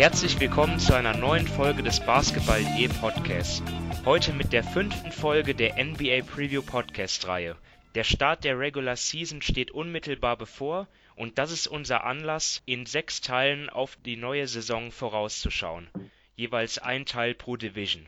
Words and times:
Herzlich 0.00 0.40
willkommen 0.40 0.78
zu 0.78 0.94
einer 0.94 1.14
neuen 1.14 1.46
Folge 1.46 1.82
des 1.82 2.00
Basketball.de 2.00 2.88
Podcasts. 2.88 3.62
Heute 4.06 4.32
mit 4.32 4.50
der 4.50 4.64
fünften 4.64 5.12
Folge 5.12 5.54
der 5.54 5.74
NBA 5.74 6.22
Preview 6.22 6.62
Podcast 6.62 7.28
Reihe. 7.28 7.54
Der 7.94 8.04
Start 8.04 8.44
der 8.44 8.58
Regular 8.58 8.96
Season 8.96 9.42
steht 9.42 9.70
unmittelbar 9.72 10.38
bevor 10.38 10.88
und 11.16 11.36
das 11.36 11.52
ist 11.52 11.66
unser 11.66 12.04
Anlass, 12.04 12.62
in 12.64 12.86
sechs 12.86 13.20
Teilen 13.20 13.68
auf 13.68 13.98
die 14.06 14.16
neue 14.16 14.46
Saison 14.46 14.90
vorauszuschauen. 14.90 15.90
Jeweils 16.34 16.78
ein 16.78 17.04
Teil 17.04 17.34
pro 17.34 17.58
Division. 17.58 18.06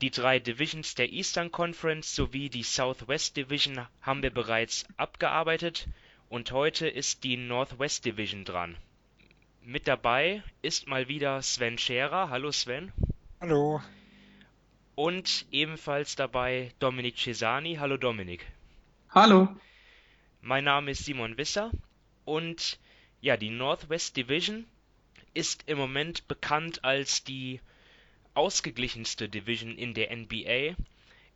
Die 0.00 0.10
drei 0.10 0.38
Divisions 0.38 0.94
der 0.94 1.12
Eastern 1.12 1.52
Conference 1.52 2.14
sowie 2.14 2.48
die 2.48 2.62
Southwest 2.62 3.36
Division 3.36 3.86
haben 4.00 4.22
wir 4.22 4.30
bereits 4.32 4.86
abgearbeitet 4.96 5.86
und 6.30 6.50
heute 6.52 6.88
ist 6.88 7.24
die 7.24 7.36
Northwest 7.36 8.06
Division 8.06 8.46
dran. 8.46 8.78
Mit 9.62 9.86
dabei 9.86 10.42
ist 10.62 10.88
mal 10.88 11.08
wieder 11.08 11.42
Sven 11.42 11.76
Scherer. 11.76 12.30
Hallo 12.30 12.50
Sven. 12.50 12.92
Hallo. 13.40 13.82
Und 14.94 15.44
ebenfalls 15.52 16.16
dabei 16.16 16.72
Dominik 16.78 17.18
Cesani. 17.18 17.76
Hallo 17.76 17.98
Dominik. 17.98 18.46
Hallo. 19.10 19.54
Mein 20.40 20.64
Name 20.64 20.92
ist 20.92 21.04
Simon 21.04 21.36
Wisser 21.36 21.70
und 22.24 22.78
ja, 23.20 23.36
die 23.36 23.50
Northwest 23.50 24.16
Division 24.16 24.64
ist 25.34 25.68
im 25.68 25.76
Moment 25.76 26.26
bekannt 26.26 26.82
als 26.82 27.22
die 27.22 27.60
ausgeglichenste 28.32 29.28
Division 29.28 29.76
in 29.76 29.92
der 29.92 30.16
NBA. 30.16 30.74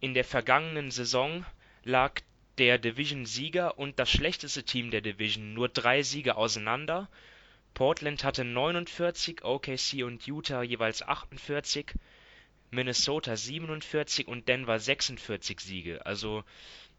In 0.00 0.14
der 0.14 0.24
vergangenen 0.24 0.90
Saison 0.90 1.44
lag 1.84 2.22
der 2.56 2.78
Division-Sieger 2.78 3.78
und 3.78 3.98
das 3.98 4.10
schlechteste 4.10 4.62
Team 4.62 4.90
der 4.90 5.02
Division 5.02 5.52
nur 5.52 5.68
drei 5.68 6.02
Siege 6.02 6.36
auseinander 6.36 7.08
Portland 7.74 8.22
hatte 8.22 8.44
49, 8.44 9.44
OKC 9.44 10.04
und 10.04 10.26
Utah 10.26 10.62
jeweils 10.62 11.02
48, 11.02 11.92
Minnesota 12.70 13.36
47 13.36 14.28
und 14.28 14.48
Denver 14.48 14.78
46 14.78 15.60
Siege. 15.60 16.06
Also 16.06 16.44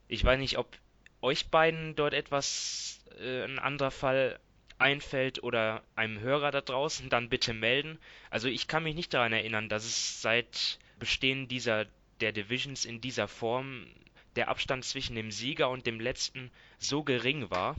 ich 0.08 0.24
weiß 0.24 0.38
nicht, 0.38 0.58
ob 0.58 0.78
euch 1.22 1.48
beiden 1.48 1.96
dort 1.96 2.14
etwas 2.14 3.04
äh, 3.20 3.44
ein 3.44 3.58
anderer 3.60 3.92
Fall 3.92 4.40
einfällt 4.78 5.42
oder 5.42 5.82
einem 5.96 6.20
Hörer 6.20 6.52
da 6.52 6.62
draußen, 6.62 7.10
dann 7.10 7.30
bitte 7.30 7.54
melden. 7.54 7.98
Also 8.30 8.50
ich 8.50 8.68
kann 8.68 8.84
mich 8.84 8.96
nicht 8.96 9.14
daran 9.14 9.34
erinnern, 9.34 9.70
dass 9.70 9.86
es 9.86 10.22
seit 10.22 10.80
Bestehen 11.00 11.48
dieser 11.48 11.86
der 12.22 12.32
Divisions 12.32 12.86
in 12.86 13.02
dieser 13.02 13.28
Form 13.28 13.88
der 14.36 14.50
Abstand 14.50 14.84
zwischen 14.86 15.16
dem 15.16 15.32
Sieger 15.32 15.70
und 15.70 15.86
dem 15.86 16.00
letzten 16.00 16.52
so 16.78 17.04
gering 17.04 17.50
war. 17.50 17.76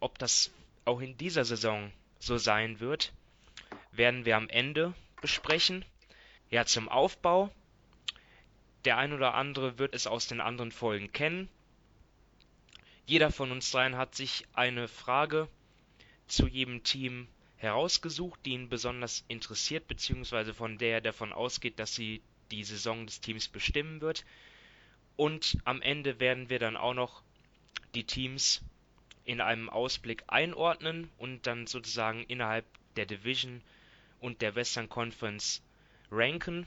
Ob 0.00 0.18
das 0.18 0.50
auch 0.88 1.00
in 1.00 1.16
dieser 1.18 1.44
Saison 1.44 1.92
so 2.18 2.38
sein 2.38 2.80
wird, 2.80 3.12
werden 3.92 4.24
wir 4.24 4.36
am 4.36 4.48
Ende 4.48 4.94
besprechen. 5.20 5.84
Ja, 6.50 6.64
zum 6.64 6.88
Aufbau. 6.88 7.50
Der 8.84 8.96
ein 8.96 9.12
oder 9.12 9.34
andere 9.34 9.78
wird 9.78 9.94
es 9.94 10.06
aus 10.06 10.28
den 10.28 10.40
anderen 10.40 10.72
Folgen 10.72 11.12
kennen. 11.12 11.48
Jeder 13.04 13.30
von 13.30 13.52
uns 13.52 13.70
dreien 13.70 13.96
hat 13.96 14.14
sich 14.14 14.46
eine 14.54 14.88
Frage 14.88 15.48
zu 16.26 16.46
jedem 16.46 16.82
Team 16.84 17.28
herausgesucht, 17.56 18.40
die 18.44 18.52
ihn 18.52 18.68
besonders 18.68 19.24
interessiert, 19.28 19.88
beziehungsweise 19.88 20.54
von 20.54 20.78
der 20.78 20.94
er 20.94 21.00
davon 21.00 21.32
ausgeht, 21.32 21.78
dass 21.78 21.94
sie 21.94 22.22
die 22.50 22.64
Saison 22.64 23.04
des 23.04 23.20
Teams 23.20 23.48
bestimmen 23.48 24.00
wird. 24.00 24.24
Und 25.16 25.58
am 25.64 25.82
Ende 25.82 26.20
werden 26.20 26.48
wir 26.48 26.58
dann 26.58 26.76
auch 26.76 26.94
noch 26.94 27.22
die 27.94 28.04
Teams 28.04 28.62
in 29.28 29.42
einem 29.42 29.68
Ausblick 29.68 30.24
einordnen 30.26 31.10
und 31.18 31.46
dann 31.46 31.66
sozusagen 31.66 32.24
innerhalb 32.28 32.64
der 32.96 33.04
Division 33.04 33.60
und 34.20 34.40
der 34.40 34.54
Western 34.54 34.88
Conference 34.88 35.62
ranken 36.10 36.66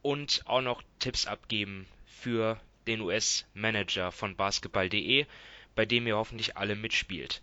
und 0.00 0.40
auch 0.46 0.62
noch 0.62 0.82
Tipps 0.98 1.26
abgeben 1.26 1.86
für 2.06 2.58
den 2.86 3.02
US-Manager 3.02 4.12
von 4.12 4.34
basketball.de, 4.34 5.26
bei 5.74 5.84
dem 5.84 6.06
ihr 6.06 6.16
hoffentlich 6.16 6.56
alle 6.56 6.74
mitspielt. 6.74 7.42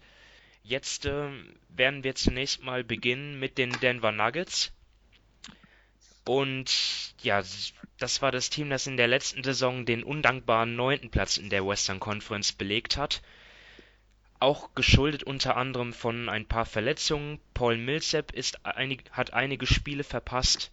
Jetzt 0.64 1.06
äh, 1.06 1.30
werden 1.70 2.04
wir 2.04 2.16
zunächst 2.16 2.64
mal 2.64 2.84
beginnen 2.84 3.40
mit 3.40 3.60
den 3.60 3.70
Denver 3.80 4.12
Nuggets. 4.12 4.74
Und 6.26 7.14
ja, 7.22 7.44
das 8.00 8.22
war 8.24 8.32
das 8.32 8.50
Team, 8.50 8.72
das 8.72 8.88
in 8.88 8.98
der 8.98 9.08
letzten 9.08 9.44
Saison 9.44 9.86
den 9.86 10.04
undankbaren 10.04 10.76
neunten 10.76 11.12
Platz 11.12 11.38
in 11.38 11.52
der 11.52 11.66
Western 11.66 12.00
Conference 12.00 12.54
belegt 12.54 12.98
hat 12.98 13.22
auch 14.40 14.76
geschuldet 14.76 15.24
unter 15.24 15.58
anderem 15.58 15.94
von 15.94 16.30
ein 16.30 16.46
paar 16.46 16.66
Verletzungen. 16.66 17.40
Paul 17.54 17.78
Millsap 17.78 18.32
ist 18.32 18.66
einig, 18.66 19.04
hat 19.12 19.34
einige 19.34 19.66
Spiele 19.66 20.04
verpasst. 20.04 20.72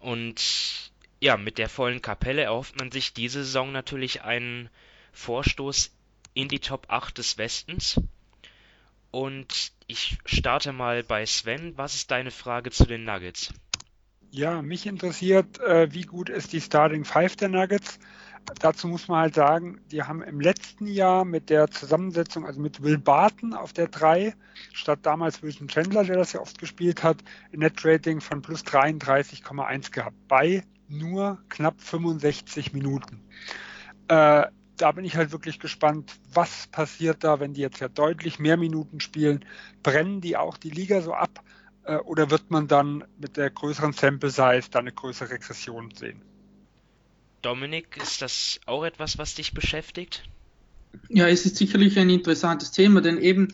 Und 0.00 0.92
ja, 1.20 1.36
mit 1.36 1.58
der 1.58 1.68
vollen 1.68 2.02
Kapelle 2.02 2.42
erhofft 2.42 2.78
man 2.78 2.90
sich 2.90 3.12
diese 3.12 3.44
Saison 3.44 3.72
natürlich 3.72 4.22
einen 4.22 4.68
Vorstoß 5.12 5.90
in 6.34 6.48
die 6.48 6.60
Top 6.60 6.86
8 6.88 7.18
des 7.18 7.38
Westens. 7.38 8.00
Und 9.10 9.72
ich 9.86 10.18
starte 10.26 10.72
mal 10.72 11.02
bei 11.02 11.24
Sven. 11.24 11.76
Was 11.76 11.94
ist 11.94 12.10
deine 12.10 12.30
Frage 12.30 12.70
zu 12.70 12.84
den 12.84 13.04
Nuggets? 13.04 13.52
Ja, 14.30 14.60
mich 14.60 14.86
interessiert, 14.86 15.58
äh, 15.60 15.92
wie 15.94 16.02
gut 16.02 16.28
ist 16.28 16.52
die 16.52 16.60
Starting 16.60 17.04
Five 17.04 17.36
der 17.36 17.48
Nuggets? 17.48 17.98
Dazu 18.60 18.88
muss 18.88 19.08
man 19.08 19.20
halt 19.20 19.34
sagen, 19.34 19.80
die 19.90 20.02
haben 20.02 20.22
im 20.22 20.40
letzten 20.40 20.86
Jahr 20.86 21.24
mit 21.24 21.50
der 21.50 21.70
Zusammensetzung, 21.70 22.46
also 22.46 22.60
mit 22.60 22.82
Will 22.82 22.98
Barton 22.98 23.54
auf 23.54 23.72
der 23.72 23.88
3, 23.88 24.34
statt 24.72 25.00
damals 25.02 25.42
Wilson 25.42 25.68
Chandler, 25.68 26.04
der 26.04 26.16
das 26.16 26.32
ja 26.32 26.40
oft 26.40 26.58
gespielt 26.58 27.02
hat, 27.02 27.18
ein 27.52 27.60
Net-Rating 27.60 28.20
von 28.20 28.42
plus 28.42 28.62
33,1 28.62 29.90
gehabt, 29.90 30.16
bei 30.28 30.62
nur 30.88 31.38
knapp 31.48 31.80
65 31.80 32.72
Minuten. 32.72 33.22
Äh, 34.08 34.46
da 34.76 34.92
bin 34.92 35.04
ich 35.04 35.16
halt 35.16 35.32
wirklich 35.32 35.58
gespannt, 35.58 36.12
was 36.32 36.66
passiert 36.68 37.24
da, 37.24 37.40
wenn 37.40 37.54
die 37.54 37.62
jetzt 37.62 37.80
ja 37.80 37.88
deutlich 37.88 38.38
mehr 38.38 38.56
Minuten 38.56 39.00
spielen. 39.00 39.44
Brennen 39.82 40.20
die 40.20 40.36
auch 40.36 40.58
die 40.58 40.70
Liga 40.70 41.00
so 41.00 41.14
ab 41.14 41.42
äh, 41.84 41.96
oder 41.96 42.30
wird 42.30 42.50
man 42.50 42.68
dann 42.68 43.04
mit 43.18 43.36
der 43.36 43.50
größeren 43.50 43.92
Sample 43.92 44.30
Size 44.30 44.70
da 44.70 44.80
eine 44.80 44.92
größere 44.92 45.30
Regression 45.30 45.90
sehen? 45.92 46.22
Dominik, 47.42 47.96
ist 48.02 48.22
das 48.22 48.60
auch 48.66 48.84
etwas, 48.84 49.18
was 49.18 49.34
dich 49.34 49.54
beschäftigt? 49.54 50.24
Ja, 51.08 51.28
es 51.28 51.46
ist 51.46 51.56
sicherlich 51.56 51.98
ein 51.98 52.10
interessantes 52.10 52.72
Thema, 52.72 53.00
denn 53.00 53.18
eben, 53.18 53.48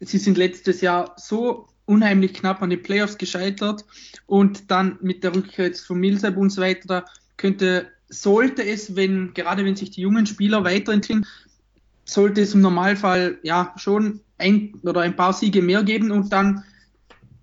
sie 0.00 0.18
sind 0.18 0.38
letztes 0.38 0.80
Jahr 0.80 1.14
so 1.16 1.68
unheimlich 1.84 2.34
knapp 2.34 2.62
an 2.62 2.70
den 2.70 2.82
Playoffs 2.82 3.18
gescheitert 3.18 3.84
und 4.26 4.70
dann 4.70 4.98
mit 5.00 5.24
der 5.24 5.34
Rückkehr 5.34 5.66
jetzt 5.66 5.86
von 5.86 5.98
Millsap 5.98 6.36
und 6.36 6.50
so 6.50 6.60
weiter, 6.60 6.86
da 6.86 7.04
könnte, 7.36 7.88
sollte 8.08 8.64
es, 8.64 8.96
wenn, 8.96 9.32
gerade 9.34 9.64
wenn 9.64 9.76
sich 9.76 9.90
die 9.90 10.02
jungen 10.02 10.26
Spieler 10.26 10.64
weiterentwickeln, 10.64 11.26
sollte 12.04 12.40
es 12.40 12.54
im 12.54 12.62
Normalfall 12.62 13.38
ja 13.42 13.74
schon 13.76 14.20
ein 14.38 14.74
oder 14.82 15.02
ein 15.02 15.16
paar 15.16 15.32
Siege 15.32 15.62
mehr 15.62 15.82
geben 15.82 16.10
und 16.10 16.32
dann 16.32 16.64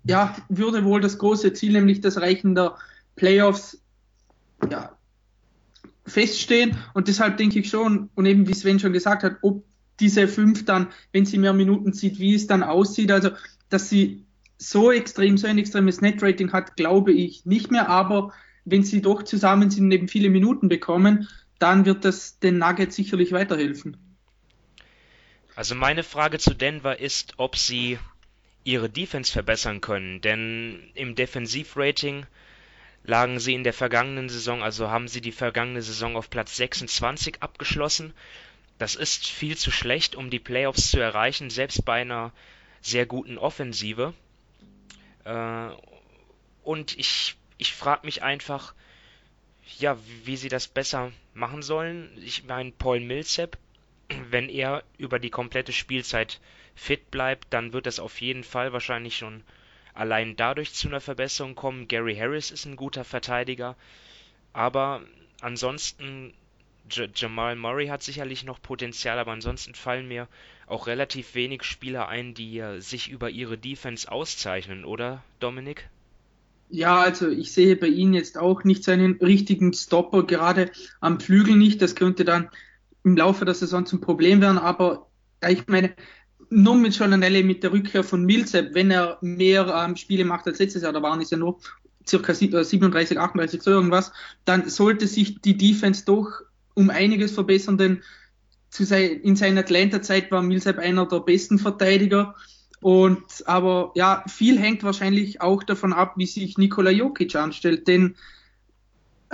ja, 0.04 0.36
würde 0.48 0.84
wohl 0.84 1.00
das 1.00 1.18
große 1.18 1.52
Ziel, 1.52 1.72
nämlich 1.72 2.00
das 2.00 2.16
Erreichen 2.16 2.54
der 2.54 2.76
Playoffs, 3.16 3.80
ja, 4.70 4.95
feststehen. 6.06 6.76
Und 6.94 7.08
deshalb 7.08 7.36
denke 7.36 7.58
ich 7.58 7.68
schon, 7.68 8.10
und 8.14 8.26
eben 8.26 8.46
wie 8.48 8.54
Sven 8.54 8.78
schon 8.78 8.92
gesagt 8.92 9.22
hat, 9.22 9.38
ob 9.42 9.64
diese 10.00 10.28
fünf 10.28 10.64
dann, 10.64 10.88
wenn 11.12 11.26
sie 11.26 11.38
mehr 11.38 11.52
Minuten 11.52 11.92
sieht, 11.92 12.18
wie 12.18 12.34
es 12.34 12.46
dann 12.46 12.62
aussieht. 12.62 13.10
Also, 13.10 13.30
dass 13.68 13.88
sie 13.88 14.26
so 14.58 14.90
extrem, 14.92 15.36
so 15.36 15.46
ein 15.46 15.58
extremes 15.58 16.00
Netrating 16.00 16.52
hat, 16.52 16.76
glaube 16.76 17.12
ich 17.12 17.44
nicht 17.46 17.70
mehr. 17.70 17.88
Aber 17.88 18.32
wenn 18.64 18.82
sie 18.82 19.02
doch 19.02 19.22
zusammen 19.22 19.70
sind 19.70 19.84
und 19.84 19.92
eben 19.92 20.08
viele 20.08 20.30
Minuten 20.30 20.68
bekommen, 20.68 21.28
dann 21.58 21.86
wird 21.86 22.04
das 22.04 22.38
den 22.38 22.58
Nuggets 22.58 22.96
sicherlich 22.96 23.32
weiterhelfen. 23.32 23.96
Also 25.54 25.74
meine 25.74 26.02
Frage 26.02 26.38
zu 26.38 26.54
Denver 26.54 27.00
ist, 27.00 27.34
ob 27.38 27.56
sie 27.56 27.98
ihre 28.64 28.90
Defense 28.90 29.32
verbessern 29.32 29.80
können. 29.80 30.20
Denn 30.20 30.90
im 30.94 31.14
Defensivrating 31.14 32.26
lagen 33.06 33.38
sie 33.38 33.54
in 33.54 33.64
der 33.64 33.72
vergangenen 33.72 34.28
Saison, 34.28 34.62
also 34.62 34.90
haben 34.90 35.08
sie 35.08 35.20
die 35.20 35.32
vergangene 35.32 35.80
Saison 35.82 36.16
auf 36.16 36.28
Platz 36.28 36.56
26 36.56 37.42
abgeschlossen. 37.42 38.12
Das 38.78 38.94
ist 38.94 39.26
viel 39.26 39.56
zu 39.56 39.70
schlecht, 39.70 40.16
um 40.16 40.28
die 40.28 40.40
Playoffs 40.40 40.90
zu 40.90 41.00
erreichen, 41.00 41.48
selbst 41.48 41.84
bei 41.84 42.00
einer 42.00 42.32
sehr 42.82 43.06
guten 43.06 43.38
Offensive. 43.38 44.12
Äh, 45.24 45.68
und 46.62 46.98
ich, 46.98 47.36
ich 47.58 47.72
frage 47.72 48.04
mich 48.04 48.22
einfach, 48.22 48.74
ja, 49.78 49.96
wie 50.24 50.36
sie 50.36 50.48
das 50.48 50.66
besser 50.66 51.12
machen 51.32 51.62
sollen. 51.62 52.10
Ich 52.22 52.44
meine, 52.44 52.72
Paul 52.72 53.00
Millsap, 53.00 53.56
wenn 54.30 54.48
er 54.48 54.82
über 54.98 55.18
die 55.20 55.30
komplette 55.30 55.72
Spielzeit 55.72 56.40
fit 56.74 57.10
bleibt, 57.10 57.46
dann 57.50 57.72
wird 57.72 57.86
das 57.86 58.00
auf 58.00 58.20
jeden 58.20 58.44
Fall 58.44 58.72
wahrscheinlich 58.72 59.16
schon 59.16 59.44
allein 59.96 60.36
dadurch 60.36 60.72
zu 60.72 60.88
einer 60.88 61.00
Verbesserung 61.00 61.54
kommen. 61.54 61.88
Gary 61.88 62.16
Harris 62.16 62.50
ist 62.50 62.66
ein 62.66 62.76
guter 62.76 63.04
Verteidiger, 63.04 63.76
aber 64.52 65.02
ansonsten 65.40 66.34
J 66.90 67.10
Jamal 67.14 67.56
Murray 67.56 67.88
hat 67.88 68.02
sicherlich 68.02 68.44
noch 68.44 68.62
Potenzial, 68.62 69.18
aber 69.18 69.32
ansonsten 69.32 69.74
fallen 69.74 70.06
mir 70.06 70.28
auch 70.66 70.86
relativ 70.86 71.34
wenig 71.34 71.64
Spieler 71.64 72.08
ein, 72.08 72.34
die 72.34 72.58
äh, 72.58 72.80
sich 72.80 73.10
über 73.10 73.30
ihre 73.30 73.58
Defense 73.58 74.10
auszeichnen, 74.10 74.84
oder 74.84 75.22
Dominik? 75.40 75.88
Ja, 76.68 77.00
also 77.00 77.28
ich 77.28 77.52
sehe 77.52 77.76
bei 77.76 77.86
Ihnen 77.86 78.14
jetzt 78.14 78.38
auch 78.38 78.64
nicht 78.64 78.82
seinen 78.82 79.16
richtigen 79.20 79.72
Stopper, 79.72 80.24
gerade 80.24 80.70
am 81.00 81.20
Flügel 81.20 81.56
nicht. 81.56 81.80
Das 81.80 81.94
könnte 81.94 82.24
dann 82.24 82.50
im 83.04 83.16
Laufe 83.16 83.44
der 83.44 83.54
Saison 83.54 83.86
zum 83.86 84.00
Problem 84.00 84.40
werden, 84.40 84.58
aber 84.58 85.06
ich 85.48 85.66
meine, 85.68 85.94
nur 86.50 86.76
mit 86.76 86.94
Scholanelle 86.94 87.42
mit 87.42 87.62
der 87.62 87.72
Rückkehr 87.72 88.04
von 88.04 88.24
Millsap, 88.24 88.68
wenn 88.72 88.90
er 88.90 89.18
mehr 89.20 89.66
ähm, 89.66 89.96
Spiele 89.96 90.24
macht 90.24 90.46
als 90.46 90.58
letztes 90.58 90.82
Jahr, 90.82 90.92
da 90.92 91.02
waren 91.02 91.20
es 91.20 91.30
ja 91.30 91.36
nur 91.36 91.58
circa 92.08 92.34
37, 92.34 93.18
38, 93.18 93.58
äh, 93.58 93.62
so 93.62 93.70
irgendwas, 93.70 94.12
dann 94.44 94.68
sollte 94.68 95.06
sich 95.06 95.40
die 95.40 95.56
Defense 95.56 96.04
doch 96.04 96.42
um 96.74 96.90
einiges 96.90 97.32
verbessern, 97.32 97.78
denn 97.78 98.02
sein, 98.70 99.20
in 99.20 99.36
seiner 99.36 99.60
Atlanta-Zeit 99.60 100.30
war 100.30 100.42
Millsap 100.42 100.78
einer 100.78 101.06
der 101.06 101.20
besten 101.20 101.58
Verteidiger. 101.58 102.34
Und 102.80 103.24
aber 103.46 103.92
ja, 103.94 104.22
viel 104.28 104.58
hängt 104.58 104.84
wahrscheinlich 104.84 105.40
auch 105.40 105.62
davon 105.62 105.92
ab, 105.92 106.14
wie 106.16 106.26
sich 106.26 106.58
Nikola 106.58 106.90
Jokic 106.90 107.34
anstellt, 107.34 107.88
denn 107.88 108.16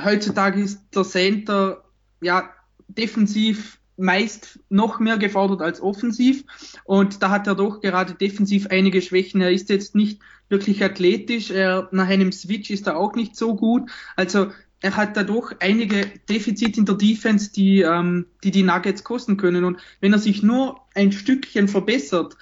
heutzutage 0.02 0.62
ist 0.62 0.80
der 0.94 1.02
Center 1.02 1.84
ja 2.20 2.48
defensiv 2.86 3.78
meist 4.02 4.58
noch 4.68 5.00
mehr 5.00 5.16
gefordert 5.16 5.62
als 5.62 5.80
offensiv. 5.80 6.44
Und 6.84 7.22
da 7.22 7.30
hat 7.30 7.46
er 7.46 7.54
doch 7.54 7.80
gerade 7.80 8.14
defensiv 8.14 8.66
einige 8.68 9.00
Schwächen. 9.00 9.40
Er 9.40 9.52
ist 9.52 9.70
jetzt 9.70 9.94
nicht 9.94 10.20
wirklich 10.48 10.84
athletisch. 10.84 11.50
Er, 11.50 11.88
nach 11.92 12.08
einem 12.08 12.32
Switch 12.32 12.70
ist 12.70 12.86
er 12.86 12.98
auch 12.98 13.14
nicht 13.14 13.36
so 13.36 13.54
gut. 13.54 13.90
Also 14.16 14.48
er 14.80 14.96
hat 14.96 15.16
dadurch 15.16 15.54
einige 15.60 16.06
Defizite 16.28 16.80
in 16.80 16.86
der 16.86 16.96
Defense, 16.96 17.52
die, 17.52 17.82
ähm, 17.82 18.26
die 18.42 18.50
die 18.50 18.64
Nuggets 18.64 19.04
kosten 19.04 19.36
können. 19.36 19.64
Und 19.64 19.78
wenn 20.00 20.12
er 20.12 20.18
sich 20.18 20.42
nur 20.42 20.80
ein 20.94 21.12
Stückchen 21.12 21.68
verbessert, 21.68 22.36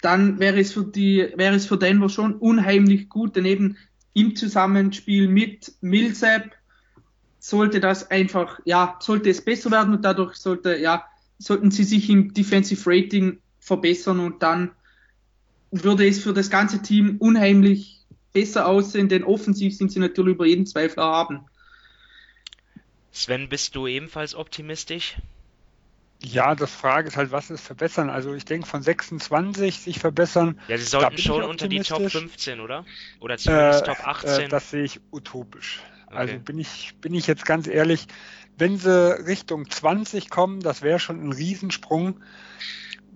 dann 0.00 0.38
wäre 0.38 0.60
es 0.60 0.72
für 0.72 0.84
die, 0.84 1.28
wäre 1.36 1.56
es 1.56 1.66
für 1.66 1.76
Denver 1.76 2.08
schon 2.08 2.34
unheimlich 2.34 3.08
gut. 3.08 3.34
Denn 3.34 3.44
eben 3.44 3.76
im 4.14 4.36
Zusammenspiel 4.36 5.28
mit 5.28 5.72
Millsap, 5.80 6.50
sollte 7.40 7.80
das 7.80 8.10
einfach, 8.10 8.60
ja, 8.64 8.96
sollte 9.00 9.30
es 9.30 9.42
besser 9.42 9.70
werden 9.70 9.94
und 9.94 10.04
dadurch 10.04 10.36
sollte, 10.36 10.76
ja, 10.76 11.04
sollten 11.38 11.70
sie 11.70 11.84
sich 11.84 12.08
im 12.10 12.32
Defensive 12.34 12.82
Rating 12.86 13.40
verbessern 13.58 14.20
und 14.20 14.42
dann 14.42 14.70
würde 15.70 16.06
es 16.06 16.22
für 16.22 16.32
das 16.32 16.50
ganze 16.50 16.82
Team 16.82 17.16
unheimlich 17.18 18.04
besser 18.32 18.66
aussehen, 18.66 19.08
denn 19.08 19.24
offensiv 19.24 19.76
sind 19.76 19.90
sie 19.90 19.98
natürlich 19.98 20.34
über 20.34 20.46
jeden 20.46 20.66
Zweifel 20.66 21.02
haben. 21.02 21.46
Sven, 23.10 23.48
bist 23.48 23.74
du 23.74 23.86
ebenfalls 23.86 24.34
optimistisch? 24.34 25.16
Ja, 26.22 26.54
das 26.54 26.74
Frage 26.74 27.08
ist 27.08 27.16
halt, 27.16 27.32
was 27.32 27.50
ist 27.50 27.62
verbessern? 27.62 28.10
Also 28.10 28.34
ich 28.34 28.44
denke 28.44 28.66
von 28.66 28.82
26 28.82 29.80
sich 29.80 29.98
verbessern. 29.98 30.60
Ja, 30.68 30.76
sie 30.76 30.84
sollten 30.84 31.16
schon 31.16 31.44
unter 31.44 31.66
die 31.66 31.80
Top 31.80 32.10
15, 32.10 32.60
oder? 32.60 32.84
Oder 33.20 33.38
zumindest 33.38 33.82
äh, 33.82 33.86
Top 33.86 34.06
18. 34.06 34.44
Äh, 34.44 34.48
das 34.48 34.70
sehe 34.70 34.84
ich 34.84 35.00
utopisch. 35.12 35.80
Also 36.10 36.38
bin 36.38 36.58
ich, 36.58 36.94
bin 37.00 37.14
ich 37.14 37.26
jetzt 37.26 37.44
ganz 37.46 37.66
ehrlich, 37.66 38.06
wenn 38.58 38.76
sie 38.76 39.26
Richtung 39.26 39.70
20 39.70 40.28
kommen, 40.28 40.60
das 40.60 40.82
wäre 40.82 40.98
schon 40.98 41.22
ein 41.22 41.32
Riesensprung, 41.32 42.20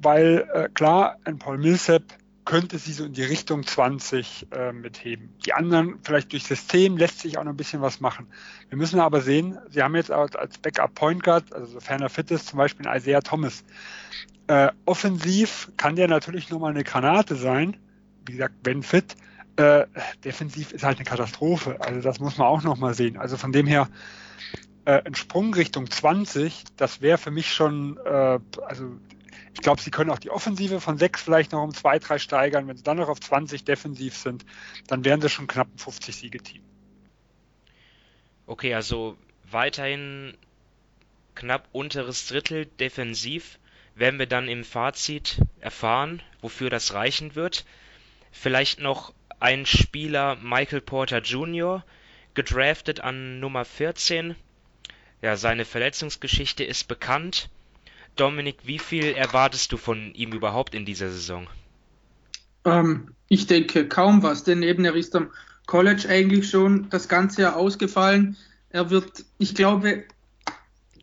weil 0.00 0.49
äh, 0.52 0.69
klar, 0.73 1.19
ein 1.25 1.38
Paul 1.38 1.58
Millsap 1.58 2.02
könnte 2.44 2.79
sie 2.79 2.93
so 2.93 3.05
in 3.05 3.14
die 3.14 3.23
Richtung 3.23 3.67
20 3.67 4.49
äh, 4.52 4.73
mitheben. 4.73 5.31
Die 5.46 5.55
anderen, 5.55 5.99
vielleicht 6.02 6.32
durch 6.32 6.44
System, 6.44 6.96
lässt 6.96 7.20
sich 7.20 7.38
auch 7.38 7.44
noch 7.44 7.52
ein 7.52 7.56
bisschen 7.56 7.81
was 7.81 8.00
machen. 8.00 8.26
Wir 8.69 8.76
müssen 8.76 9.00
aber 9.00 9.23
sehen, 9.23 9.58
sie 9.70 9.82
haben 9.82 9.94
jetzt 9.96 10.11
als, 10.11 10.58
Backup 10.58 10.94
Point 10.94 11.23
Guard, 11.23 11.52
also 11.55 11.67
sofern 11.67 12.02
er 12.02 12.11
fit 12.11 12.31
ist, 12.31 12.49
zum 12.49 12.58
Beispiel 12.58 12.87
Isaiah 12.87 13.23
Thomas. 13.23 13.64
Äh, 14.46 14.69
offensiv 14.85 15.73
kann 15.79 15.96
der 15.96 16.08
natürlich 16.08 16.50
nochmal 16.50 16.73
eine 16.73 16.85
Granate 16.85 17.35
sein, 17.35 17.76
wie 18.26 18.32
gesagt, 18.32 18.55
wenn 18.64 18.82
fit, 18.82 19.17
äh, 19.56 19.86
defensiv 20.24 20.72
ist 20.72 20.84
halt 20.84 20.98
eine 20.98 21.04
Katastrophe. 21.04 21.80
Also 21.80 22.00
das 22.00 22.20
muss 22.20 22.38
man 22.38 22.48
auch 22.48 22.62
nochmal 22.62 22.94
sehen. 22.94 23.16
Also 23.16 23.36
von 23.36 23.52
dem 23.52 23.66
her, 23.66 23.88
äh, 24.84 25.02
ein 25.04 25.14
Sprung 25.14 25.54
Richtung 25.54 25.90
20, 25.90 26.64
das 26.76 27.00
wäre 27.00 27.18
für 27.18 27.30
mich 27.30 27.52
schon, 27.52 27.98
äh, 28.04 28.38
also 28.66 28.96
ich 29.52 29.60
glaube, 29.60 29.80
sie 29.80 29.90
können 29.90 30.10
auch 30.10 30.18
die 30.18 30.30
Offensive 30.30 30.80
von 30.80 30.98
6 30.98 31.22
vielleicht 31.22 31.52
noch 31.52 31.62
um 31.62 31.72
2, 31.72 32.00
3 32.00 32.18
steigern. 32.18 32.66
Wenn 32.66 32.76
sie 32.76 32.82
dann 32.82 32.96
noch 32.96 33.08
auf 33.08 33.20
20 33.20 33.64
defensiv 33.64 34.16
sind, 34.16 34.44
dann 34.88 35.04
wären 35.04 35.20
sie 35.20 35.28
schon 35.28 35.46
knapp 35.46 35.68
ein 35.72 35.78
50 35.78 36.16
Siegeteam. 36.16 36.62
Okay, 38.46 38.74
also 38.74 39.16
weiterhin 39.50 40.36
knapp 41.34 41.68
unteres 41.72 42.26
Drittel 42.26 42.66
defensiv 42.66 43.58
werden 43.94 44.18
wir 44.18 44.26
dann 44.26 44.48
im 44.48 44.64
Fazit 44.64 45.40
erfahren, 45.60 46.22
wofür 46.40 46.68
das 46.68 46.94
reichen 46.94 47.34
wird. 47.34 47.64
Vielleicht 48.32 48.80
noch 48.80 49.13
ein 49.40 49.66
Spieler 49.66 50.36
Michael 50.42 50.81
Porter 50.81 51.20
Jr., 51.20 51.84
gedraftet 52.34 53.00
an 53.00 53.40
Nummer 53.40 53.64
14. 53.64 54.34
Ja, 55.22 55.36
seine 55.36 55.64
Verletzungsgeschichte 55.64 56.64
ist 56.64 56.88
bekannt. 56.88 57.48
Dominik, 58.16 58.58
wie 58.64 58.78
viel 58.78 59.04
erwartest 59.14 59.72
du 59.72 59.76
von 59.76 60.12
ihm 60.14 60.32
überhaupt 60.32 60.75
in 60.75 60.84
dieser 60.84 61.10
Saison? 61.10 61.48
Ähm, 62.64 63.14
ich 63.28 63.46
denke 63.46 63.88
kaum 63.88 64.22
was, 64.22 64.44
denn 64.44 64.62
eben 64.62 64.84
er 64.84 64.94
ist 64.94 65.14
am 65.16 65.31
College 65.66 66.08
eigentlich 66.08 66.50
schon 66.50 66.88
das 66.90 67.08
ganze 67.08 67.42
Jahr 67.42 67.56
ausgefallen. 67.56 68.36
Er 68.70 68.90
wird, 68.90 69.25
ich 69.38 69.54
glaube, 69.54 70.04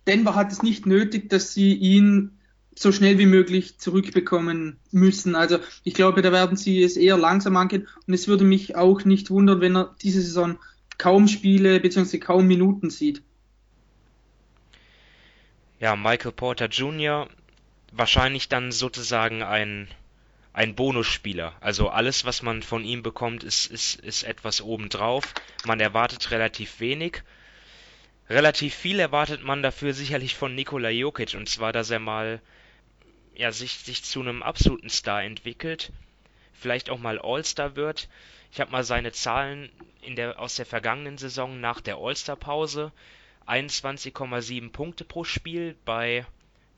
Denver 0.07 0.35
hat 0.35 0.51
es 0.51 0.63
nicht 0.63 0.85
nötig, 0.85 1.29
dass 1.29 1.53
sie 1.53 1.73
ihn 1.73 2.37
so 2.75 2.91
schnell 2.91 3.17
wie 3.17 3.25
möglich 3.25 3.77
zurückbekommen 3.77 4.77
müssen. 4.91 5.35
Also 5.35 5.59
ich 5.83 5.93
glaube, 5.93 6.21
da 6.21 6.31
werden 6.31 6.57
sie 6.57 6.83
es 6.83 6.97
eher 6.97 7.17
langsam 7.17 7.57
angehen 7.57 7.87
und 8.07 8.13
es 8.13 8.27
würde 8.27 8.43
mich 8.43 8.75
auch 8.75 9.03
nicht 9.03 9.29
wundern, 9.29 9.61
wenn 9.61 9.75
er 9.75 9.95
diese 10.01 10.21
Saison 10.21 10.57
kaum 10.97 11.27
Spiele 11.27 11.79
bzw. 11.79 12.19
kaum 12.19 12.47
Minuten 12.47 12.89
sieht. 12.89 13.21
Ja, 15.79 15.95
Michael 15.95 16.31
Porter 16.31 16.67
Jr. 16.67 17.27
wahrscheinlich 17.91 18.49
dann 18.49 18.71
sozusagen 18.71 19.41
ein, 19.41 19.87
ein 20.53 20.75
Bonusspieler. 20.75 21.53
Also 21.59 21.89
alles, 21.89 22.23
was 22.23 22.43
man 22.43 22.61
von 22.61 22.83
ihm 22.83 23.01
bekommt, 23.01 23.43
ist, 23.43 23.65
ist, 23.65 23.99
ist 23.99 24.23
etwas 24.23 24.61
obendrauf. 24.61 25.33
Man 25.65 25.79
erwartet 25.79 26.29
relativ 26.29 26.79
wenig. 26.79 27.23
Relativ 28.29 28.75
viel 28.75 28.99
erwartet 28.99 29.43
man 29.43 29.63
dafür 29.63 29.93
sicherlich 29.93 30.35
von 30.35 30.55
Nikola 30.55 30.89
Jokic, 30.89 31.33
und 31.33 31.49
zwar, 31.49 31.73
dass 31.73 31.89
er 31.89 31.99
mal 31.99 32.41
ja, 33.41 33.51
sich, 33.51 33.79
sich 33.79 34.03
zu 34.03 34.21
einem 34.21 34.43
absoluten 34.43 34.91
Star 34.91 35.23
entwickelt, 35.23 35.91
vielleicht 36.53 36.91
auch 36.91 36.99
mal 36.99 37.17
All-Star 37.17 37.75
wird. 37.75 38.07
Ich 38.51 38.61
habe 38.61 38.69
mal 38.69 38.83
seine 38.83 39.13
Zahlen 39.13 39.71
in 40.03 40.15
der, 40.15 40.39
aus 40.39 40.57
der 40.57 40.67
vergangenen 40.67 41.17
Saison 41.17 41.59
nach 41.59 41.81
der 41.81 41.95
All-Star-Pause. 41.95 42.91
21,7 43.47 44.71
Punkte 44.71 45.05
pro 45.05 45.23
Spiel 45.23 45.75
bei 45.85 46.23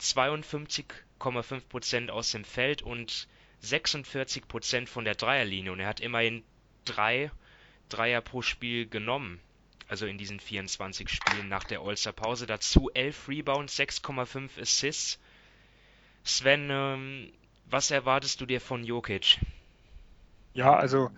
52,5% 0.00 2.08
aus 2.08 2.30
dem 2.30 2.46
Feld 2.46 2.80
und 2.80 3.28
46% 3.62 4.86
von 4.86 5.04
der 5.04 5.16
Dreierlinie. 5.16 5.70
Und 5.70 5.80
er 5.80 5.88
hat 5.88 6.00
immerhin 6.00 6.42
drei 6.86 7.30
Dreier 7.90 8.22
pro 8.22 8.40
Spiel 8.40 8.88
genommen. 8.88 9.38
Also 9.86 10.06
in 10.06 10.16
diesen 10.16 10.40
24 10.40 11.10
Spielen 11.10 11.50
nach 11.50 11.64
der 11.64 11.80
All-Star-Pause. 11.80 12.46
Dazu 12.46 12.90
11 12.94 13.28
Rebounds, 13.28 13.78
6,5 13.78 14.58
Assists 14.58 15.18
Sven, 16.24 16.68
ähm, 16.70 17.32
was 17.70 17.90
erwartest 17.90 18.40
du 18.40 18.46
dir 18.46 18.60
von 18.60 18.82
Jokic? 18.82 19.38
Ja, 20.54 20.74
also 20.74 21.10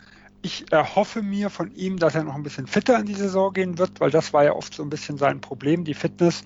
ich 0.43 0.71
erhoffe 0.73 1.23
mir 1.23 1.49
von 1.49 1.75
ihm, 1.75 1.99
dass 1.99 2.15
er 2.15 2.25
noch 2.25 2.35
ein 2.35 2.43
bisschen 2.43 2.67
fitter 2.67 2.99
in 2.99 3.07
die 3.07 3.15
Saison 3.15 3.53
gehen 3.53 3.79
wird, 3.79 4.01
weil 4.01 4.11
das 4.11 4.33
war 4.33 4.45
ja 4.45 4.53
oft 4.53 4.75
so 4.75 4.83
ein 4.83 4.91
bisschen 4.91 5.17
sein 5.17 5.41
Problem, 5.41 5.85
die 5.85 5.95
Fitness 5.95 6.43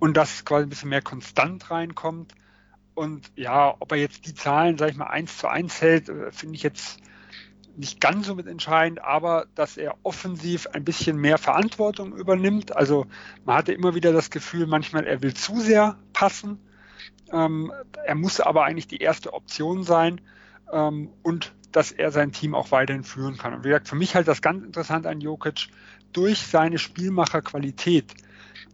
und 0.00 0.16
dass 0.16 0.44
quasi 0.44 0.66
ein 0.66 0.68
bisschen 0.70 0.88
mehr 0.88 1.02
konstant 1.02 1.70
reinkommt. 1.70 2.34
Und 2.94 3.30
ja, 3.36 3.74
ob 3.78 3.92
er 3.92 3.98
jetzt 3.98 4.26
die 4.26 4.34
Zahlen, 4.34 4.78
sag 4.78 4.90
ich 4.90 4.96
mal, 4.96 5.06
eins 5.06 5.38
zu 5.38 5.48
eins 5.48 5.80
hält, 5.80 6.08
äh, 6.08 6.30
finde 6.30 6.54
ich 6.56 6.62
jetzt 6.62 6.98
nicht 7.76 8.00
ganz 8.00 8.26
so 8.26 8.34
mit 8.34 8.46
entscheidend, 8.46 9.02
aber 9.02 9.46
dass 9.54 9.76
er 9.76 9.96
offensiv 10.02 10.66
ein 10.68 10.84
bisschen 10.84 11.16
mehr 11.16 11.38
Verantwortung 11.38 12.14
übernimmt. 12.14 12.74
Also 12.76 13.06
man 13.44 13.56
hatte 13.56 13.72
immer 13.72 13.94
wieder 13.94 14.12
das 14.12 14.30
Gefühl, 14.30 14.66
manchmal 14.66 15.06
er 15.06 15.22
will 15.22 15.34
zu 15.34 15.60
sehr 15.60 15.98
passen 16.12 16.58
ähm, 17.32 17.72
er 18.04 18.14
muss 18.14 18.40
aber 18.40 18.64
eigentlich 18.64 18.88
die 18.88 18.98
erste 18.98 19.32
Option 19.32 19.82
sein 19.82 20.20
ähm, 20.72 21.10
und 21.22 21.52
dass 21.72 21.90
er 21.90 22.12
sein 22.12 22.32
Team 22.32 22.54
auch 22.54 22.70
weiterhin 22.70 23.04
führen 23.04 23.38
kann. 23.38 23.54
Und 23.54 23.64
wie 23.64 23.68
gesagt, 23.68 23.88
für 23.88 23.96
mich 23.96 24.14
halt 24.14 24.28
das 24.28 24.42
ganz 24.42 24.64
interessant 24.64 25.06
an 25.06 25.20
Jokic, 25.20 25.68
durch 26.12 26.40
seine 26.46 26.78
Spielmacherqualität 26.78 28.12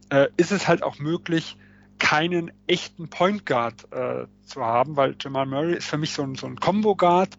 äh, 0.09 0.27
ist 0.37 0.51
es 0.51 0.67
halt 0.67 0.83
auch 0.83 0.99
möglich, 0.99 1.57
keinen 1.97 2.51
echten 2.67 3.09
Point 3.09 3.45
Guard 3.45 3.91
äh, 3.91 4.25
zu 4.45 4.65
haben, 4.65 4.95
weil 4.95 5.15
Jamal 5.19 5.45
Murray 5.45 5.75
ist 5.75 5.87
für 5.87 5.97
mich 5.97 6.13
so 6.13 6.23
ein, 6.23 6.35
so 6.35 6.47
ein 6.47 6.59
Combo 6.59 6.95
Guard, 6.95 7.37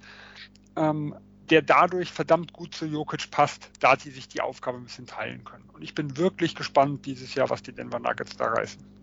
ähm, 0.76 1.14
der 1.50 1.62
dadurch 1.62 2.12
verdammt 2.12 2.52
gut 2.52 2.74
zu 2.74 2.86
Jokic 2.86 3.30
passt, 3.30 3.70
da 3.80 3.96
sie 3.96 4.10
sich 4.10 4.28
die 4.28 4.40
Aufgabe 4.40 4.78
ein 4.78 4.84
bisschen 4.84 5.06
teilen 5.06 5.44
können. 5.44 5.68
Und 5.72 5.82
ich 5.82 5.94
bin 5.94 6.16
wirklich 6.16 6.54
gespannt 6.54 7.06
dieses 7.06 7.34
Jahr, 7.34 7.50
was 7.50 7.62
die 7.62 7.72
Denver 7.72 7.98
Nuggets 7.98 8.36
da 8.36 8.46
reißen. 8.46 8.99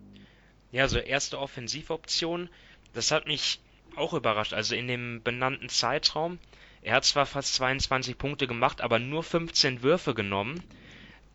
Ja, 0.72 0.88
so 0.88 1.00
erste 1.00 1.40
Offensivoption, 1.40 2.50
das 2.94 3.12
hat 3.12 3.26
mich 3.26 3.60
auch 3.96 4.14
überrascht. 4.14 4.54
Also 4.54 4.76
in 4.76 4.88
dem 4.88 5.22
benannten 5.24 5.70
Zeitraum, 5.70 6.40
er 6.82 6.96
hat 6.96 7.06
zwar 7.06 7.26
fast 7.26 7.56
22 7.56 8.18
Punkte 8.18 8.48
gemacht, 8.48 8.82
aber 8.82 9.00
nur 9.00 9.24
15 9.24 9.82
Würfe 9.82 10.14
genommen. 10.14 10.64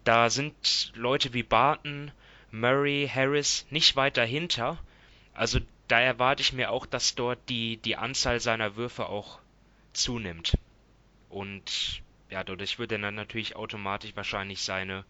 Da 0.05 0.31
sind 0.31 0.93
Leute 0.95 1.33
wie 1.33 1.43
Barton, 1.43 2.11
Murray, 2.51 3.11
Harris 3.13 3.67
nicht 3.71 3.97
weit 3.97 4.17
dahinter. 4.17 4.79
Also 5.35 5.61
da 5.89 6.01
erwarte 6.01 6.43
ich 6.43 6.53
mir 6.53 6.71
auch, 6.71 6.87
dass 6.87 7.15
dort 7.15 7.39
die, 7.49 7.77
die 7.79 7.97
Anzahl 7.97 8.41
seiner 8.41 8.77
Würfe 8.77 9.07
auch 9.07 9.39
zunimmt. 9.93 10.57
Und 11.29 12.03
ja, 12.31 12.45
dadurch 12.45 12.79
wird 12.79 12.93
er 12.93 12.99
dann 12.99 13.15
natürlich 13.15 13.57
automatisch 13.57 14.13
wahrscheinlich 14.15 14.63
seine 14.63 15.05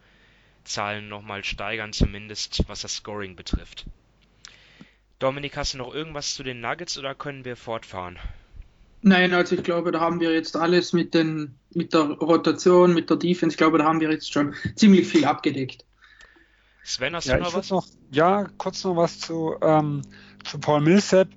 Zahlen 0.65 1.09
nochmal 1.09 1.45
steigern, 1.45 1.93
zumindest 1.93 2.65
was 2.69 2.83
das 2.83 2.97
Scoring 2.97 3.37
betrifft. 3.37 3.87
Dominik, 5.23 5.57
hast 5.57 5.75
du 5.75 5.79
noch 5.79 5.95
irgendwas 5.95 6.35
zu 6.35 6.43
den 6.43 6.61
Nuggets 6.61 6.99
oder 6.99 7.15
können 7.15 7.45
wir 7.45 7.55
fortfahren? 7.55 8.19
Nein, 9.03 9.33
also 9.33 9.55
ich 9.55 9.63
glaube, 9.63 9.93
da 9.93 10.01
haben 10.01 10.19
wir 10.19 10.33
jetzt 10.33 10.57
alles 10.57 10.93
mit, 10.93 11.15
den, 11.15 11.55
mit 11.73 11.95
der 11.95 12.01
Rotation, 12.01 12.93
mit 12.93 13.09
der 13.09 13.19
Defense, 13.19 13.55
ich 13.55 13.57
glaube, 13.57 13.79
da 13.79 13.85
haben 13.85 14.01
wir 14.01 14.11
jetzt 14.11 14.33
schon 14.33 14.53
ziemlich 14.75 15.07
viel 15.07 15.25
abgedeckt. 15.25 15.85
Sven, 16.83 17.15
hast 17.15 17.29
ja, 17.29 17.37
du 17.37 17.45
noch 17.45 17.55
was? 17.55 17.71
Noch, 17.71 17.87
ja, 18.11 18.49
kurz 18.59 18.83
noch 18.83 18.97
was 18.97 19.21
zu, 19.21 19.55
ähm, 19.63 20.03
zu 20.43 20.59
Paul 20.59 20.81
Millsap. 20.81 21.29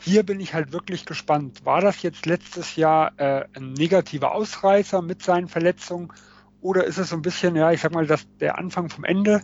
Hier 0.00 0.24
bin 0.24 0.40
ich 0.40 0.52
halt 0.54 0.72
wirklich 0.72 1.06
gespannt. 1.06 1.64
War 1.64 1.80
das 1.80 2.02
jetzt 2.02 2.26
letztes 2.26 2.74
Jahr 2.74 3.12
äh, 3.20 3.44
ein 3.54 3.72
negativer 3.74 4.32
Ausreißer 4.32 5.00
mit 5.00 5.22
seinen 5.22 5.46
Verletzungen 5.46 6.12
oder 6.60 6.82
ist 6.82 6.98
es 6.98 7.10
so 7.10 7.14
ein 7.14 7.22
bisschen, 7.22 7.54
ja, 7.54 7.70
ich 7.70 7.82
sag 7.82 7.92
mal, 7.92 8.04
das, 8.04 8.26
der 8.40 8.58
Anfang 8.58 8.88
vom 8.88 9.04
Ende? 9.04 9.42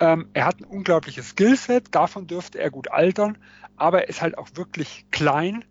Ähm, 0.00 0.28
er 0.32 0.46
hat 0.46 0.60
ein 0.60 0.64
unglaubliches 0.64 1.30
Skillset, 1.30 1.94
davon 1.94 2.26
dürfte 2.26 2.58
er 2.58 2.70
gut 2.70 2.90
altern, 2.90 3.36
aber 3.76 4.02
er 4.02 4.08
ist 4.08 4.22
halt 4.22 4.38
auch 4.38 4.48
wirklich 4.54 5.04
klein. 5.10 5.64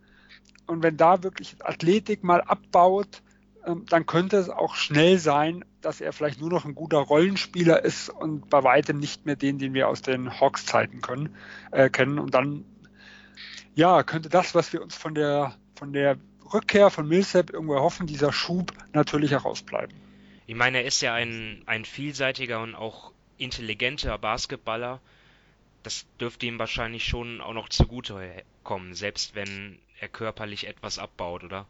Und 0.68 0.84
wenn 0.84 0.98
da 0.98 1.24
wirklich 1.24 1.56
Athletik 1.66 2.24
mal 2.24 2.42
abbaut, 2.42 3.24
ähm, 3.66 3.86
dann 3.90 4.06
könnte 4.06 4.38
es 4.38 4.50
auch 4.50 4.76
schnell 4.76 5.18
sein, 5.18 5.66
dass 5.82 6.00
er 6.00 6.14
vielleicht 6.14 6.40
nur 6.40 6.50
noch 6.50 6.66
ein 6.66 6.76
guter 6.76 7.00
Rollenspieler 7.00 7.84
ist 7.84 8.10
und 8.10 8.50
bei 8.50 8.64
weitem 8.64 9.00
nicht 9.00 9.26
mehr 9.26 9.36
den, 9.36 9.58
den 9.58 9.74
wir 9.74 9.88
aus 9.88 10.04
den 10.04 10.40
Hawks-Zeiten 10.40 11.02
können, 11.02 11.36
äh, 11.72 11.90
kennen. 11.90 12.20
Und 12.20 12.36
dann, 12.36 12.66
ja, 13.74 14.04
könnte 14.04 14.30
das, 14.30 14.54
was 14.54 14.72
wir 14.74 14.82
uns 14.82 14.96
von 14.96 15.16
der, 15.16 15.56
von 15.76 15.92
der 15.92 16.18
Rückkehr 16.54 16.90
von 16.90 17.08
Millsap 17.08 17.52
irgendwo 17.52 17.74
erhoffen, 17.74 18.06
dieser 18.08 18.32
Schub 18.32 18.74
natürlich 18.94 19.32
herausbleiben. 19.32 19.96
Ich 20.48 20.56
meine, 20.56 20.80
er 20.80 20.86
ist 20.86 21.02
ja 21.02 21.14
ein, 21.14 21.64
ein 21.66 21.86
vielseitiger 21.86 22.62
und 22.62 22.76
auch 22.76 23.12
intelligenter 23.40 24.18
Basketballer. 24.18 25.00
Das 25.84 26.06
dürfte 26.20 26.46
ihm 26.46 26.60
wahrscheinlich 26.60 27.06
schon 27.06 27.42
auch 27.42 27.54
noch 27.54 27.70
zugute 27.70 28.44
kommen, 28.64 28.94
selbst 28.94 29.36
wenn 29.36 29.80
er 30.00 30.10
körperlich 30.10 30.68
etwas 30.68 31.00
abbaut, 31.00 31.44
oder? 31.44 31.66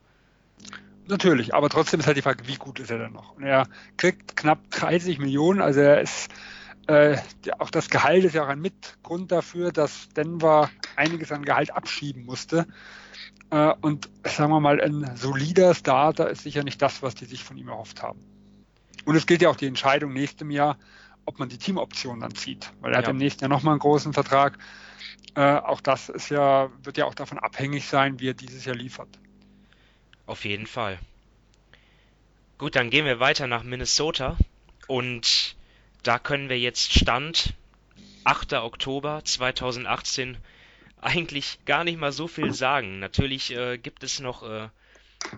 Natürlich, 1.07 1.53
aber 1.53 1.69
trotzdem 1.69 1.99
ist 1.99 2.07
halt 2.07 2.17
die 2.17 2.21
Frage, 2.21 2.47
wie 2.47 2.57
gut 2.57 2.79
ist 2.79 2.91
er 2.91 2.99
denn 2.99 3.13
noch? 3.13 3.39
Er 3.39 3.67
kriegt 3.97 4.35
knapp 4.35 4.59
30 4.71 5.19
Millionen, 5.19 5.61
also 5.61 5.79
er 5.79 6.01
ist 6.01 6.29
äh, 6.89 7.17
auch 7.59 7.69
das 7.69 7.89
Gehalt 7.89 8.23
ist 8.23 8.33
ja 8.33 8.43
auch 8.43 8.47
ein 8.47 8.61
Mitgrund 8.61 9.31
dafür, 9.31 9.71
dass 9.71 10.09
Denver 10.09 10.71
einiges 10.95 11.31
an 11.31 11.45
Gehalt 11.45 11.71
abschieben 11.71 12.25
musste. 12.25 12.65
Äh, 13.51 13.73
und 13.81 14.09
sagen 14.23 14.51
wir 14.51 14.59
mal, 14.59 14.81
ein 14.81 15.15
solider 15.15 15.75
Starter 15.75 16.29
ist 16.31 16.41
sicher 16.41 16.63
nicht 16.63 16.81
das, 16.81 17.03
was 17.03 17.13
die 17.13 17.25
sich 17.25 17.43
von 17.43 17.57
ihm 17.57 17.67
erhofft 17.67 18.01
haben. 18.01 18.19
Und 19.05 19.15
es 19.15 19.27
gilt 19.27 19.43
ja 19.43 19.49
auch 19.49 19.55
die 19.55 19.67
Entscheidung 19.67 20.13
nächstem 20.13 20.49
Jahr, 20.49 20.77
ob 21.29 21.37
man 21.37 21.47
die 21.47 21.59
Teamoption 21.59 22.21
dann 22.21 22.33
zieht, 22.33 22.73
weil 22.81 22.91
er 22.91 23.01
ja. 23.01 23.03
hat 23.03 23.11
im 23.11 23.17
nächsten 23.17 23.41
Jahr 23.41 23.49
nochmal 23.49 23.73
einen 23.73 23.79
großen 23.79 24.13
Vertrag. 24.13 24.57
Äh, 25.35 25.57
auch 25.57 25.79
das 25.79 26.09
ist 26.09 26.29
ja, 26.29 26.71
wird 26.81 26.97
ja 26.97 27.05
auch 27.05 27.13
davon 27.13 27.37
abhängig 27.37 27.87
sein, 27.87 28.19
wie 28.19 28.29
er 28.29 28.33
dieses 28.33 28.65
Jahr 28.65 28.75
liefert. 28.75 29.07
Auf 30.25 30.43
jeden 30.43 30.65
Fall. 30.65 30.97
Gut, 32.57 32.75
dann 32.75 32.89
gehen 32.89 33.05
wir 33.05 33.19
weiter 33.19 33.45
nach 33.45 33.61
Minnesota 33.61 34.37
und 34.87 35.55
da 36.01 36.17
können 36.17 36.49
wir 36.49 36.57
jetzt 36.57 36.93
Stand 36.93 37.53
8. 38.23 38.53
Oktober 38.53 39.21
2018 39.23 40.35
eigentlich 40.99 41.59
gar 41.65 41.83
nicht 41.83 41.99
mal 41.99 42.11
so 42.11 42.27
viel 42.27 42.53
sagen. 42.53 42.97
Natürlich 42.97 43.55
äh, 43.55 43.77
gibt 43.77 44.03
es 44.03 44.19
noch 44.19 44.41
äh, 44.41 44.69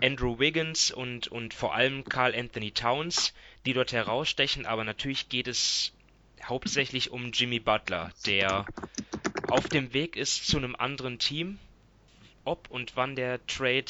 Andrew 0.02 0.38
Wiggins 0.38 0.90
und, 0.90 1.28
und 1.28 1.52
vor 1.52 1.74
allem 1.74 2.04
Carl 2.04 2.34
Anthony 2.34 2.70
Towns, 2.70 3.34
die 3.64 3.72
dort 3.72 3.92
herausstechen, 3.92 4.66
aber 4.66 4.84
natürlich 4.84 5.28
geht 5.28 5.48
es 5.48 5.92
hauptsächlich 6.42 7.10
um 7.10 7.30
Jimmy 7.32 7.60
Butler, 7.60 8.12
der 8.26 8.66
auf 9.48 9.68
dem 9.68 9.92
Weg 9.92 10.16
ist 10.16 10.46
zu 10.46 10.56
einem 10.56 10.74
anderen 10.74 11.18
Team. 11.18 11.58
Ob 12.44 12.70
und 12.70 12.96
wann 12.96 13.14
der 13.14 13.44
Trade 13.46 13.84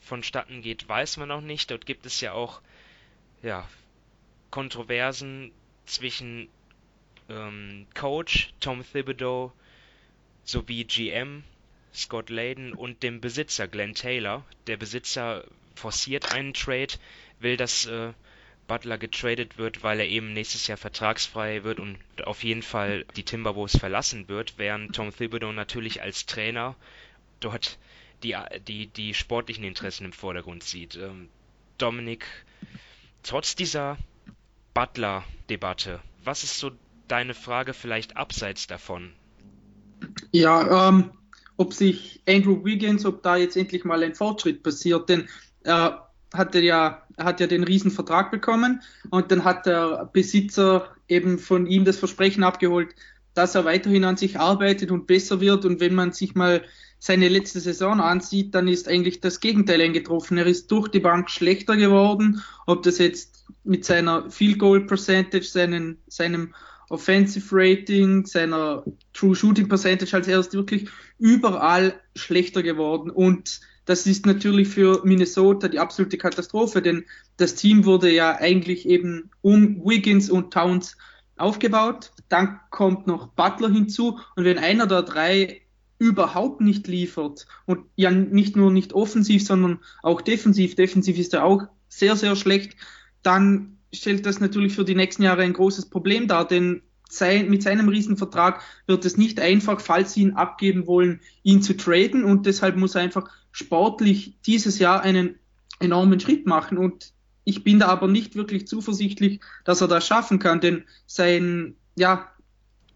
vonstatten 0.00 0.62
geht, 0.62 0.88
weiß 0.88 1.18
man 1.18 1.28
noch 1.28 1.42
nicht. 1.42 1.70
Dort 1.70 1.84
gibt 1.84 2.06
es 2.06 2.20
ja 2.20 2.32
auch 2.32 2.62
ja, 3.42 3.68
Kontroversen 4.50 5.52
zwischen 5.84 6.48
ähm, 7.28 7.86
Coach 7.94 8.52
Tom 8.60 8.82
Thibodeau 8.90 9.52
sowie 10.44 10.84
GM 10.84 11.44
Scott 11.94 12.30
Layden 12.30 12.72
und 12.72 13.02
dem 13.02 13.20
Besitzer 13.20 13.68
Glenn 13.68 13.94
Taylor. 13.94 14.44
Der 14.66 14.76
Besitzer 14.76 15.44
forciert 15.74 16.32
einen 16.32 16.54
Trade, 16.54 16.94
will, 17.40 17.56
dass 17.56 17.86
äh, 17.86 18.12
Butler 18.68 18.98
getradet 18.98 19.58
wird, 19.58 19.82
weil 19.82 19.98
er 19.98 20.06
eben 20.06 20.32
nächstes 20.32 20.66
Jahr 20.68 20.78
vertragsfrei 20.78 21.64
wird 21.64 21.80
und 21.80 21.98
auf 22.24 22.44
jeden 22.44 22.62
Fall 22.62 23.04
die 23.16 23.24
Timberwolves 23.24 23.78
verlassen 23.78 24.28
wird, 24.28 24.54
während 24.58 24.94
Tom 24.94 25.10
Thibodeau 25.10 25.50
natürlich 25.52 26.02
als 26.02 26.26
Trainer 26.26 26.76
dort 27.40 27.78
die, 28.22 28.36
die, 28.68 28.86
die 28.86 29.14
sportlichen 29.14 29.64
Interessen 29.64 30.04
im 30.04 30.12
Vordergrund 30.12 30.62
sieht. 30.62 30.96
Ähm, 30.96 31.28
Dominik, 31.78 32.26
trotz 33.22 33.56
dieser 33.56 33.96
Butler-Debatte, 34.74 36.00
was 36.24 36.44
ist 36.44 36.58
so 36.58 36.70
deine 37.08 37.34
Frage 37.34 37.72
vielleicht 37.72 38.16
abseits 38.16 38.66
davon? 38.66 39.12
Ja, 40.30 40.88
ähm, 40.88 41.12
ob 41.56 41.72
sich 41.72 42.20
Andrew 42.28 42.64
Wiggins, 42.64 43.06
ob 43.06 43.22
da 43.22 43.36
jetzt 43.36 43.56
endlich 43.56 43.84
mal 43.84 44.02
ein 44.02 44.14
Fortschritt 44.14 44.62
passiert, 44.62 45.08
denn 45.08 45.28
er 45.62 46.07
ja, 46.34 47.02
er 47.16 47.24
hat 47.24 47.40
ja 47.40 47.46
den 47.46 47.64
Riesenvertrag 47.64 48.30
bekommen 48.30 48.82
und 49.10 49.30
dann 49.30 49.44
hat 49.44 49.66
der 49.66 50.08
Besitzer 50.12 50.88
eben 51.08 51.38
von 51.38 51.66
ihm 51.66 51.84
das 51.84 51.98
Versprechen 51.98 52.44
abgeholt, 52.44 52.94
dass 53.34 53.54
er 53.54 53.64
weiterhin 53.64 54.04
an 54.04 54.16
sich 54.16 54.38
arbeitet 54.38 54.90
und 54.90 55.06
besser 55.06 55.40
wird 55.40 55.64
und 55.64 55.80
wenn 55.80 55.94
man 55.94 56.12
sich 56.12 56.34
mal 56.34 56.62
seine 56.98 57.28
letzte 57.28 57.60
Saison 57.60 58.00
ansieht, 58.00 58.54
dann 58.54 58.66
ist 58.66 58.88
eigentlich 58.88 59.20
das 59.20 59.40
Gegenteil 59.40 59.80
eingetroffen. 59.80 60.36
Er 60.36 60.46
ist 60.46 60.70
durch 60.70 60.88
die 60.88 61.00
Bank 61.00 61.30
schlechter 61.30 61.76
geworden, 61.76 62.42
ob 62.66 62.82
das 62.82 62.98
jetzt 62.98 63.46
mit 63.64 63.84
seiner 63.84 64.30
Field 64.30 64.58
Goal 64.58 64.86
Percentage, 64.86 65.44
seinen, 65.44 65.98
seinem 66.08 66.54
Offensive 66.90 67.46
Rating, 67.52 68.26
seiner 68.26 68.84
True 69.12 69.34
Shooting 69.34 69.68
Percentage, 69.68 70.14
als 70.14 70.26
er 70.26 70.40
ist 70.40 70.54
wirklich 70.54 70.88
überall 71.18 72.00
schlechter 72.16 72.62
geworden. 72.62 73.10
Und 73.10 73.60
das 73.88 74.06
ist 74.06 74.26
natürlich 74.26 74.68
für 74.68 75.00
Minnesota 75.04 75.66
die 75.66 75.78
absolute 75.78 76.18
Katastrophe, 76.18 76.82
denn 76.82 77.06
das 77.38 77.54
Team 77.54 77.86
wurde 77.86 78.12
ja 78.12 78.36
eigentlich 78.36 78.86
eben 78.86 79.30
um 79.40 79.82
Wiggins 79.82 80.28
und 80.28 80.52
Towns 80.52 80.98
aufgebaut. 81.38 82.12
Dann 82.28 82.60
kommt 82.68 83.06
noch 83.06 83.28
Butler 83.28 83.70
hinzu. 83.70 84.20
Und 84.36 84.44
wenn 84.44 84.58
einer 84.58 84.86
der 84.86 85.02
drei 85.04 85.62
überhaupt 85.98 86.60
nicht 86.60 86.86
liefert 86.86 87.46
und 87.64 87.86
ja 87.96 88.10
nicht 88.10 88.56
nur 88.56 88.70
nicht 88.70 88.92
offensiv, 88.92 89.46
sondern 89.46 89.78
auch 90.02 90.20
defensiv, 90.20 90.74
defensiv 90.74 91.18
ist 91.18 91.32
er 91.32 91.44
auch 91.44 91.62
sehr, 91.88 92.14
sehr 92.14 92.36
schlecht, 92.36 92.76
dann 93.22 93.78
stellt 93.90 94.26
das 94.26 94.38
natürlich 94.38 94.74
für 94.74 94.84
die 94.84 94.96
nächsten 94.96 95.22
Jahre 95.22 95.44
ein 95.44 95.54
großes 95.54 95.88
Problem 95.88 96.28
dar, 96.28 96.46
denn 96.46 96.82
sein, 97.08 97.48
mit 97.48 97.62
seinem 97.62 97.88
Riesenvertrag 97.88 98.62
wird 98.86 99.04
es 99.04 99.16
nicht 99.16 99.40
einfach, 99.40 99.80
falls 99.80 100.12
sie 100.12 100.22
ihn 100.22 100.34
abgeben 100.34 100.86
wollen, 100.86 101.20
ihn 101.42 101.62
zu 101.62 101.76
traden. 101.76 102.24
Und 102.24 102.46
deshalb 102.46 102.76
muss 102.76 102.94
er 102.94 103.02
einfach 103.02 103.28
sportlich 103.50 104.36
dieses 104.46 104.78
Jahr 104.78 105.02
einen 105.02 105.36
enormen 105.80 106.20
Schritt 106.20 106.46
machen. 106.46 106.78
Und 106.78 107.12
ich 107.44 107.64
bin 107.64 107.78
da 107.78 107.88
aber 107.88 108.08
nicht 108.08 108.36
wirklich 108.36 108.66
zuversichtlich, 108.66 109.40
dass 109.64 109.80
er 109.80 109.88
das 109.88 110.06
schaffen 110.06 110.38
kann, 110.38 110.60
denn 110.60 110.84
sein, 111.06 111.76
ja, 111.96 112.28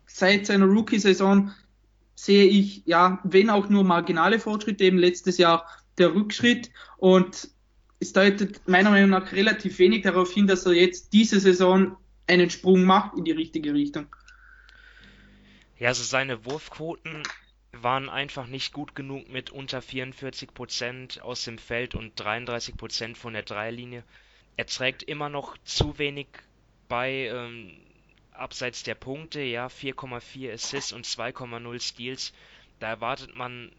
seit 0.06 0.46
seiner 0.46 0.66
Rookie-Saison 0.66 1.50
sehe 2.14 2.44
ich, 2.44 2.82
ja, 2.84 3.18
wenn 3.24 3.48
auch 3.48 3.68
nur 3.70 3.82
marginale 3.82 4.38
Fortschritte, 4.38 4.84
eben 4.84 4.98
letztes 4.98 5.38
Jahr 5.38 5.66
der 5.96 6.14
Rückschritt. 6.14 6.70
Und 6.98 7.48
es 7.98 8.12
deutet 8.12 8.60
meiner 8.68 8.90
Meinung 8.90 9.10
nach 9.10 9.32
relativ 9.32 9.78
wenig 9.78 10.02
darauf 10.02 10.30
hin, 10.32 10.46
dass 10.46 10.66
er 10.66 10.72
jetzt 10.72 11.12
diese 11.12 11.40
Saison 11.40 11.96
einen 12.26 12.50
Sprung 12.50 12.84
macht 12.84 13.16
in 13.16 13.24
die 13.24 13.32
richtige 13.32 13.74
Richtung. 13.74 14.14
Ja, 15.78 15.88
also 15.88 16.02
seine 16.02 16.44
Wurfquoten 16.44 17.22
waren 17.72 18.08
einfach 18.08 18.46
nicht 18.46 18.72
gut 18.72 18.94
genug 18.94 19.28
mit 19.28 19.50
unter 19.50 19.80
44% 19.80 21.20
aus 21.20 21.44
dem 21.44 21.58
Feld 21.58 21.94
und 21.94 22.20
33% 22.20 23.16
von 23.16 23.32
der 23.32 23.42
Dreierlinie. 23.42 24.04
Er 24.56 24.66
trägt 24.66 25.02
immer 25.02 25.28
noch 25.28 25.56
zu 25.64 25.98
wenig 25.98 26.28
bei, 26.88 27.28
ähm, 27.28 27.72
abseits 28.32 28.82
der 28.82 28.94
Punkte, 28.94 29.40
ja, 29.40 29.66
4,4 29.68 30.52
Assists 30.52 30.92
und 30.92 31.06
2,0 31.06 31.80
Steals, 31.80 32.32
da 32.78 32.88
erwartet 32.88 33.34
man 33.34 33.72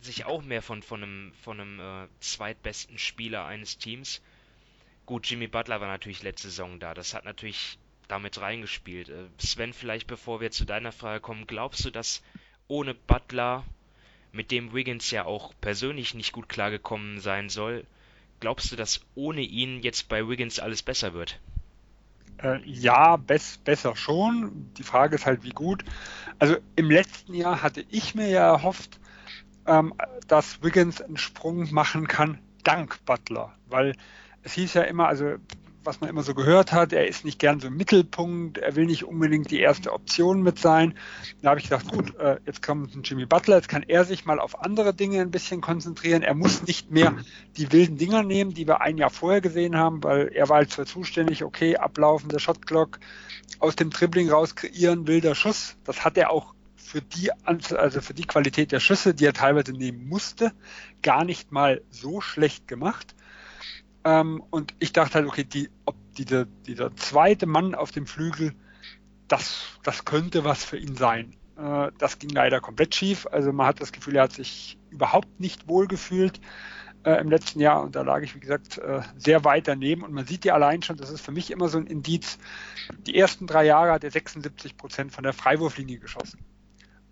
sich 0.00 0.24
auch 0.24 0.42
mehr 0.42 0.62
von, 0.62 0.82
von 0.82 1.02
einem, 1.02 1.32
von 1.34 1.60
einem 1.60 1.80
äh, 1.80 2.08
zweitbesten 2.20 2.98
Spieler 2.98 3.46
eines 3.46 3.78
Teams. 3.78 4.22
Gut, 5.06 5.26
Jimmy 5.28 5.46
Butler 5.46 5.80
war 5.80 5.88
natürlich 5.88 6.22
letzte 6.24 6.48
Saison 6.48 6.80
da. 6.80 6.92
Das 6.92 7.14
hat 7.14 7.24
natürlich 7.24 7.78
damit 8.08 8.40
reingespielt. 8.40 9.08
Äh, 9.08 9.28
Sven, 9.38 9.72
vielleicht 9.72 10.06
bevor 10.06 10.40
wir 10.40 10.50
zu 10.50 10.64
deiner 10.64 10.92
Frage 10.92 11.20
kommen, 11.20 11.46
glaubst 11.46 11.84
du, 11.84 11.90
dass 11.90 12.22
ohne 12.68 12.94
Butler, 12.94 13.64
mit 14.32 14.50
dem 14.50 14.74
Wiggins 14.74 15.10
ja 15.10 15.24
auch 15.24 15.54
persönlich 15.60 16.14
nicht 16.14 16.32
gut 16.32 16.48
klargekommen 16.48 17.20
sein 17.20 17.48
soll, 17.48 17.86
glaubst 18.40 18.70
du, 18.70 18.76
dass 18.76 19.00
ohne 19.14 19.40
ihn 19.40 19.80
jetzt 19.82 20.08
bei 20.08 20.28
Wiggins 20.28 20.58
alles 20.58 20.82
besser 20.82 21.14
wird? 21.14 21.38
Äh, 22.42 22.60
ja, 22.64 23.16
bess, 23.16 23.58
besser 23.58 23.96
schon. 23.96 24.70
Die 24.76 24.82
Frage 24.82 25.14
ist 25.14 25.24
halt, 25.24 25.42
wie 25.42 25.50
gut. 25.50 25.84
Also 26.38 26.56
im 26.74 26.90
letzten 26.90 27.32
Jahr 27.32 27.62
hatte 27.62 27.84
ich 27.90 28.14
mir 28.14 28.28
ja 28.28 28.46
erhofft, 28.52 28.98
ähm, 29.66 29.94
dass 30.26 30.62
Wiggins 30.62 31.00
einen 31.00 31.16
Sprung 31.16 31.72
machen 31.72 32.08
kann, 32.08 32.38
dank 32.62 33.02
Butler. 33.06 33.54
Weil 33.68 33.96
es 34.46 34.52
hieß 34.52 34.74
ja 34.74 34.82
immer, 34.82 35.08
also 35.08 35.34
was 35.82 36.00
man 36.00 36.08
immer 36.08 36.22
so 36.22 36.32
gehört 36.32 36.72
hat, 36.72 36.92
er 36.92 37.08
ist 37.08 37.24
nicht 37.24 37.40
gern 37.40 37.58
so 37.58 37.66
im 37.66 37.76
Mittelpunkt, 37.76 38.58
er 38.58 38.76
will 38.76 38.86
nicht 38.86 39.04
unbedingt 39.04 39.50
die 39.50 39.58
erste 39.58 39.92
Option 39.92 40.42
mit 40.42 40.58
sein. 40.58 40.94
Da 41.42 41.50
habe 41.50 41.60
ich 41.60 41.68
gedacht, 41.68 41.88
gut, 41.88 42.16
äh, 42.16 42.38
jetzt 42.46 42.62
kommt 42.62 42.94
ein 42.94 43.02
Jimmy 43.02 43.26
Butler, 43.26 43.56
jetzt 43.56 43.68
kann 43.68 43.82
er 43.82 44.04
sich 44.04 44.24
mal 44.24 44.38
auf 44.38 44.62
andere 44.62 44.94
Dinge 44.94 45.20
ein 45.20 45.32
bisschen 45.32 45.60
konzentrieren. 45.60 46.22
Er 46.22 46.34
muss 46.34 46.62
nicht 46.64 46.92
mehr 46.92 47.16
die 47.56 47.72
wilden 47.72 47.96
Dinger 47.96 48.22
nehmen, 48.22 48.54
die 48.54 48.68
wir 48.68 48.80
ein 48.80 48.98
Jahr 48.98 49.10
vorher 49.10 49.40
gesehen 49.40 49.76
haben, 49.76 50.02
weil 50.04 50.28
er 50.28 50.48
war 50.48 50.58
halt 50.58 50.70
zwar 50.70 50.86
zuständig, 50.86 51.42
okay, 51.42 51.76
ablaufende 51.76 52.38
Shotclock, 52.38 53.00
aus 53.58 53.74
dem 53.74 53.90
Dribbling 53.90 54.30
raus 54.30 54.54
kreieren, 54.54 55.08
wilder 55.08 55.34
Schuss. 55.34 55.76
Das 55.84 56.04
hat 56.04 56.16
er 56.16 56.30
auch 56.30 56.54
für 56.76 57.02
die, 57.02 57.30
also 57.44 58.00
für 58.00 58.14
die 58.14 58.26
Qualität 58.26 58.70
der 58.70 58.80
Schüsse, 58.80 59.12
die 59.12 59.26
er 59.26 59.32
teilweise 59.32 59.72
nehmen 59.72 60.08
musste, 60.08 60.52
gar 61.02 61.24
nicht 61.24 61.50
mal 61.50 61.82
so 61.90 62.20
schlecht 62.20 62.68
gemacht. 62.68 63.16
Ähm, 64.06 64.40
und 64.50 64.72
ich 64.78 64.92
dachte 64.92 65.14
halt, 65.14 65.26
okay, 65.26 65.42
die, 65.42 65.68
ob 65.84 65.96
diese, 66.16 66.46
dieser 66.66 66.94
zweite 66.94 67.46
Mann 67.46 67.74
auf 67.74 67.90
dem 67.90 68.06
Flügel, 68.06 68.54
das, 69.26 69.64
das 69.82 70.04
könnte 70.04 70.44
was 70.44 70.64
für 70.64 70.78
ihn 70.78 70.94
sein. 70.94 71.34
Äh, 71.58 71.90
das 71.98 72.20
ging 72.20 72.30
leider 72.30 72.60
komplett 72.60 72.94
schief. 72.94 73.26
Also 73.26 73.52
man 73.52 73.66
hat 73.66 73.80
das 73.80 73.90
Gefühl, 73.90 74.14
er 74.14 74.22
hat 74.22 74.32
sich 74.32 74.78
überhaupt 74.90 75.40
nicht 75.40 75.66
wohl 75.66 75.88
gefühlt 75.88 76.40
äh, 77.02 77.20
im 77.20 77.28
letzten 77.28 77.58
Jahr 77.58 77.82
und 77.82 77.96
da 77.96 78.02
lag 78.02 78.22
ich, 78.22 78.36
wie 78.36 78.40
gesagt, 78.40 78.78
äh, 78.78 79.00
sehr 79.16 79.44
weit 79.44 79.66
daneben 79.66 80.04
und 80.04 80.12
man 80.12 80.24
sieht 80.24 80.44
ja 80.44 80.54
allein 80.54 80.82
schon, 80.82 80.96
das 80.96 81.10
ist 81.10 81.20
für 81.20 81.32
mich 81.32 81.50
immer 81.50 81.68
so 81.68 81.78
ein 81.78 81.88
Indiz, 81.88 82.38
die 83.08 83.18
ersten 83.18 83.48
drei 83.48 83.64
Jahre 83.64 83.90
hat 83.90 84.04
er 84.04 84.12
76 84.12 84.76
Prozent 84.76 85.10
von 85.10 85.24
der 85.24 85.32
Freiwurflinie 85.32 85.98
geschossen 85.98 86.38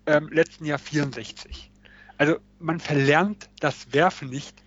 ähm, 0.05 0.29
letzten 0.29 0.65
Jahr 0.65 0.79
64. 0.79 1.71
Also 2.17 2.37
man 2.59 2.79
verlernt 2.79 3.49
das 3.59 3.91
Werfen 3.93 4.29
nicht, 4.29 4.63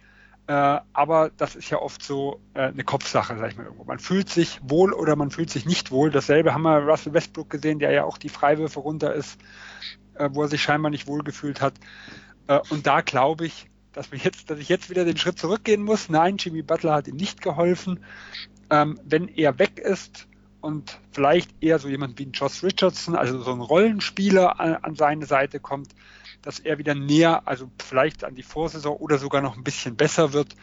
äh, 0.48 0.80
aber 0.94 1.30
das 1.36 1.56
ist 1.56 1.68
ja 1.68 1.78
oft 1.78 2.02
so 2.02 2.40
äh, 2.54 2.62
eine 2.62 2.82
Kopfsache, 2.82 3.36
sag 3.36 3.50
ich 3.50 3.58
mal 3.58 3.64
irgendwo. 3.64 3.84
Man 3.84 3.98
fühlt 3.98 4.30
sich 4.30 4.58
wohl 4.62 4.94
oder 4.94 5.14
man 5.14 5.30
fühlt 5.30 5.50
sich 5.50 5.66
nicht 5.66 5.90
wohl. 5.90 6.10
Dasselbe 6.10 6.54
haben 6.54 6.62
wir 6.62 6.78
Russell 6.78 7.12
Westbrook 7.12 7.50
gesehen, 7.50 7.78
der 7.78 7.90
ja 7.90 8.04
auch 8.04 8.16
die 8.16 8.30
Freiwürfe 8.30 8.80
runter 8.80 9.12
ist, 9.12 9.38
äh, 10.14 10.30
wo 10.32 10.42
er 10.42 10.48
sich 10.48 10.62
scheinbar 10.62 10.90
nicht 10.90 11.06
wohl 11.06 11.22
gefühlt 11.22 11.60
hat. 11.60 11.74
Äh, 12.46 12.60
und 12.70 12.86
da 12.86 13.02
glaube 13.02 13.44
ich, 13.44 13.68
dass, 13.92 14.10
wir 14.10 14.18
jetzt, 14.18 14.48
dass 14.48 14.58
ich 14.58 14.70
jetzt 14.70 14.88
wieder 14.88 15.04
den 15.04 15.18
Schritt 15.18 15.38
zurückgehen 15.38 15.82
muss. 15.82 16.08
Nein, 16.08 16.38
Jimmy 16.38 16.62
Butler 16.62 16.94
hat 16.94 17.08
ihm 17.08 17.16
nicht 17.16 17.42
geholfen. 17.42 18.02
Ähm, 18.70 18.98
wenn 19.04 19.28
er 19.28 19.58
weg 19.58 19.78
ist, 19.78 20.28
und 20.60 20.98
vielleicht 21.12 21.50
eher 21.62 21.78
so 21.78 21.88
jemand 21.88 22.18
wie 22.18 22.26
ein 22.26 22.32
Josh 22.32 22.64
Richardson, 22.64 23.14
also 23.14 23.40
so 23.42 23.52
ein 23.52 23.60
Rollenspieler 23.60 24.58
an, 24.58 24.74
an, 24.76 24.94
seine 24.96 25.24
Seite 25.26 25.60
kommt, 25.60 25.94
dass 26.42 26.59
er 26.59 26.78
wieder 26.78 26.95
näher, 26.95 27.47
also 27.47 27.71
vielleicht 27.83 28.25
an 28.25 28.35
die 28.35 28.42
Vorsaison 28.42 28.97
oder 28.97 29.18
sogar 29.18 29.40
noch 29.40 29.57
ein 29.57 29.64
bisschen 29.64 29.97
besser 29.97 30.33
wird. 30.33 30.54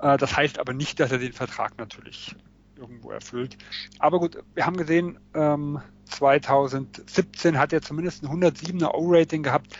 Äh, 0.00 0.16
das 0.18 0.36
heißt 0.36 0.58
aber 0.58 0.72
nicht, 0.72 1.00
dass 1.00 1.12
er 1.12 1.18
den 1.18 1.32
Vertrag 1.32 1.78
natürlich 1.78 2.34
irgendwo 2.76 3.10
erfüllt. 3.10 3.56
Aber 3.98 4.18
gut, 4.18 4.38
wir 4.54 4.66
haben 4.66 4.76
gesehen, 4.76 5.18
ähm, 5.34 5.80
2017 6.06 7.58
hat 7.58 7.72
er 7.72 7.80
zumindest 7.80 8.22
ein 8.22 8.28
107er 8.28 8.94
O-Rating 8.94 9.42
gehabt. 9.42 9.76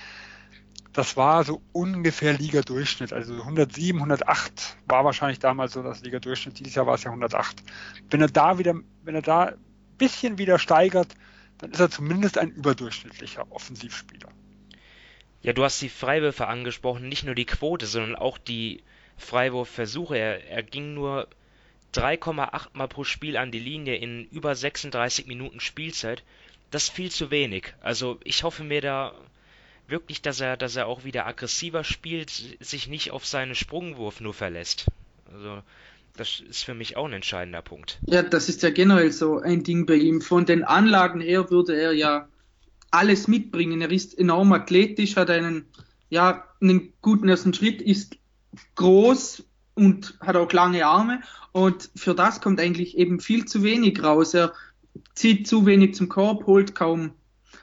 Das 0.92 1.16
war 1.16 1.42
so 1.42 1.62
ungefähr 1.72 2.34
Liga-Durchschnitt. 2.34 3.12
Also 3.12 3.34
107, 3.34 3.98
108 3.98 4.76
war 4.86 5.04
wahrscheinlich 5.04 5.38
damals 5.38 5.72
so 5.72 5.82
das 5.82 6.02
Liga-Durchschnitt. 6.02 6.58
Dieses 6.58 6.74
Jahr 6.74 6.86
war 6.86 6.94
es 6.94 7.02
ja 7.02 7.10
108. 7.10 7.62
Wenn 8.10 8.20
er 8.20 8.28
da 8.28 8.58
wieder, 8.58 8.74
wenn 9.02 9.14
er 9.14 9.22
da 9.22 9.44
ein 9.44 9.58
bisschen 9.98 10.38
wieder 10.38 10.58
steigert, 10.58 11.14
dann 11.58 11.70
ist 11.70 11.80
er 11.80 11.90
zumindest 11.90 12.38
ein 12.38 12.50
überdurchschnittlicher 12.50 13.50
Offensivspieler. 13.50 14.28
Ja, 15.42 15.52
du 15.52 15.64
hast 15.64 15.82
die 15.82 15.88
Freiwürfe 15.88 16.46
angesprochen, 16.46 17.08
nicht 17.08 17.24
nur 17.24 17.34
die 17.34 17.46
Quote, 17.46 17.86
sondern 17.86 18.16
auch 18.16 18.38
die 18.38 18.82
Freiwurfversuche. 19.18 20.16
Er, 20.16 20.48
er 20.48 20.62
ging 20.62 20.94
nur 20.94 21.26
3,8 21.94 22.68
Mal 22.72 22.88
pro 22.88 23.04
Spiel 23.04 23.36
an 23.36 23.50
die 23.50 23.58
Linie 23.58 23.96
in 23.96 24.26
über 24.30 24.54
36 24.54 25.26
Minuten 25.26 25.60
Spielzeit. 25.60 26.22
Das 26.70 26.84
ist 26.84 26.92
viel 26.92 27.10
zu 27.10 27.30
wenig. 27.30 27.74
Also 27.80 28.18
ich 28.24 28.44
hoffe 28.44 28.64
mir 28.64 28.80
da 28.80 29.14
wirklich, 29.88 30.22
dass 30.22 30.40
er, 30.40 30.56
dass 30.56 30.76
er 30.76 30.86
auch 30.86 31.04
wieder 31.04 31.26
aggressiver 31.26 31.84
spielt, 31.84 32.30
sich 32.30 32.88
nicht 32.88 33.10
auf 33.10 33.26
seinen 33.26 33.54
Sprungwurf 33.54 34.20
nur 34.20 34.32
verlässt. 34.32 34.86
Also 35.32 35.62
das 36.16 36.40
ist 36.40 36.64
für 36.64 36.74
mich 36.74 36.96
auch 36.96 37.06
ein 37.06 37.12
entscheidender 37.14 37.62
Punkt. 37.62 37.98
Ja, 38.06 38.22
das 38.22 38.48
ist 38.48 38.62
ja 38.62 38.70
generell 38.70 39.12
so 39.12 39.38
ein 39.38 39.64
Ding 39.64 39.86
bei 39.86 39.94
ihm. 39.94 40.20
Von 40.20 40.46
den 40.46 40.62
Anlagen 40.62 41.20
her 41.20 41.50
würde 41.50 41.74
er 41.74 41.92
ja 41.92 42.28
alles 42.92 43.26
mitbringen. 43.26 43.80
Er 43.80 43.90
ist 43.90 44.16
enorm 44.16 44.52
athletisch, 44.52 45.16
hat 45.16 45.30
einen, 45.30 45.66
ja, 46.10 46.44
einen 46.60 46.92
guten 47.02 47.28
ersten 47.28 47.52
Schritt, 47.54 47.82
ist 47.82 48.16
groß 48.76 49.44
und 49.74 50.16
hat 50.20 50.36
auch 50.36 50.52
lange 50.52 50.86
Arme. 50.86 51.20
Und 51.52 51.90
für 51.96 52.14
das 52.14 52.40
kommt 52.40 52.60
eigentlich 52.60 52.96
eben 52.96 53.20
viel 53.20 53.46
zu 53.46 53.62
wenig 53.62 54.02
raus. 54.02 54.34
Er 54.34 54.52
zieht 55.14 55.46
zu 55.48 55.66
wenig 55.66 55.94
zum 55.94 56.08
Korb, 56.08 56.46
holt 56.46 56.74
kaum 56.74 57.12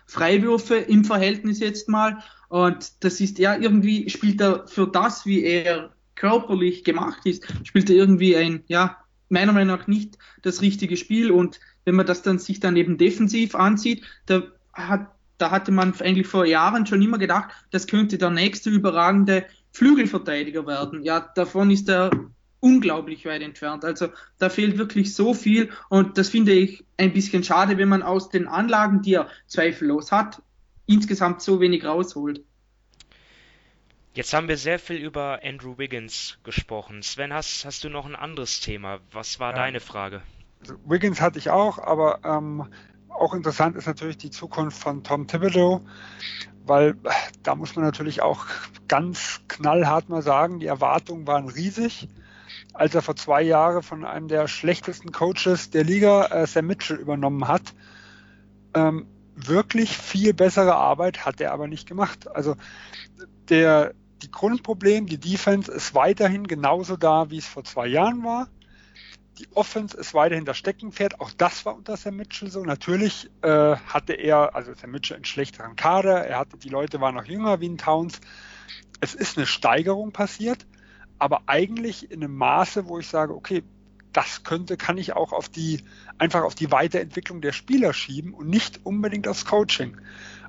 Freiwürfe 0.06 0.76
im 0.76 1.06
Verhältnis 1.06 1.60
jetzt 1.60 1.88
mal. 1.88 2.24
Und 2.50 3.04
das 3.04 3.22
ist 3.22 3.38
ja 3.38 3.56
irgendwie, 3.56 4.10
spielt 4.10 4.42
er 4.42 4.68
für 4.68 4.88
das, 4.88 5.26
wie 5.26 5.44
er 5.44 5.92
körperlich 6.16 6.84
gemacht 6.84 7.26
ist, 7.26 7.46
spielt 7.64 7.90
er 7.90 7.96
irgendwie 7.96 8.36
ein, 8.36 8.64
ja, 8.68 8.98
meiner 9.30 9.54
Meinung 9.54 9.78
nach 9.78 9.88
nicht 9.88 10.18
das 10.42 10.62
richtige 10.62 10.98
Spiel. 10.98 11.32
Und 11.32 11.60
wenn 11.86 11.96
man 11.96 12.08
das 12.08 12.24
dann 12.24 12.40
sich 12.40 12.60
dann 12.60 12.76
eben 12.76 12.98
defensiv 12.98 13.56
ansieht, 13.56 14.04
da 14.26 14.44
hat, 14.74 15.12
da 15.40 15.52
hatte 15.52 15.72
man 15.72 16.00
eigentlich 16.00 16.28
vor 16.28 16.46
Jahren 16.46 16.86
schon 16.86 17.02
immer 17.02 17.18
gedacht, 17.18 17.50
das 17.72 17.88
könnte 17.88 18.18
der 18.18 18.30
nächste 18.30 18.70
überragende 18.70 19.46
Flügelverteidiger 19.72 20.68
werden. 20.68 21.04
Ja, 21.04 21.20
davon 21.36 21.72
ist 21.72 21.90
er 21.90 22.12
unglaublich 22.60 23.26
weit 23.26 23.42
entfernt. 23.42 23.86
Also 23.86 24.10
da 24.38 24.50
fehlt 24.50 24.78
wirklich 24.78 25.16
so 25.16 25.34
viel 25.34 25.70
und 25.90 26.18
das 26.18 26.30
finde 26.30 26.52
ich 26.52 26.86
ein 26.98 27.14
bisschen 27.14 27.44
schade, 27.44 27.78
wenn 27.78 27.90
man 27.90 28.04
aus 28.04 28.30
den 28.30 28.48
Anlagen, 28.48 29.02
die 29.02 29.14
er 29.14 29.30
zweifellos 29.48 30.12
hat, 30.12 30.42
insgesamt 30.86 31.42
so 31.42 31.62
wenig 31.62 31.86
rausholt. 31.86 32.44
Jetzt 34.14 34.34
haben 34.34 34.48
wir 34.48 34.58
sehr 34.58 34.80
viel 34.80 34.98
über 34.98 35.40
Andrew 35.44 35.78
Wiggins 35.78 36.40
gesprochen. 36.44 37.04
Sven, 37.04 37.32
hast, 37.32 37.64
hast 37.64 37.84
du 37.84 37.90
noch 37.90 38.06
ein 38.06 38.16
anderes 38.16 38.60
Thema? 38.60 39.00
Was 39.12 39.40
war 39.40 39.52
ja. 39.52 39.58
deine 39.58 39.80
Frage? 39.80 40.22
Also 40.62 40.76
Wiggins 40.86 41.22
hatte 41.22 41.40
ich 41.40 41.50
auch, 41.50 41.78
aber 41.78 42.20
ähm, 42.26 42.68
auch 43.10 43.34
interessant 43.34 43.76
ist 43.76 43.88
natürlich 43.88 44.18
die 44.18 44.32
Zukunft 44.32 44.82
von 44.82 45.04
Tom 45.04 45.28
Thibodeau, 45.28 45.82
weil 46.66 46.96
da 47.44 47.56
muss 47.56 47.76
man 47.76 47.86
natürlich 47.86 48.22
auch 48.22 48.46
ganz 48.88 49.42
knallhart 49.48 50.10
mal 50.10 50.22
sagen, 50.22 50.60
die 50.60 50.68
Erwartungen 50.68 51.28
waren 51.28 51.50
riesig 51.50 52.08
als 52.74 52.96
er 52.96 53.02
vor 53.02 53.16
zwei 53.16 53.42
Jahren 53.42 53.84
von 53.84 54.06
einem 54.06 54.28
der 54.28 54.48
schlechtesten 54.48 55.12
Coaches 55.12 55.70
der 55.70 55.84
Liga, 55.84 56.26
äh, 56.28 56.48
Sam 56.48 56.68
Mitchell, 56.68 56.98
übernommen 56.98 57.48
hat. 57.48 57.74
Ähm, 58.74 59.08
wirklich 59.36 59.98
viel 59.98 60.34
bessere 60.34 60.76
Arbeit 60.76 61.26
hat 61.26 61.42
er 61.42 61.52
aber 61.52 61.68
nicht 61.68 61.88
gemacht. 61.88 62.28
Also 62.34 62.56
der, 63.50 63.94
die 64.22 64.32
Grundproblem, 64.32 65.08
die 65.08 65.18
Defense 65.20 65.72
ist 65.72 65.96
weiterhin 65.96 66.48
genauso 66.48 66.98
da, 66.98 67.30
wie 67.30 67.38
es 67.38 67.48
vor 67.48 67.64
zwei 67.64 67.88
Jahren 67.88 68.24
war. 68.24 68.48
Die 69.40 69.48
Offense 69.56 69.98
ist 69.98 70.14
weiterhin 70.14 70.46
das 70.46 70.58
Steckenpferd. 70.58 71.20
Auch 71.20 71.32
das 71.32 71.66
war 71.66 71.76
unter 71.76 71.98
Sam 71.98 72.18
Mitchell 72.18 72.52
so. 72.52 72.64
Natürlich 72.64 73.30
äh, 73.42 73.76
hatte 73.76 74.14
er, 74.14 74.56
also 74.56 74.74
Sam 74.74 74.92
Mitchell, 74.92 75.16
einen 75.16 75.26
schlechteren 75.26 75.76
Kader. 75.76 76.26
Er 76.26 76.40
hatte, 76.40 76.58
die 76.58 76.70
Leute 76.70 77.00
waren 77.02 77.16
noch 77.16 77.26
jünger 77.26 77.62
wie 77.62 77.70
ein 77.70 77.78
Towns. 77.78 78.20
Es 79.00 79.16
ist 79.16 79.38
eine 79.38 79.48
Steigerung 79.48 80.12
passiert 80.12 80.66
aber 81.20 81.42
eigentlich 81.46 82.10
in 82.10 82.24
einem 82.24 82.36
Maße, 82.36 82.88
wo 82.88 82.98
ich 82.98 83.08
sage, 83.08 83.36
okay, 83.36 83.64
das 84.14 84.44
könnte, 84.44 84.78
kann 84.78 84.98
ich 84.98 85.14
auch 85.14 85.34
auf 85.34 85.50
die, 85.50 85.84
einfach 86.18 86.44
auf 86.44 86.56
die 86.56 86.72
Weiterentwicklung 86.72 87.42
der 87.42 87.52
Spieler 87.52 87.94
schieben 87.94 88.34
und 88.34 88.50
nicht 88.50 88.80
unbedingt 88.86 89.28
aufs 89.28 89.46
Coaching. 89.46 89.98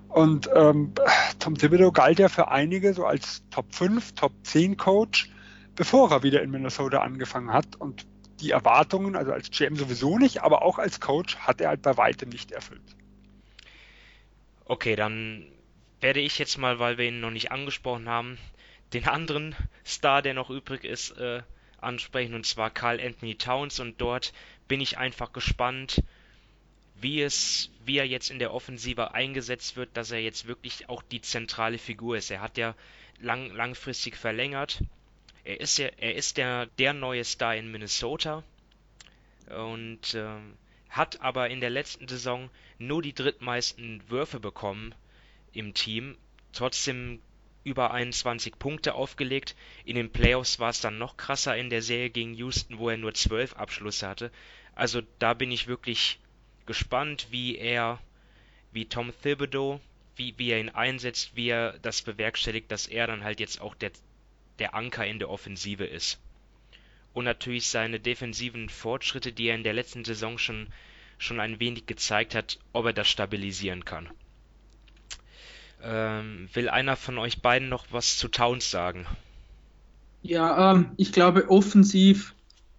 Und 0.08 0.48
ähm, 0.54 0.92
Tom 1.38 1.56
Thibodeau 1.56 1.92
galt 1.92 2.18
ja 2.18 2.28
für 2.28 2.48
einige 2.48 2.94
so 2.94 3.04
als 3.04 3.42
Top 3.50 3.74
5, 3.74 4.12
Top 4.14 4.32
10 4.44 4.76
Coach, 4.76 5.30
bevor 5.74 6.10
er 6.10 6.22
wieder 6.22 6.42
in 6.42 6.50
Minnesota 6.50 7.00
angefangen 7.00 7.52
hat. 7.52 7.76
Und 7.76 8.06
die 8.40 8.50
Erwartungen, 8.50 9.16
also 9.16 9.32
als 9.32 9.50
GM 9.50 9.76
sowieso 9.76 10.18
nicht, 10.18 10.42
aber 10.42 10.62
auch 10.62 10.78
als 10.78 11.00
Coach 11.00 11.36
hat 11.36 11.60
er 11.60 11.68
halt 11.70 11.82
bei 11.82 11.96
weitem 11.96 12.28
nicht 12.28 12.52
erfüllt. 12.52 12.96
Okay, 14.64 14.96
dann 14.96 15.46
werde 16.00 16.20
ich 16.20 16.38
jetzt 16.38 16.58
mal, 16.58 16.78
weil 16.78 16.98
wir 16.98 17.08
ihn 17.08 17.20
noch 17.20 17.30
nicht 17.30 17.52
angesprochen 17.52 18.08
haben, 18.08 18.38
den 18.92 19.06
anderen 19.06 19.54
Star, 19.84 20.22
der 20.22 20.34
noch 20.34 20.50
übrig 20.50 20.84
ist, 20.84 21.10
äh, 21.18 21.42
ansprechen, 21.78 22.34
und 22.34 22.46
zwar 22.46 22.70
Carl 22.70 23.00
Anthony 23.00 23.36
Towns. 23.36 23.80
Und 23.80 24.00
dort 24.00 24.32
bin 24.68 24.80
ich 24.80 24.98
einfach 24.98 25.32
gespannt, 25.32 26.02
wie 27.00 27.22
es, 27.22 27.70
wie 27.84 27.98
er 27.98 28.06
jetzt 28.06 28.30
in 28.30 28.38
der 28.38 28.52
Offensive 28.52 29.14
eingesetzt 29.14 29.76
wird, 29.76 29.96
dass 29.96 30.10
er 30.10 30.20
jetzt 30.20 30.46
wirklich 30.46 30.88
auch 30.88 31.02
die 31.02 31.20
zentrale 31.20 31.78
Figur 31.78 32.16
ist. 32.16 32.30
Er 32.30 32.40
hat 32.40 32.58
ja 32.58 32.74
lang, 33.20 33.50
langfristig 33.50 34.16
verlängert. 34.16 34.82
Er 35.44 35.60
ist 35.60 35.78
ja, 35.78 35.88
er 35.96 36.14
ist 36.14 36.36
der, 36.36 36.66
der 36.66 36.92
neue 36.92 37.24
Star 37.24 37.56
in 37.56 37.70
Minnesota 37.70 38.42
und 39.48 40.14
äh, 40.14 40.26
hat 40.88 41.20
aber 41.20 41.50
in 41.50 41.60
der 41.60 41.70
letzten 41.70 42.08
Saison 42.08 42.50
nur 42.78 43.02
die 43.02 43.14
drittmeisten 43.14 44.02
Würfe 44.08 44.40
bekommen 44.40 44.94
im 45.52 45.74
Team, 45.74 46.16
trotzdem 46.52 47.20
über 47.64 47.92
21 47.92 48.58
Punkte 48.58 48.94
aufgelegt. 48.94 49.54
In 49.84 49.96
den 49.96 50.10
Playoffs 50.10 50.58
war 50.58 50.70
es 50.70 50.80
dann 50.80 50.98
noch 50.98 51.16
krasser 51.16 51.56
in 51.56 51.70
der 51.70 51.82
Serie 51.82 52.10
gegen 52.10 52.34
Houston, 52.34 52.78
wo 52.78 52.88
er 52.88 52.96
nur 52.96 53.14
12 53.14 53.54
Abschlüsse 53.54 54.08
hatte. 54.08 54.32
Also 54.74 55.02
da 55.18 55.34
bin 55.34 55.52
ich 55.52 55.66
wirklich 55.66 56.18
gespannt, 56.66 57.28
wie 57.30 57.56
er, 57.56 58.00
wie 58.72 58.86
Tom 58.86 59.12
Thibodeau, 59.22 59.80
wie, 60.16 60.34
wie 60.38 60.50
er 60.50 60.60
ihn 60.60 60.70
einsetzt, 60.70 61.32
wie 61.34 61.48
er 61.48 61.78
das 61.80 62.02
bewerkstelligt, 62.02 62.70
dass 62.70 62.86
er 62.86 63.06
dann 63.06 63.24
halt 63.24 63.40
jetzt 63.40 63.60
auch 63.60 63.74
der, 63.74 63.90
der 64.60 64.74
Anker 64.74 65.06
in 65.06 65.18
der 65.18 65.30
Offensive 65.30 65.84
ist. 65.84 66.20
Und 67.12 67.24
natürlich 67.24 67.68
seine 67.68 67.98
defensiven 67.98 68.68
Fortschritte, 68.68 69.32
die 69.32 69.48
er 69.48 69.56
in 69.56 69.64
der 69.64 69.72
letzten 69.72 70.04
Saison 70.04 70.38
schon 70.38 70.68
schon 71.20 71.38
ein 71.38 71.60
wenig 71.60 71.86
gezeigt 71.86 72.34
hat, 72.34 72.58
ob 72.72 72.86
er 72.86 72.92
das 72.92 73.08
stabilisieren 73.08 73.84
kann. 73.84 74.08
Ähm, 75.82 76.48
will 76.54 76.68
einer 76.68 76.96
von 76.96 77.18
euch 77.18 77.42
beiden 77.42 77.68
noch 77.68 77.86
was 77.90 78.16
zu 78.16 78.28
Towns 78.28 78.70
sagen? 78.70 79.06
Ja, 80.22 80.72
ähm, 80.72 80.92
ich 80.96 81.12
glaube, 81.12 81.48
offensiv, 81.50 82.34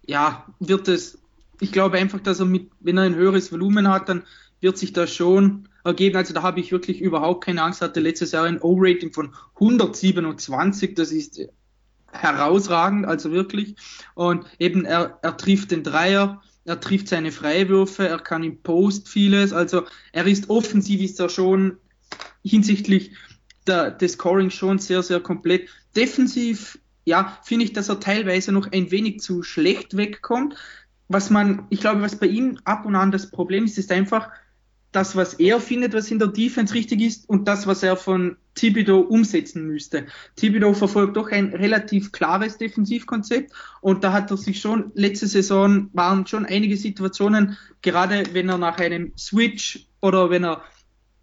ja, 0.06 0.46
wird 0.58 0.88
es, 0.88 1.18
ich 1.60 1.72
glaube 1.72 1.98
einfach, 1.98 2.20
dass 2.20 2.40
er 2.40 2.46
mit, 2.46 2.70
wenn 2.80 2.98
er 2.98 3.04
ein 3.04 3.14
höheres 3.14 3.52
Volumen 3.52 3.88
hat, 3.88 4.08
dann 4.08 4.24
wird 4.60 4.76
sich 4.76 4.92
das 4.92 5.14
schon 5.14 5.68
ergeben. 5.84 6.16
Also 6.16 6.34
da 6.34 6.42
habe 6.42 6.60
ich 6.60 6.72
wirklich 6.72 7.00
überhaupt 7.00 7.44
keine 7.44 7.62
Angst. 7.62 7.80
Hatte 7.80 8.00
letztes 8.00 8.32
Jahr 8.32 8.44
ein 8.44 8.60
O-Rating 8.60 9.12
von 9.12 9.34
127, 9.54 10.94
das 10.94 11.10
ist 11.10 11.40
herausragend, 12.12 13.06
also 13.06 13.32
wirklich. 13.32 13.76
Und 14.14 14.46
eben 14.58 14.84
er, 14.84 15.18
er 15.22 15.36
trifft 15.36 15.70
den 15.70 15.82
Dreier, 15.82 16.42
er 16.64 16.80
trifft 16.80 17.08
seine 17.08 17.32
Freiwürfe, 17.32 18.06
er 18.06 18.18
kann 18.18 18.44
im 18.44 18.62
Post 18.62 19.08
vieles, 19.08 19.52
also 19.52 19.82
er 20.12 20.26
ist 20.26 20.48
offensiv, 20.50 21.00
ist 21.00 21.18
er 21.18 21.28
schon 21.28 21.78
hinsichtlich 22.44 23.12
der, 23.66 23.90
des 23.90 24.12
Scoring 24.12 24.50
schon 24.50 24.78
sehr, 24.78 25.02
sehr 25.02 25.20
komplett. 25.20 25.68
Defensiv, 25.96 26.78
ja, 27.04 27.38
finde 27.42 27.64
ich, 27.64 27.72
dass 27.72 27.88
er 27.88 28.00
teilweise 28.00 28.52
noch 28.52 28.70
ein 28.70 28.90
wenig 28.90 29.20
zu 29.20 29.42
schlecht 29.42 29.96
wegkommt. 29.96 30.56
Was 31.08 31.30
man, 31.30 31.66
ich 31.70 31.80
glaube, 31.80 32.02
was 32.02 32.16
bei 32.16 32.26
ihm 32.26 32.58
ab 32.64 32.86
und 32.86 32.94
an 32.94 33.10
das 33.10 33.30
Problem 33.30 33.64
ist, 33.64 33.78
ist 33.78 33.92
einfach, 33.92 34.30
das, 34.92 35.16
was 35.16 35.34
er 35.34 35.58
findet, 35.58 35.94
was 35.94 36.10
in 36.10 36.18
der 36.18 36.28
Defense 36.28 36.74
richtig 36.74 37.00
ist 37.00 37.28
und 37.28 37.48
das, 37.48 37.66
was 37.66 37.82
er 37.82 37.96
von 37.96 38.36
Thibodeau 38.54 39.00
umsetzen 39.00 39.66
müsste. 39.66 40.06
Thibodeau 40.36 40.74
verfolgt 40.74 41.16
doch 41.16 41.30
ein 41.30 41.48
relativ 41.48 42.12
klares 42.12 42.58
Defensivkonzept 42.58 43.52
und 43.80 44.04
da 44.04 44.12
hat 44.12 44.30
er 44.30 44.36
sich 44.36 44.60
schon, 44.60 44.92
letzte 44.94 45.26
Saison 45.26 45.88
waren 45.94 46.26
schon 46.26 46.44
einige 46.44 46.76
Situationen, 46.76 47.56
gerade 47.80 48.24
wenn 48.32 48.50
er 48.50 48.58
nach 48.58 48.78
einem 48.78 49.12
Switch 49.16 49.86
oder 50.02 50.30
wenn 50.30 50.44
er 50.44 50.62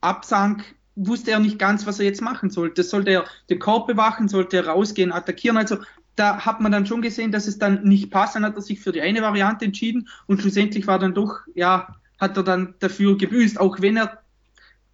absank, 0.01 0.63
wusste 0.95 1.32
er 1.32 1.39
nicht 1.39 1.60
ganz, 1.60 1.86
was 1.86 1.99
er 1.99 2.05
jetzt 2.05 2.21
machen 2.21 2.49
sollte. 2.49 2.84
Sollte 2.84 3.12
er 3.12 3.25
den 3.49 3.60
Korb 3.60 3.88
bewachen, 3.88 4.27
sollte 4.27 4.58
er 4.58 4.67
rausgehen, 4.67 5.12
attackieren, 5.12 5.58
also 5.58 5.77
da 6.15 6.45
hat 6.45 6.60
man 6.60 6.71
dann 6.71 6.86
schon 6.86 7.01
gesehen, 7.01 7.32
dass 7.32 7.47
es 7.47 7.60
dann 7.60 7.84
nicht 7.84 8.12
passt. 8.12 8.36
Dann 8.36 8.43
hat 8.43 8.55
er 8.55 8.62
sich 8.62 8.82
für 8.82 8.91
die 8.91 9.01
eine 9.01 9.21
Variante 9.21 9.63
entschieden 9.63 10.10
und 10.27 10.41
schlussendlich 10.41 10.86
war 10.86 10.99
dann 10.99 11.13
doch, 11.13 11.39
ja, 11.55 11.95
hat 12.19 12.38
er 12.38 12.43
dann 12.43 12.75
dafür 12.79 13.17
gebüßt, 13.17 13.60
auch 13.60 13.82
wenn 13.82 13.97
er 13.97 14.21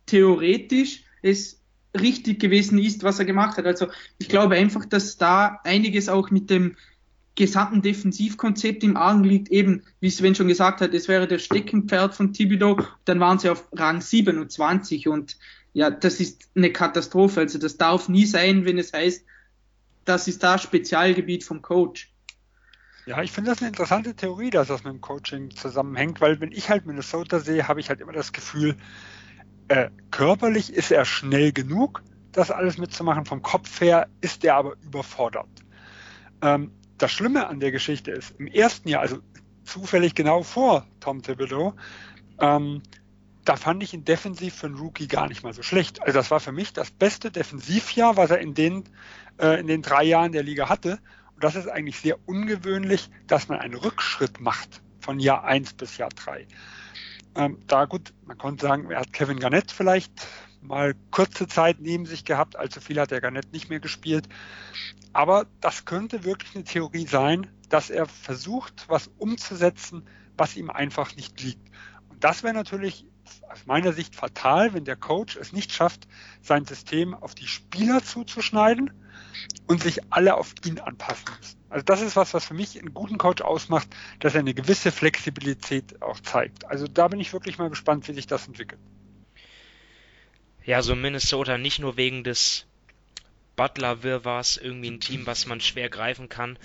theoretisch 0.06 1.04
es 1.22 1.60
richtig 2.00 2.40
gewesen 2.40 2.78
ist, 2.78 3.04
was 3.04 3.20
er 3.20 3.26
gemacht 3.26 3.58
hat. 3.58 3.66
Also 3.66 3.88
ich 4.18 4.30
glaube 4.30 4.56
einfach, 4.56 4.86
dass 4.86 5.18
da 5.18 5.60
einiges 5.64 6.10
auch 6.10 6.30
mit 6.30 6.50
dem 6.50 6.76
gesamten 7.36 7.82
Defensivkonzept 7.82 8.84
im 8.84 8.96
Argen 8.96 9.24
liegt, 9.24 9.50
eben, 9.50 9.84
wie 10.00 10.10
Sven 10.10 10.36
schon 10.36 10.48
gesagt 10.48 10.80
hat, 10.80 10.94
es 10.94 11.08
wäre 11.08 11.28
der 11.28 11.40
Steckenpferd 11.40 12.16
von 12.16 12.32
Thibodeau, 12.32 12.80
dann 13.04 13.20
waren 13.20 13.40
sie 13.40 13.50
auf 13.50 13.68
Rang 13.74 14.00
27 14.00 15.08
und 15.08 15.38
ja, 15.74 15.92
das 15.92 16.22
ist 16.22 16.50
eine 16.56 16.72
Katastrophe. 16.72 17.42
Also 17.42 17.60
das 17.60 17.76
darf 17.76 18.08
nie 18.08 18.26
sein, 18.26 18.64
wenn 18.64 18.78
es 18.78 18.94
heißt, 18.94 19.26
das 20.06 20.30
ist 20.30 20.42
das 20.42 20.64
Spezialgebiet 20.64 21.44
vom 21.44 21.62
Coach. 21.62 22.14
Ja, 23.06 23.22
ich 23.22 23.32
finde 23.32 23.52
das 23.52 23.60
eine 23.60 23.68
interessante 23.68 24.16
Theorie, 24.16 24.50
dass 24.50 24.68
das 24.68 24.84
mit 24.84 24.94
dem 24.94 25.02
Coaching 25.02 25.52
zusammenhängt, 25.52 26.22
weil 26.22 26.40
wenn 26.40 26.52
ich 26.52 26.70
halt 26.70 26.88
Minnesota 26.88 27.40
sehe, 27.40 27.68
habe 27.68 27.80
ich 27.80 27.90
halt 27.90 28.02
immer 28.02 28.14
das 28.14 28.34
Gefühl, 28.34 28.76
äh, 29.68 29.90
körperlich 30.10 30.74
ist 30.74 30.92
er 30.92 31.06
schnell 31.06 31.52
genug, 31.52 32.04
das 32.32 32.50
alles 32.50 32.80
mitzumachen. 32.80 33.26
Vom 33.26 33.44
Kopf 33.44 33.80
her 33.80 34.08
ist 34.22 34.44
er 34.44 34.56
aber 34.56 34.76
überfordert. 34.82 35.48
Ähm, 36.42 36.72
das 36.98 37.12
Schlimme 37.12 37.48
an 37.48 37.60
der 37.60 37.72
Geschichte 37.72 38.12
ist, 38.12 38.32
im 38.40 38.48
ersten 38.48 38.90
Jahr, 38.90 39.02
also 39.02 39.20
zufällig 39.66 40.16
genau 40.16 40.42
vor 40.42 40.88
Tom 41.00 41.22
Thibodeau, 41.22 41.74
ähm, 42.40 42.82
da 43.44 43.56
fand 43.56 43.84
ich 43.84 43.94
ihn 43.94 44.04
defensiv 44.04 44.56
für 44.56 44.66
einen 44.66 44.78
Rookie 44.78 45.08
gar 45.08 45.28
nicht 45.28 45.44
mal 45.44 45.54
so 45.54 45.62
schlecht. 45.62 46.02
Also 46.02 46.14
das 46.14 46.32
war 46.32 46.40
für 46.40 46.52
mich 46.52 46.74
das 46.74 46.90
beste 46.90 47.30
Defensivjahr, 47.30 48.18
was 48.18 48.32
er 48.32 48.40
in 48.40 48.56
den, 48.56 48.86
äh, 49.40 49.60
in 49.60 49.68
den 49.68 49.84
drei 49.84 50.04
Jahren 50.04 50.32
der 50.32 50.42
Liga 50.42 50.70
hatte. 50.70 51.00
Und 51.36 51.44
das 51.44 51.56
ist 51.56 51.68
eigentlich 51.68 52.00
sehr 52.00 52.18
ungewöhnlich, 52.28 53.10
dass 53.28 53.50
man 53.50 53.60
einen 53.60 53.76
Rückschritt 53.76 54.40
macht 54.40 54.82
von 55.00 55.20
Jahr 55.20 55.44
1 55.44 55.74
bis 55.74 55.98
Jahr 55.98 56.10
3. 56.10 56.48
Ähm, 57.36 57.60
da 57.68 57.86
gut, 57.86 58.14
man 58.26 58.38
konnte 58.38 58.66
sagen, 58.66 58.90
er 58.90 59.02
hat 59.02 59.12
Kevin 59.12 59.40
Garnett 59.40 59.72
vielleicht 59.72 60.12
mal 60.62 60.96
kurze 61.12 61.48
Zeit 61.48 61.80
neben 61.80 62.06
sich 62.06 62.24
gehabt, 62.24 62.56
allzu 62.56 62.80
viel 62.80 63.00
hat 63.00 63.12
der 63.12 63.22
Garnett 63.22 63.52
nicht 63.52 63.70
mehr 63.70 63.82
gespielt. 63.82 64.30
Aber 65.12 65.46
das 65.60 65.86
könnte 65.86 66.24
wirklich 66.24 66.56
eine 66.56 66.64
Theorie 66.64 67.06
sein, 67.06 67.48
dass 67.70 67.90
er 67.90 68.06
versucht, 68.06 68.86
was 68.88 69.10
umzusetzen, 69.18 70.08
was 70.38 70.56
ihm 70.56 70.70
einfach 70.70 71.16
nicht 71.16 71.42
liegt. 71.42 71.70
Und 72.10 72.24
das 72.24 72.44
wäre 72.44 72.54
natürlich 72.54 73.06
aus 73.52 73.66
meiner 73.66 73.92
Sicht 73.92 74.16
fatal, 74.16 74.74
wenn 74.74 74.86
der 74.86 74.96
Coach 74.96 75.36
es 75.36 75.52
nicht 75.52 75.74
schafft, 75.74 76.08
sein 76.42 76.66
System 76.66 77.14
auf 77.14 77.36
die 77.36 77.48
Spieler 77.48 78.04
zuzuschneiden 78.04 78.92
und 79.68 79.82
sich 79.82 80.02
alle 80.12 80.36
auf 80.36 80.54
ihn 80.66 80.80
anpassen 80.80 81.26
müssen. 81.38 81.60
Also 81.70 81.84
das 81.84 82.02
ist 82.02 82.16
was, 82.16 82.34
was 82.34 82.46
für 82.46 82.54
mich 82.54 82.80
einen 82.80 82.94
guten 82.94 83.18
Coach 83.18 83.42
ausmacht, 83.42 83.88
dass 84.20 84.34
er 84.34 84.40
eine 84.40 84.54
gewisse 84.54 84.92
Flexibilität 84.92 86.02
auch 86.02 86.20
zeigt. 86.20 86.66
Also 86.66 86.88
da 86.88 87.08
bin 87.08 87.20
ich 87.20 87.34
wirklich 87.34 87.58
mal 87.58 87.70
gespannt, 87.70 88.08
wie 88.08 88.14
sich 88.14 88.28
das 88.28 88.48
entwickelt. 88.48 88.80
Ja, 90.64 90.82
so 90.82 90.96
Minnesota 90.96 91.58
nicht 91.58 91.80
nur 91.80 91.98
wegen 91.98 92.24
des 92.24 92.66
Butler-Wirrwarrs 93.56 94.58
irgendwie 94.58 94.90
ein 94.90 95.00
Team, 95.00 95.26
was 95.26 95.46
man 95.46 95.62
schwer 95.62 95.90
greifen 95.90 96.30
kann. 96.30 96.58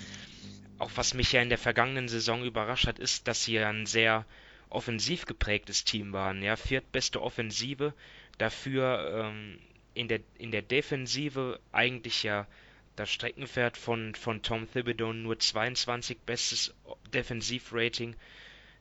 Auch 0.79 0.91
was 0.95 1.13
mich 1.13 1.31
ja 1.31 1.41
in 1.41 1.49
der 1.49 1.57
vergangenen 1.57 2.07
Saison 2.07 2.43
überrascht 2.43 2.87
hat, 2.87 2.97
ist, 2.97 3.27
dass 3.27 3.43
sie 3.43 3.59
ein 3.59 3.85
sehr 3.85 4.25
offensiv 4.69 5.25
geprägtes 5.25 5.83
Team 5.83 6.13
waren. 6.13 6.41
Ja, 6.41 6.55
viertbeste 6.55 7.21
Offensive, 7.21 7.93
dafür 8.37 9.29
ähm, 9.29 9.59
in 9.93 10.07
der, 10.07 10.19
in 10.37 10.51
der 10.51 10.61
Defensive 10.61 11.59
eigentlich 11.71 12.23
ja 12.23 12.47
das 12.95 13.09
Streckenpferd 13.09 13.77
von, 13.77 14.15
von 14.15 14.41
Tom 14.41 14.71
Thibodeau 14.71 15.13
nur 15.13 15.39
22 15.39 16.19
bestes 16.19 16.73
Defensivrating. 17.13 18.15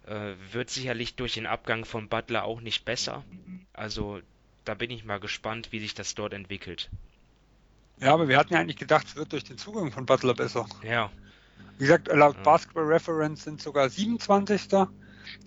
Äh, 0.06 0.34
wird 0.52 0.70
sicherlich 0.70 1.14
durch 1.14 1.34
den 1.34 1.46
Abgang 1.46 1.84
von 1.84 2.08
Butler 2.08 2.44
auch 2.44 2.60
nicht 2.60 2.84
besser. 2.84 3.24
Also 3.72 4.20
da 4.64 4.74
bin 4.74 4.90
ich 4.90 5.04
mal 5.04 5.20
gespannt, 5.20 5.72
wie 5.72 5.80
sich 5.80 5.94
das 5.94 6.14
dort 6.14 6.32
entwickelt. 6.32 6.90
Ja, 8.00 8.14
aber 8.14 8.28
wir 8.28 8.38
hatten 8.38 8.54
ja 8.54 8.60
eigentlich 8.60 8.78
gedacht, 8.78 9.06
es 9.06 9.16
wird 9.16 9.32
durch 9.32 9.44
den 9.44 9.58
Zugang 9.58 9.92
von 9.92 10.06
Butler 10.06 10.34
besser. 10.34 10.66
Ja. 10.82 11.10
Wie 11.78 11.84
gesagt, 11.84 12.08
laut 12.08 12.36
ja. 12.36 12.42
Basketball 12.42 12.84
Reference 12.84 13.44
sind 13.44 13.60
sogar 13.60 13.88
27. 13.88 14.72
Also 14.72 14.90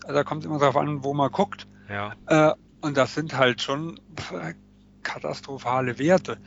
da 0.08 0.24
kommt 0.24 0.44
es 0.44 0.46
immer 0.46 0.60
darauf 0.60 0.78
an, 0.78 1.04
wo 1.04 1.14
man 1.14 1.32
guckt. 1.32 1.68
Ja. 1.90 2.16
Äh, 2.28 2.54
und 2.82 2.96
das 2.98 3.16
sind 3.16 3.36
halt 3.36 3.62
schon 3.62 4.00
katastrophale 5.04 6.00
Werte. 6.00 6.38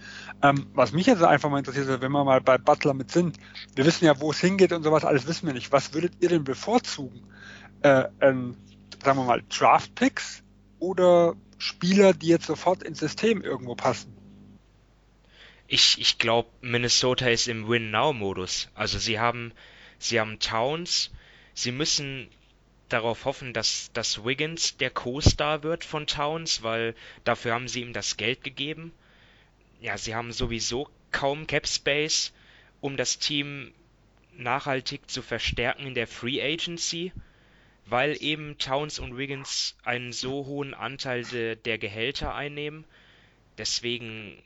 Ähm, 0.43 0.67
was 0.75 0.93
mich 0.93 1.07
jetzt 1.07 1.23
einfach 1.23 1.51
mal 1.51 1.59
interessiert, 1.59 1.89
wenn 2.01 2.13
wir 2.13 2.25
mal 2.25 2.41
bei 2.41 2.59
Butler 2.59 2.95
mit 2.95 3.11
sind, 3.11 3.39
wir 3.75 3.85
wissen 3.87 4.05
ja, 4.05 4.21
wo 4.21 4.31
es 4.31 4.41
hingeht 4.41 4.73
und 4.73 4.83
sowas, 4.83 5.05
alles 5.05 5.27
wissen 5.27 5.47
wir 5.47 5.55
nicht. 5.55 5.73
Was 5.73 5.95
würdet 5.95 6.15
ihr 6.21 6.29
denn 6.29 6.45
bevorzugen? 6.45 7.27
Äh, 7.83 8.05
ähm, 8.21 8.57
sagen 9.05 9.19
wir 9.19 9.25
mal, 9.25 9.43
Draft-Picks 9.49 10.43
oder 10.79 11.35
Spieler, 11.59 12.13
die 12.13 12.29
jetzt 12.29 12.47
sofort 12.47 12.83
ins 12.83 12.99
System 12.99 13.43
irgendwo 13.43 13.75
passen? 13.75 14.17
Ich, 15.69 16.01
ich 16.01 16.19
glaube, 16.19 16.49
Minnesota 16.61 17.27
ist 17.29 17.49
im 17.49 17.69
Win-Now-Modus. 17.69 18.69
Also 18.75 18.99
sie 18.99 19.19
haben, 19.19 19.53
sie 19.99 20.21
haben 20.21 20.39
Towns, 20.39 21.11
sie 21.55 21.73
müssen 21.73 22.29
darauf 22.89 23.25
hoffen, 23.25 23.53
dass, 23.53 23.91
dass 23.93 24.25
Wiggins 24.25 24.77
der 24.77 24.91
Co-Star 24.91 25.63
wird 25.63 25.85
von 25.85 26.07
Towns, 26.07 26.63
weil 26.63 26.95
dafür 27.25 27.55
haben 27.55 27.69
sie 27.69 27.83
ihm 27.83 27.93
das 27.93 28.17
Geld 28.17 28.45
gegeben. 28.45 28.93
Ja, 29.81 29.99
sie 29.99 30.15
haben 30.15 30.33
sowieso 30.33 30.89
kaum 31.11 31.47
Cap 31.47 31.67
Space, 31.67 32.33
um 32.81 32.97
das 32.97 33.19
Team 33.19 33.73
nachhaltig 34.37 35.11
zu 35.11 35.23
verstärken 35.23 35.87
in 35.87 35.95
der 35.95 36.07
Free 36.07 36.43
Agency, 36.43 37.13
weil 37.87 38.17
eben 38.21 38.59
Towns 38.59 38.99
und 38.99 39.17
Wiggins 39.17 39.77
einen 39.85 40.13
so 40.13 40.47
hohen 40.47 40.75
Anteil 40.75 41.25
de, 41.25 41.57
der 41.57 41.79
Gehälter 41.79 42.35
einnehmen. 42.35 42.85
Deswegen 43.59 44.43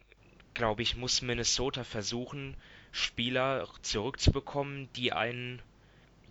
glaube 0.55 0.83
ich, 0.83 0.97
muss 0.97 1.23
Minnesota 1.23 1.85
versuchen, 1.85 2.57
Spieler 2.93 3.69
zurückzubekommen, 3.83 4.93
die 4.95 5.13
einen 5.13 5.63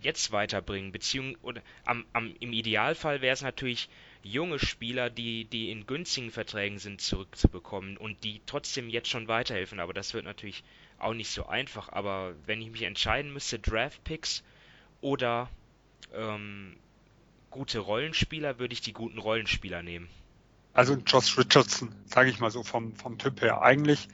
jetzt 0.02 0.32
weiterbringen, 0.32 0.92
beziehungsweise 0.92 1.62
am, 1.84 2.04
am, 2.12 2.34
im 2.40 2.52
Idealfall 2.52 3.20
wäre 3.20 3.34
es 3.34 3.42
natürlich 3.42 3.88
junge 4.22 4.58
Spieler, 4.58 5.10
die, 5.10 5.44
die 5.44 5.70
in 5.70 5.86
günstigen 5.86 6.30
Verträgen 6.30 6.78
sind, 6.78 7.00
zurückzubekommen 7.00 7.96
und 7.96 8.22
die 8.24 8.40
trotzdem 8.46 8.88
jetzt 8.88 9.08
schon 9.08 9.28
weiterhelfen. 9.28 9.80
Aber 9.80 9.94
das 9.94 10.14
wird 10.14 10.24
natürlich 10.24 10.62
auch 10.98 11.14
nicht 11.14 11.30
so 11.30 11.46
einfach. 11.46 11.90
Aber 11.90 12.34
wenn 12.46 12.60
ich 12.60 12.70
mich 12.70 12.82
entscheiden 12.82 13.32
müsste, 13.32 13.58
Draft-Picks 13.58 14.42
oder 15.00 15.48
ähm, 16.14 16.76
gute 17.50 17.78
Rollenspieler, 17.78 18.58
würde 18.58 18.74
ich 18.74 18.80
die 18.80 18.92
guten 18.92 19.18
Rollenspieler 19.18 19.82
nehmen. 19.82 20.08
Also 20.72 20.94
Josh 20.94 21.36
Richardson, 21.36 21.92
sage 22.06 22.30
ich 22.30 22.38
mal 22.38 22.50
so 22.50 22.62
vom, 22.62 22.94
vom 22.94 23.18
Typ 23.18 23.40
her. 23.40 23.62
Eigentlich, 23.62 24.08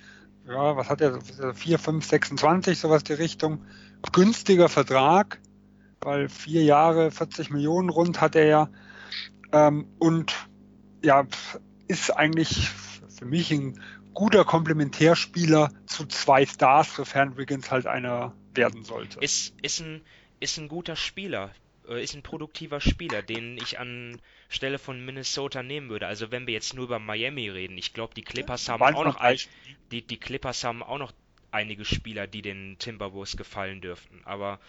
ja, 0.47 0.77
was 0.77 0.89
hat 0.89 1.01
er, 1.01 1.21
4, 1.55 1.79
5, 1.79 2.05
26, 2.05 2.79
sowas 2.79 3.05
die 3.05 3.13
Richtung. 3.13 3.67
Günstiger 4.13 4.69
Vertrag, 4.69 5.41
weil 6.07 6.29
vier 6.29 6.63
Jahre, 6.63 7.11
40 7.11 7.51
Millionen 7.51 7.91
rund 7.91 8.21
hat 8.21 8.37
er 8.37 8.47
ja. 8.47 8.71
Ähm, 9.53 9.89
und 9.99 10.35
ja, 11.03 11.27
ist 11.89 12.11
eigentlich 12.11 12.71
für 13.09 13.27
mich 13.27 13.51
ein 13.51 13.81
guter 14.15 14.45
Komplementärspieler 14.45 15.73
zu 15.87 16.07
zwei 16.07 16.47
Stars, 16.47 16.95
sofern 16.95 17.37
Wiggins 17.37 17.71
halt 17.71 17.87
einer 17.87 18.35
werden 18.55 18.85
sollte. 18.85 19.19
Ist, 19.21 19.55
ist, 19.63 19.81
ein, 19.81 20.01
ist 20.41 20.59
ein 20.59 20.69
guter 20.69 20.97
Spieler, 20.97 21.51
äh, 21.89 22.03
ist 22.03 22.15
ein 22.15 22.23
produktiver 22.23 22.81
Spieler, 22.81 23.23
den 23.23 23.59
ich 23.59 23.79
an 23.79 24.21
Stelle 24.49 24.79
von 24.79 25.05
Minnesota 25.05 25.65
nehmen 25.65 25.91
würde. 25.91 26.07
Also 26.07 26.31
wenn 26.31 26.47
wir 26.47 26.55
jetzt 26.55 26.73
nur 26.73 26.85
über 26.85 27.01
Miami 27.01 27.49
reden, 27.49 27.77
ich 27.77 27.93
glaube, 27.93 28.15
die 28.15 28.23
Clippers 28.23 28.69
haben 28.69 28.83
auch 28.83 29.05
noch 29.05 29.17
ein, 29.17 29.39
die, 29.91 30.03
die 30.03 30.19
Clippers 30.19 30.63
haben 30.63 30.85
auch 30.85 30.99
noch 30.99 31.13
einige 31.51 31.85
Spieler, 31.85 32.29
die 32.29 32.43
den 32.43 32.77
Timberwolves 32.79 33.37
gefallen 33.37 33.81
dürften. 33.81 34.21
Aber 34.25 34.61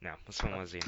ja, 0.00 0.16
muss 0.26 0.42
man 0.42 0.52
mal 0.52 0.66
sehen. 0.66 0.84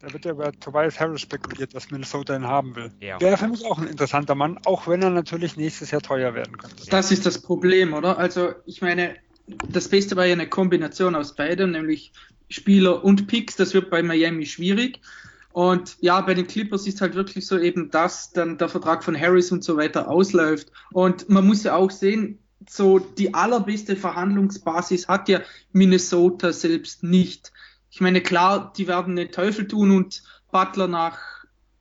Da 0.00 0.12
wird 0.12 0.24
ja 0.24 0.32
über 0.32 0.50
Tobias 0.52 0.98
Harris 0.98 1.20
spekuliert, 1.20 1.74
dass 1.74 1.90
Minnesota 1.90 2.34
ihn 2.34 2.46
haben 2.46 2.74
will. 2.74 2.90
Ja. 3.00 3.20
Wäre 3.20 3.36
für 3.36 3.46
mich 3.46 3.64
auch 3.64 3.78
ein 3.78 3.86
interessanter 3.86 4.34
Mann, 4.34 4.58
auch 4.64 4.88
wenn 4.88 5.00
er 5.00 5.10
natürlich 5.10 5.56
nächstes 5.56 5.92
Jahr 5.92 6.02
teuer 6.02 6.34
werden 6.34 6.58
könnte. 6.58 6.86
Das 6.90 7.12
ist 7.12 7.24
das 7.24 7.40
Problem, 7.40 7.94
oder? 7.94 8.18
Also, 8.18 8.52
ich 8.66 8.82
meine, 8.82 9.14
das 9.68 9.88
Beste 9.88 10.16
war 10.16 10.26
ja 10.26 10.32
eine 10.32 10.48
Kombination 10.48 11.14
aus 11.14 11.36
beidem, 11.36 11.70
nämlich 11.70 12.12
Spieler 12.48 13.04
und 13.04 13.28
Picks. 13.28 13.54
Das 13.54 13.74
wird 13.74 13.90
bei 13.90 14.02
Miami 14.02 14.46
schwierig. 14.46 15.00
Und 15.52 15.96
ja, 16.00 16.20
bei 16.20 16.34
den 16.34 16.46
Clippers 16.46 16.86
ist 16.86 17.00
halt 17.00 17.14
wirklich 17.14 17.46
so 17.46 17.58
eben, 17.58 17.90
dass 17.90 18.32
dann 18.32 18.58
der 18.58 18.68
Vertrag 18.68 19.04
von 19.04 19.18
Harris 19.18 19.52
und 19.52 19.62
so 19.62 19.76
weiter 19.76 20.08
ausläuft. 20.08 20.72
Und 20.92 21.28
man 21.28 21.46
muss 21.46 21.62
ja 21.62 21.76
auch 21.76 21.90
sehen, 21.90 22.38
so 22.68 22.98
die 22.98 23.34
allerbeste 23.34 23.96
Verhandlungsbasis 23.96 25.08
hat 25.08 25.28
ja 25.28 25.42
Minnesota 25.72 26.52
selbst 26.52 27.02
nicht. 27.02 27.52
Ich 27.92 28.00
meine, 28.00 28.22
klar, 28.22 28.72
die 28.74 28.88
werden 28.88 29.16
den 29.16 29.30
Teufel 29.30 29.68
tun 29.68 29.90
und 29.90 30.22
Butler 30.50 30.88
nach 30.88 31.18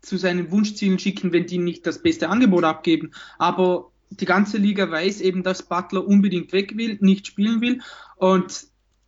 zu 0.01 0.17
seinen 0.17 0.51
Wunschzielen 0.51 0.99
schicken, 0.99 1.31
wenn 1.31 1.47
die 1.47 1.57
nicht 1.57 1.87
das 1.87 2.03
beste 2.03 2.27
Angebot 2.27 2.65
abgeben. 2.65 3.11
Aber 3.37 3.91
die 4.09 4.25
ganze 4.25 4.57
Liga 4.57 4.91
weiß 4.91 5.21
eben, 5.21 5.41
dass 5.41 5.63
Butler 5.63 6.05
unbedingt 6.05 6.51
weg 6.51 6.75
will, 6.75 6.97
nicht 6.99 7.27
spielen 7.27 7.61
will. 7.61 7.79
Und 8.17 8.67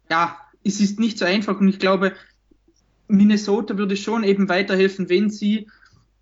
ja, 0.09 0.37
es 0.63 0.79
ist 0.79 0.97
nicht 0.97 1.17
so 1.19 1.25
einfach. 1.25 1.59
Und 1.59 1.67
ich 1.67 1.79
glaube, 1.79 2.13
Minnesota 3.09 3.77
würde 3.77 3.97
schon 3.97 4.23
eben 4.23 4.47
weiterhelfen, 4.47 5.09
wenn 5.09 5.29
sie 5.29 5.67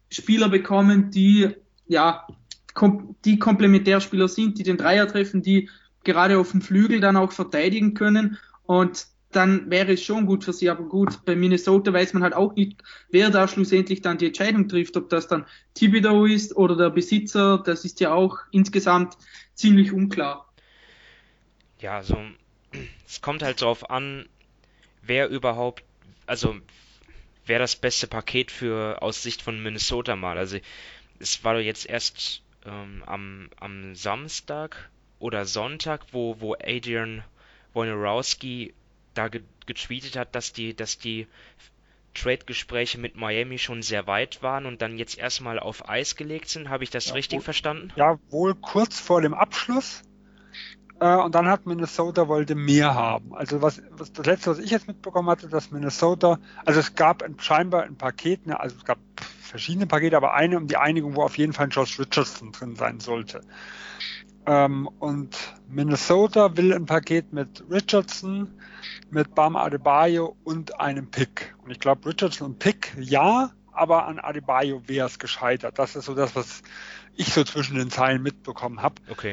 Spieler 0.10 0.50
bekommen, 0.50 1.12
die 1.12 1.50
ja 1.86 2.26
kom 2.74 3.16
die 3.24 3.38
Komplementärspieler 3.38 4.28
sind, 4.28 4.58
die 4.58 4.64
den 4.64 4.78
Dreier 4.78 5.08
treffen, 5.08 5.44
die 5.44 5.70
gerade 6.04 6.40
auf 6.40 6.52
dem 6.52 6.62
Flügel 6.62 7.02
dann 7.02 7.18
auch 7.18 7.34
verteidigen 7.34 7.94
können. 7.94 8.40
Und 8.64 9.12
dann 9.32 9.70
wäre 9.70 9.94
es 9.94 10.04
schon 10.04 10.26
gut 10.26 10.44
für 10.44 10.54
sie. 10.54 10.70
Aber 10.70 10.84
gut, 10.84 11.26
bei 11.26 11.36
Minnesota 11.36 11.94
weiß 11.94 12.14
man 12.14 12.24
halt 12.24 12.34
auch 12.34 12.56
nicht, 12.56 12.84
wer 13.10 13.30
da 13.30 13.48
schlussendlich 13.48 14.02
dann 14.02 14.18
die 14.18 14.28
Entscheidung 14.28 14.68
trifft, 14.68 14.98
ob 14.98 15.10
das 15.10 15.28
dann 15.28 15.46
Thibodeau 15.74 16.26
ist 16.26 16.56
oder 16.56 16.76
der 16.76 16.90
Besitzer. 16.90 17.62
Das 17.66 17.86
ist 17.86 18.00
ja 18.00 18.14
auch 18.14 18.38
insgesamt 18.52 19.18
ziemlich 19.54 19.92
unklar. 19.92 20.48
Ja, 21.80 21.98
also 21.98 22.18
es 23.08 23.22
kommt 23.22 23.44
halt 23.44 23.62
darauf 23.62 23.90
an, 23.90 24.28
wer 25.02 25.30
überhaupt, 25.30 25.84
also 26.28 26.56
wer 27.46 27.60
das 27.60 27.76
beste 27.76 28.08
Paket 28.08 28.52
für 28.52 29.02
aus 29.02 29.24
Sicht 29.24 29.42
von 29.42 29.62
Minnesota 29.62 30.16
mal. 30.16 30.38
Also 30.38 30.58
es 31.20 31.44
war 31.44 31.56
doch 31.56 31.62
jetzt 31.62 31.90
erst 31.90 32.44
ähm, 32.66 33.04
am, 33.06 33.50
am 33.60 33.96
Samstag 33.96 34.90
oder 35.20 35.46
Sonntag, 35.46 36.06
wo, 36.12 36.40
wo 36.40 36.56
Adrian 36.56 37.24
Wojnarowski 37.74 38.74
da 39.14 39.28
ge 39.28 39.42
getweetet 39.66 40.18
hat, 40.18 40.36
dass 40.36 40.54
die, 40.54 40.76
dass 40.76 40.98
die 40.98 41.28
Trade-Gespräche 42.14 42.98
mit 42.98 43.16
Miami 43.16 43.58
schon 43.58 43.82
sehr 43.82 44.08
weit 44.08 44.42
waren 44.44 44.66
und 44.66 44.82
dann 44.82 44.98
jetzt 44.98 45.18
erstmal 45.18 45.60
auf 45.60 45.88
Eis 45.88 46.16
gelegt 46.16 46.50
sind. 46.50 46.70
Habe 46.70 46.84
ich 46.84 46.90
das 46.90 47.08
ja, 47.08 47.14
richtig 47.14 47.38
wohl, 47.38 47.44
verstanden? 47.44 47.94
Ja, 47.96 48.20
wohl 48.30 48.56
kurz 48.56 49.00
vor 49.00 49.22
dem 49.22 49.34
Abschluss. 49.34 50.04
Äh, 51.00 51.16
und 51.16 51.36
dann 51.36 51.48
hat 51.48 51.66
Minnesota 51.66 52.28
wollte 52.28 52.56
mehr 52.56 52.94
haben. 52.94 53.34
Also 53.34 53.62
was, 53.62 53.82
was 53.92 54.12
das 54.14 54.26
letzte, 54.26 54.52
was 54.52 54.60
ich 54.60 54.72
jetzt 54.72 54.88
mitbekommen 54.88 55.30
hatte, 55.30 55.48
dass 55.48 55.72
Minnesota, 55.72 56.40
also 56.66 56.80
es 56.80 56.96
gab 56.96 57.24
ein, 57.24 57.40
scheinbar 57.40 57.84
ein 57.84 57.96
Paket, 57.96 58.46
ne, 58.46 58.60
also 58.60 58.76
es 58.76 58.86
gab 58.86 59.00
verschiedene 59.42 59.88
Pakete, 59.88 60.16
aber 60.16 60.34
eine 60.34 60.58
um 60.58 60.68
die 60.68 60.78
Einigung, 60.78 61.16
wo 61.16 61.24
auf 61.24 61.38
jeden 61.38 61.54
Fall 61.54 61.70
Josh 61.70 62.00
Richardson 62.00 62.52
drin 62.52 62.76
sein 62.76 63.00
sollte. 63.00 63.42
Ähm, 64.46 64.88
und 65.00 65.38
Minnesota 65.68 66.58
will 66.58 66.74
ein 66.74 66.86
Paket 66.86 67.32
mit 67.32 67.64
Richardson, 67.70 68.52
mit 69.10 69.36
Bam 69.36 69.56
Adebayo 69.56 70.36
und 70.44 70.80
einem 70.80 71.10
Pick. 71.10 71.56
Und 71.64 71.72
ich 71.72 71.80
glaube, 71.80 72.10
Richardson 72.10 72.52
und 72.52 72.60
Pick 72.60 72.96
ja, 73.00 73.52
aber 73.72 74.08
an 74.08 74.20
Adebayo 74.20 74.82
wäre 74.88 75.08
es 75.08 75.20
gescheitert. 75.20 75.80
Das 75.80 75.96
ist 75.96 76.06
so 76.06 76.16
das, 76.16 76.36
was 76.36 76.62
ich 77.16 77.34
so 77.34 77.44
zwischen 77.44 77.78
den 77.78 77.90
Zeilen 77.90 78.22
mitbekommen 78.22 78.82
habe. 78.82 78.96
Okay 79.10 79.32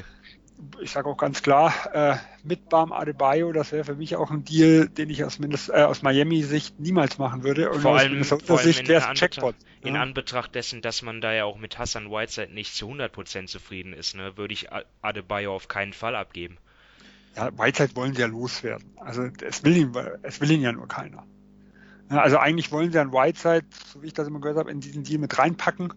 ich 0.80 0.90
sage 0.90 1.08
auch 1.08 1.16
ganz 1.16 1.42
klar, 1.42 1.72
äh, 1.92 2.16
mit 2.42 2.68
Bam 2.68 2.92
Adebayo, 2.92 3.52
das 3.52 3.72
wäre 3.72 3.84
für 3.84 3.94
mich 3.94 4.16
auch 4.16 4.30
ein 4.30 4.44
Deal, 4.44 4.88
den 4.88 5.10
ich 5.10 5.24
aus, 5.24 5.38
Mindest, 5.38 5.68
äh, 5.68 5.82
aus 5.82 6.02
Miami-Sicht 6.02 6.80
niemals 6.80 7.18
machen 7.18 7.44
würde. 7.44 7.70
Und 7.70 7.80
vor 7.80 7.92
aus 7.92 8.00
allem, 8.00 8.24
vor 8.24 8.58
Sicht 8.58 8.88
wäre 8.88 9.08
es 9.10 9.18
Checkpot. 9.18 9.54
In 9.82 9.94
ja. 9.94 10.02
Anbetracht 10.02 10.54
dessen, 10.54 10.82
dass 10.82 11.02
man 11.02 11.20
da 11.20 11.32
ja 11.32 11.44
auch 11.44 11.58
mit 11.58 11.78
Hassan 11.78 12.10
Whiteside 12.10 12.52
nicht 12.52 12.74
zu 12.74 12.86
100% 12.86 13.46
zufrieden 13.46 13.92
ist, 13.92 14.16
ne, 14.16 14.36
würde 14.36 14.52
ich 14.52 14.68
Adebayo 15.02 15.54
auf 15.54 15.68
keinen 15.68 15.92
Fall 15.92 16.16
abgeben. 16.16 16.58
Ja, 17.36 17.56
Whiteside 17.56 17.94
wollen 17.94 18.14
sie 18.14 18.22
ja 18.22 18.26
loswerden. 18.26 18.90
Also 18.96 19.28
es 19.42 19.62
will 19.64 19.76
ihn, 19.76 19.92
es 20.22 20.40
will 20.40 20.50
ihn 20.50 20.62
ja 20.62 20.72
nur 20.72 20.88
keiner. 20.88 21.24
Ja, 22.10 22.22
also 22.22 22.38
eigentlich 22.38 22.72
wollen 22.72 22.90
sie 22.90 22.98
an 22.98 23.12
Whiteside, 23.12 23.66
so 23.92 24.02
wie 24.02 24.08
ich 24.08 24.14
das 24.14 24.26
immer 24.26 24.40
gehört 24.40 24.58
habe, 24.58 24.70
in 24.70 24.80
diesen 24.80 25.04
Deal 25.04 25.20
mit 25.20 25.38
reinpacken. 25.38 25.92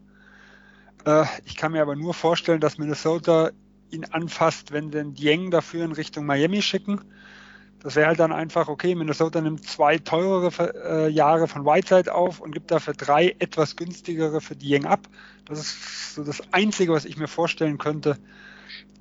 Äh, 1.06 1.26
ich 1.46 1.56
kann 1.56 1.72
mir 1.72 1.82
aber 1.82 1.96
nur 1.96 2.14
vorstellen, 2.14 2.60
dass 2.60 2.78
Minnesota 2.78 3.52
ihn 3.92 4.06
anfasst, 4.06 4.72
wenn 4.72 4.92
sie 4.92 5.04
Dieng 5.12 5.52
dafür 5.52 5.86
in 5.86 5.92
Richtung 5.92 6.26
Miami 6.26 6.62
schicken. 6.62 7.02
Das 7.80 7.96
wäre 7.96 8.08
halt 8.08 8.20
dann 8.20 8.32
einfach, 8.32 8.68
okay, 8.68 8.94
Minnesota 8.94 9.42
nimmt 9.42 9.66
zwei 9.68 9.98
teurere 9.98 11.08
äh, 11.08 11.10
Jahre 11.10 11.48
von 11.48 11.66
Whiteside 11.66 12.14
auf 12.14 12.40
und 12.40 12.52
gibt 12.52 12.70
dafür 12.70 12.94
drei 12.94 13.36
etwas 13.40 13.76
günstigere 13.76 14.40
für 14.40 14.56
Dieng 14.56 14.86
ab. 14.86 15.08
Das 15.46 15.60
ist 15.60 16.16
so 16.16 16.24
das 16.24 16.42
Einzige, 16.54 16.94
was 16.94 17.06
ich 17.06 17.18
mir 17.18 17.28
vorstellen 17.28 17.80
könnte, 17.80 18.20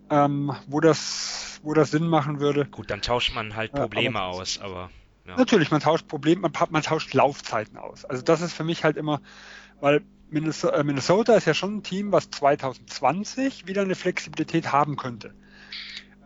ähm, 0.08 0.52
wo, 0.66 0.80
das, 0.80 1.60
wo 1.62 1.74
das 1.74 1.90
Sinn 1.90 2.06
machen 2.06 2.40
würde. 2.40 2.64
Gut, 2.66 2.90
dann 2.90 3.02
tauscht 3.02 3.34
man 3.34 3.54
halt 3.54 3.72
Probleme 3.72 4.14
ja, 4.14 4.24
aber, 4.24 4.34
aus, 4.34 4.58
aber. 4.60 4.90
Ja. 5.26 5.36
Natürlich, 5.36 5.70
man 5.70 5.80
tauscht 5.80 6.08
Probleme, 6.08 6.40
man, 6.40 6.52
man 6.70 6.82
tauscht 6.82 7.12
Laufzeiten 7.12 7.76
aus. 7.76 8.06
Also 8.06 8.22
das 8.22 8.40
ist 8.40 8.54
für 8.54 8.64
mich 8.64 8.82
halt 8.82 8.96
immer, 8.96 9.20
weil 9.80 9.96
äh, 9.96 10.00
Minnesota 10.30 11.34
ist 11.34 11.46
ja 11.46 11.54
schon 11.54 11.78
ein 11.78 11.82
Team, 11.82 12.12
was 12.12 12.30
2020 12.30 13.66
wieder 13.66 13.82
eine 13.82 13.94
Flexibilität 13.94 14.72
haben 14.72 14.96
könnte. 14.96 15.34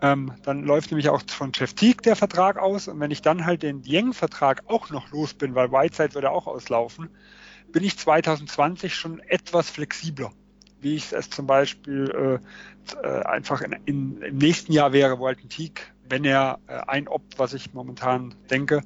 Ähm, 0.02 0.32
dann 0.42 0.64
läuft 0.64 0.90
nämlich 0.90 1.08
auch 1.08 1.22
von 1.26 1.52
Jeff 1.54 1.74
Teague 1.74 2.02
der 2.02 2.16
Vertrag 2.16 2.58
aus 2.58 2.88
und 2.88 3.00
wenn 3.00 3.10
ich 3.10 3.22
dann 3.22 3.46
halt 3.46 3.62
den 3.62 3.82
Yang-Vertrag 3.82 4.64
auch 4.66 4.90
noch 4.90 5.10
los 5.10 5.34
bin, 5.34 5.54
weil 5.54 5.72
Whiteside 5.72 6.14
würde 6.14 6.30
auch 6.30 6.46
auslaufen, 6.46 7.08
bin 7.72 7.82
ich 7.82 7.96
2020 7.98 8.94
schon 8.94 9.20
etwas 9.20 9.70
flexibler, 9.70 10.32
wie 10.80 10.96
ich 10.96 11.12
es 11.12 11.30
zum 11.30 11.46
Beispiel 11.46 12.40
äh, 12.92 13.06
äh, 13.06 13.22
einfach 13.22 13.62
in, 13.62 13.72
in, 13.86 14.22
im 14.22 14.38
nächsten 14.38 14.72
Jahr 14.72 14.92
wäre, 14.92 15.18
wo 15.18 15.26
halt 15.26 15.42
ein 15.42 15.48
Teague 15.48 15.80
wenn 16.08 16.24
er 16.24 16.58
äh, 16.66 16.80
ein 16.86 17.08
Ob, 17.08 17.22
was 17.36 17.54
ich 17.54 17.72
momentan 17.72 18.34
denke, 18.50 18.82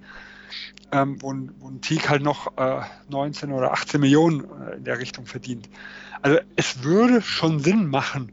ähm, 0.93 1.21
wo, 1.21 1.33
ein, 1.33 1.55
wo 1.59 1.69
ein 1.69 1.81
Teak 1.81 2.09
halt 2.09 2.23
noch 2.23 2.57
äh, 2.57 2.83
19 3.09 3.53
oder 3.53 3.73
18 3.73 4.01
Millionen 4.01 4.45
äh, 4.45 4.77
in 4.77 4.85
der 4.85 4.99
Richtung 4.99 5.27
verdient. 5.27 5.69
Also 6.23 6.39
es 6.57 6.83
würde 6.83 7.23
schon 7.23 7.61
Sinn 7.61 7.87
machen, 7.87 8.33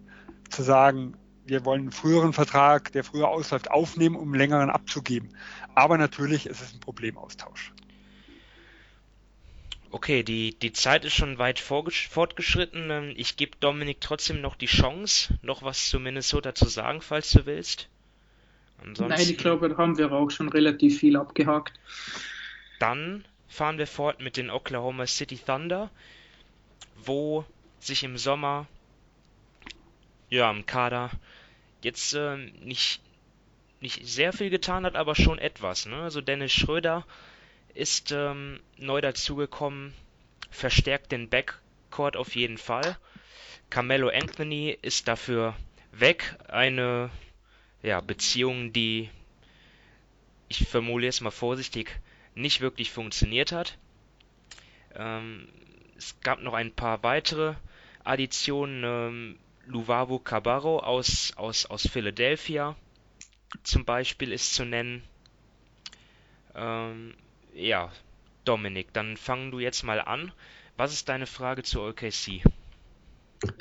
zu 0.50 0.64
sagen, 0.64 1.16
wir 1.46 1.66
wollen 1.66 1.82
einen 1.82 1.92
früheren 1.92 2.34
Vertrag, 2.34 2.92
der 2.92 3.04
früher 3.04 3.28
ausläuft, 3.28 3.70
aufnehmen, 3.70 4.16
um 4.16 4.30
einen 4.30 4.40
längeren 4.40 4.70
abzugeben. 4.70 5.30
Aber 5.76 5.98
natürlich 5.98 6.48
ist 6.48 6.62
es 6.62 6.74
ein 6.74 6.80
Problemaustausch. 6.80 7.72
Okay, 9.92 10.24
die, 10.24 10.58
die 10.60 10.74
Zeit 10.74 11.06
ist 11.06 11.14
schon 11.14 11.38
weit 11.38 11.60
fortgeschritten. 11.60 12.90
Ähm, 12.90 13.14
ich 13.16 13.38
gebe 13.38 13.56
Dominik 13.60 14.02
trotzdem 14.02 14.42
noch 14.42 14.56
die 14.56 14.66
Chance, 14.66 15.38
noch 15.42 15.64
was 15.64 15.90
zu 15.90 16.00
Minnesota 16.00 16.54
zu 16.54 16.68
sagen, 16.68 17.02
falls 17.02 17.32
du 17.32 17.46
willst. 17.46 17.88
Ansonsten, 18.80 19.08
Nein, 19.08 19.30
ich 19.30 19.38
glaube, 19.38 19.70
da 19.70 19.78
haben 19.78 19.98
wir 19.98 20.12
auch 20.12 20.30
schon 20.32 20.50
relativ 20.50 21.00
viel 21.00 21.16
abgehakt. 21.16 21.80
Dann 22.80 23.26
fahren 23.48 23.78
wir 23.78 23.88
fort 23.88 24.20
mit 24.20 24.38
den 24.38 24.50
Oklahoma 24.50 25.08
City 25.08 25.38
Thunder, 25.38 25.90
wo 26.96 27.46
sich 27.80 28.04
im 28.04 28.18
Sommer 28.18 28.68
ja 30.30 30.50
im 30.50 30.66
Kader 30.66 31.12
jetzt 31.82 32.14
äh, 32.14 32.38
nicht 32.38 33.02
nicht 33.82 34.08
sehr 34.08 34.34
viel 34.34 34.50
getan 34.50 34.86
hat, 34.86 34.96
aber 34.96 35.16
schon 35.16 35.38
etwas. 35.38 35.86
Ne? 35.86 36.02
Also 36.02 36.22
Dennis 36.22 36.52
Schröder 36.52 37.06
ist 37.74 38.12
ähm, 38.12 38.60
neu 38.78 39.02
dazugekommen, 39.02 39.94
verstärkt 40.50 41.12
den 41.12 41.30
Backcourt 41.30 42.16
auf 42.16 42.36
jeden 42.36 42.58
Fall. 42.58 42.98
Carmelo 43.70 44.10
Anthony 44.10 44.78
ist 44.82 45.08
dafür 45.08 45.56
weg. 45.92 46.36
Eine 46.48 47.10
ja, 47.84 48.02
Beziehung, 48.02 48.74
die 48.74 49.10
ich 50.48 50.68
formuliere 50.68 51.10
es 51.10 51.22
mal 51.22 51.32
vorsichtig, 51.32 52.00
nicht 52.36 52.62
wirklich 52.62 52.92
funktioniert 52.92 53.52
hat. 53.52 53.78
Ähm, 54.94 55.48
es 55.98 56.20
gab 56.22 56.42
noch 56.42 56.54
ein 56.54 56.72
paar 56.72 57.04
weitere 57.04 57.56
Additionen. 58.04 58.84
Ähm, 58.84 59.40
Luvavu 59.68 60.20
Cabarro 60.20 60.80
aus, 60.80 61.34
aus, 61.38 61.66
aus 61.66 61.88
Philadelphia 61.88 62.76
zum 63.64 63.86
Beispiel 63.86 64.32
ist 64.32 64.54
zu 64.54 64.66
nennen. 64.66 65.04
Ähm, 66.56 67.16
ja, 67.54 67.92
Dominik, 68.44 68.94
dann 68.94 69.18
fang 69.18 69.52
du 69.52 69.60
jetzt 69.60 69.84
mal 69.84 70.02
an. 70.02 70.32
Was 70.78 70.94
ist 70.94 71.10
deine 71.10 71.26
Frage 71.26 71.64
zu 71.64 71.82
OKC? 71.82 72.44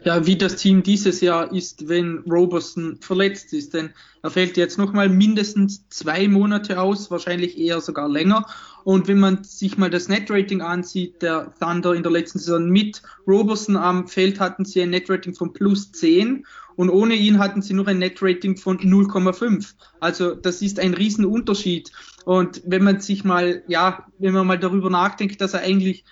Ja, 0.05 0.25
wie 0.27 0.37
das 0.37 0.57
Team 0.57 0.83
dieses 0.83 1.21
Jahr 1.21 1.53
ist, 1.53 1.89
wenn 1.89 2.19
Roberson 2.31 2.99
verletzt 3.01 3.53
ist, 3.53 3.75
denn 3.75 3.91
er 4.23 4.31
fällt 4.31 4.57
jetzt 4.57 4.79
nochmal 4.79 5.09
mindestens 5.09 5.89
zwei 5.89 6.29
Monate 6.29 6.81
aus, 6.81 7.11
wahrscheinlich 7.11 7.59
eher 7.59 7.81
sogar 7.81 8.09
länger. 8.09 8.47
Und 8.85 9.09
wenn 9.09 9.19
man 9.19 9.45
sich 9.45 9.77
mal 9.77 9.91
das 9.91 10.09
Netrating 10.09 10.61
ansieht, 10.61 11.23
der 11.23 11.53
Thunder 11.61 11.95
in 11.95 12.03
der 12.03 12.13
letzten 12.13 12.39
Saison 12.39 12.69
mit 12.69 13.03
Roberson 13.27 13.77
am 13.77 14.07
Feld 14.07 14.41
hatten 14.41 14.65
sie 14.65 14.83
ein 14.83 14.91
Netrating 14.91 15.35
von 15.35 15.53
plus 15.53 15.91
10 15.93 16.47
und 16.77 16.91
ohne 16.91 17.15
ihn 17.15 17.39
hatten 17.39 17.63
sie 17.63 17.75
nur 17.75 17.89
ein 17.89 17.99
Netrating 17.99 18.57
von 18.57 18.79
0,5. 18.79 19.75
Also 20.01 20.35
das 20.35 20.63
ist 20.63 20.79
ein 20.79 20.95
Riesenunterschied. 20.95 21.91
Und 22.25 22.63
wenn 22.67 22.85
man 22.85 23.01
sich 23.01 23.25
mal, 23.25 23.63
ja, 23.69 24.07
wenn 24.19 24.35
man 24.35 24.47
mal 24.47 24.59
darüber 24.59 24.91
nachdenkt, 24.91 25.41
dass 25.41 25.55
er 25.55 25.61
eigentlich 25.61 26.05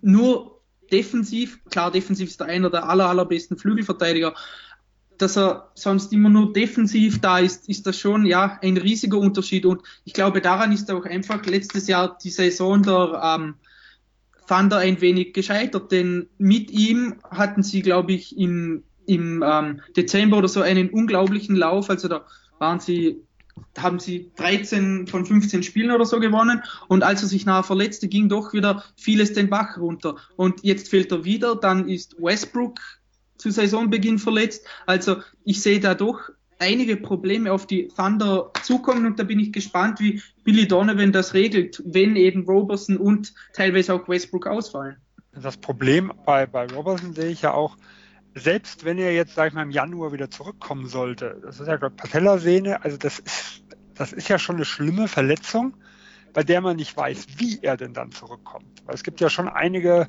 nur 0.00 0.61
defensiv, 0.92 1.64
klar, 1.70 1.90
defensiv 1.90 2.28
ist 2.28 2.40
er 2.40 2.46
einer 2.46 2.70
der 2.70 2.88
aller, 2.88 3.08
allerbesten 3.08 3.56
Flügelverteidiger, 3.56 4.34
dass 5.18 5.36
er 5.36 5.70
sonst 5.74 6.12
immer 6.12 6.28
nur 6.28 6.52
defensiv 6.52 7.20
da 7.20 7.38
ist, 7.38 7.68
ist 7.68 7.86
das 7.86 7.98
schon 7.98 8.26
ja 8.26 8.58
ein 8.62 8.76
riesiger 8.76 9.18
Unterschied. 9.18 9.64
Und 9.66 9.82
ich 10.04 10.12
glaube, 10.12 10.40
daran 10.40 10.72
ist 10.72 10.90
auch 10.90 11.04
einfach 11.04 11.44
letztes 11.46 11.86
Jahr 11.86 12.18
die 12.22 12.30
Saison 12.30 12.82
der 12.82 13.20
ähm, 13.22 13.54
Thunder 14.48 14.78
ein 14.78 15.00
wenig 15.00 15.32
gescheitert, 15.32 15.92
denn 15.92 16.28
mit 16.38 16.70
ihm 16.70 17.16
hatten 17.30 17.62
sie, 17.62 17.82
glaube 17.82 18.12
ich, 18.12 18.36
im, 18.36 18.82
im 19.06 19.44
ähm, 19.46 19.80
Dezember 19.96 20.38
oder 20.38 20.48
so 20.48 20.60
einen 20.60 20.90
unglaublichen 20.90 21.56
Lauf. 21.56 21.88
Also 21.88 22.08
da 22.08 22.24
waren 22.58 22.80
sie 22.80 23.22
haben 23.78 23.98
sie 23.98 24.30
13 24.36 25.06
von 25.06 25.24
15 25.24 25.62
Spielen 25.62 25.90
oder 25.90 26.04
so 26.04 26.20
gewonnen 26.20 26.62
und 26.88 27.02
als 27.02 27.22
er 27.22 27.28
sich 27.28 27.46
nachher 27.46 27.64
verletzte, 27.64 28.08
ging 28.08 28.28
doch 28.28 28.52
wieder 28.52 28.84
vieles 28.96 29.32
den 29.32 29.50
Bach 29.50 29.78
runter. 29.78 30.16
Und 30.36 30.62
jetzt 30.62 30.88
fehlt 30.88 31.10
er 31.12 31.24
wieder, 31.24 31.56
dann 31.56 31.88
ist 31.88 32.16
Westbrook 32.18 32.78
zu 33.36 33.50
Saisonbeginn 33.50 34.18
verletzt. 34.18 34.66
Also 34.86 35.16
ich 35.44 35.62
sehe 35.62 35.80
da 35.80 35.94
doch 35.94 36.30
einige 36.58 36.96
Probleme 36.96 37.52
auf 37.52 37.66
die 37.66 37.88
Thunder 37.88 38.52
zukommen 38.62 39.04
und 39.04 39.18
da 39.18 39.24
bin 39.24 39.40
ich 39.40 39.52
gespannt, 39.52 39.98
wie 40.00 40.22
Billy 40.44 40.68
Donovan 40.68 41.10
das 41.12 41.34
regelt, 41.34 41.82
wenn 41.84 42.14
eben 42.14 42.44
Roberson 42.44 42.96
und 42.96 43.34
teilweise 43.52 43.94
auch 43.94 44.08
Westbrook 44.08 44.46
ausfallen. 44.46 44.96
Das 45.34 45.56
Problem 45.56 46.12
bei, 46.24 46.46
bei 46.46 46.66
Roberson 46.66 47.14
sehe 47.14 47.30
ich 47.30 47.42
ja 47.42 47.52
auch, 47.52 47.76
selbst 48.34 48.84
wenn 48.84 48.98
er 48.98 49.12
jetzt, 49.12 49.34
sag 49.34 49.48
ich 49.48 49.54
mal, 49.54 49.62
im 49.62 49.70
Januar 49.70 50.12
wieder 50.12 50.30
zurückkommen 50.30 50.86
sollte, 50.86 51.38
das 51.42 51.60
ist 51.60 51.66
ja 51.66 51.76
gerade 51.76 51.94
Patellasehne, 51.94 52.82
also 52.82 52.96
das 52.96 53.18
ist, 53.18 53.62
das 53.94 54.12
ist 54.12 54.28
ja 54.28 54.38
schon 54.38 54.56
eine 54.56 54.64
schlimme 54.64 55.08
Verletzung, 55.08 55.74
bei 56.32 56.42
der 56.42 56.60
man 56.60 56.76
nicht 56.76 56.96
weiß, 56.96 57.26
wie 57.36 57.60
er 57.62 57.76
denn 57.76 57.92
dann 57.92 58.10
zurückkommt. 58.10 58.82
Weil 58.86 58.94
es 58.94 59.02
gibt 59.02 59.20
ja 59.20 59.28
schon 59.28 59.48
einige 59.48 60.06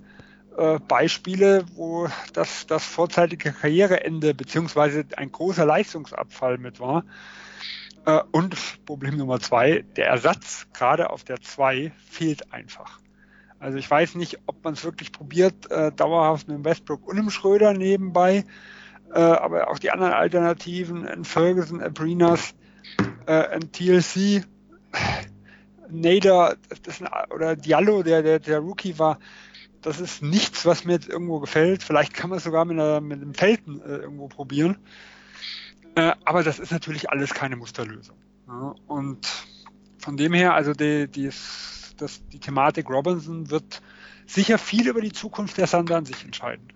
äh, 0.58 0.80
Beispiele, 0.80 1.66
wo 1.76 2.08
das, 2.34 2.66
das 2.66 2.86
vorzeitige 2.86 3.52
Karriereende 3.52 4.34
beziehungsweise 4.34 5.06
ein 5.18 5.32
großer 5.32 5.66
Leistungsabfall 5.66 6.58
mit 6.58 6.80
war. 6.80 7.04
Äh, 8.06 8.22
und 8.32 8.56
Problem 8.86 9.18
Nummer 9.18 9.40
zwei, 9.42 9.84
der 9.96 10.08
Ersatz 10.08 10.68
gerade 10.74 11.10
auf 11.10 11.24
der 11.24 11.42
zwei 11.42 11.92
fehlt 12.10 12.54
einfach. 12.54 13.03
Also 13.64 13.78
ich 13.78 13.90
weiß 13.90 14.16
nicht, 14.16 14.40
ob 14.46 14.62
man 14.66 14.74
es 14.74 14.84
wirklich 14.84 15.14
probiert, 15.14 15.72
äh, 15.72 15.94
dauerhaft 15.94 16.50
mit 16.50 16.58
dem 16.58 16.66
Westbrook 16.66 17.08
und 17.08 17.16
dem 17.16 17.30
Schröder 17.30 17.74
nebenbei, 17.74 18.44
äh, 19.14 19.20
aber 19.20 19.70
auch 19.70 19.80
die 19.80 19.90
anderen 19.90 20.12
Alternativen, 20.12 21.06
in 21.06 21.24
Ferguson, 21.24 21.82
Abrinas, 21.82 22.54
äh, 23.26 23.56
in 23.56 23.72
TLC, 23.72 24.46
Nader 25.90 26.58
das 26.84 26.96
ist 26.96 27.04
ein, 27.04 27.32
oder 27.32 27.56
Diallo, 27.56 28.04
der, 28.04 28.22
der, 28.22 28.40
der 28.40 28.60
Rookie 28.60 29.00
war, 29.00 29.20
das 29.82 30.02
ist 30.02 30.22
nichts, 30.22 30.66
was 30.66 30.84
mir 30.84 30.94
jetzt 30.94 31.08
irgendwo 31.08 31.40
gefällt. 31.40 31.84
Vielleicht 31.84 32.14
kann 32.14 32.30
man 32.30 32.38
es 32.38 32.44
sogar 32.44 32.66
mit, 32.66 32.78
einer, 32.78 33.00
mit 33.00 33.22
einem 33.22 33.34
Felten 33.34 33.80
äh, 33.82 33.96
irgendwo 33.98 34.28
probieren. 34.28 34.78
Äh, 35.96 36.14
aber 36.26 36.44
das 36.44 36.60
ist 36.60 36.72
natürlich 36.72 37.10
alles 37.12 37.34
keine 37.34 37.56
Musterlösung. 37.56 38.18
Ja? 38.48 38.76
Und 38.88 39.28
von 40.00 40.18
dem 40.18 40.34
her, 40.34 40.54
also 40.54 40.74
die, 40.74 41.08
die 41.08 41.30
das, 42.04 42.28
die 42.28 42.40
Thematik 42.40 42.90
Robinson 42.90 43.50
wird 43.50 43.82
sicher 44.26 44.58
viel 44.58 44.88
über 44.88 45.02
die 45.02 45.12
Zukunft 45.12 45.58
der 45.58 45.68
Thunder 45.68 45.98
an 45.98 46.06
sich 46.06 46.24
entscheiden. 46.24 46.68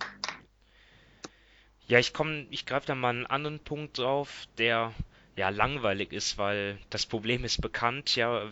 Ja, 1.88 2.00
ich 2.00 2.14
komme, 2.14 2.48
ich 2.50 2.66
greife 2.66 2.88
da 2.88 2.96
mal 2.96 3.10
einen 3.10 3.26
anderen 3.26 3.60
Punkt 3.60 3.98
drauf, 3.98 4.48
der 4.58 4.94
ja 5.36 5.50
langweilig 5.50 6.12
ist, 6.12 6.38
weil 6.38 6.78
das 6.90 7.06
Problem 7.06 7.46
ist 7.46 7.62
bekannt, 7.62 8.16
ja, 8.16 8.50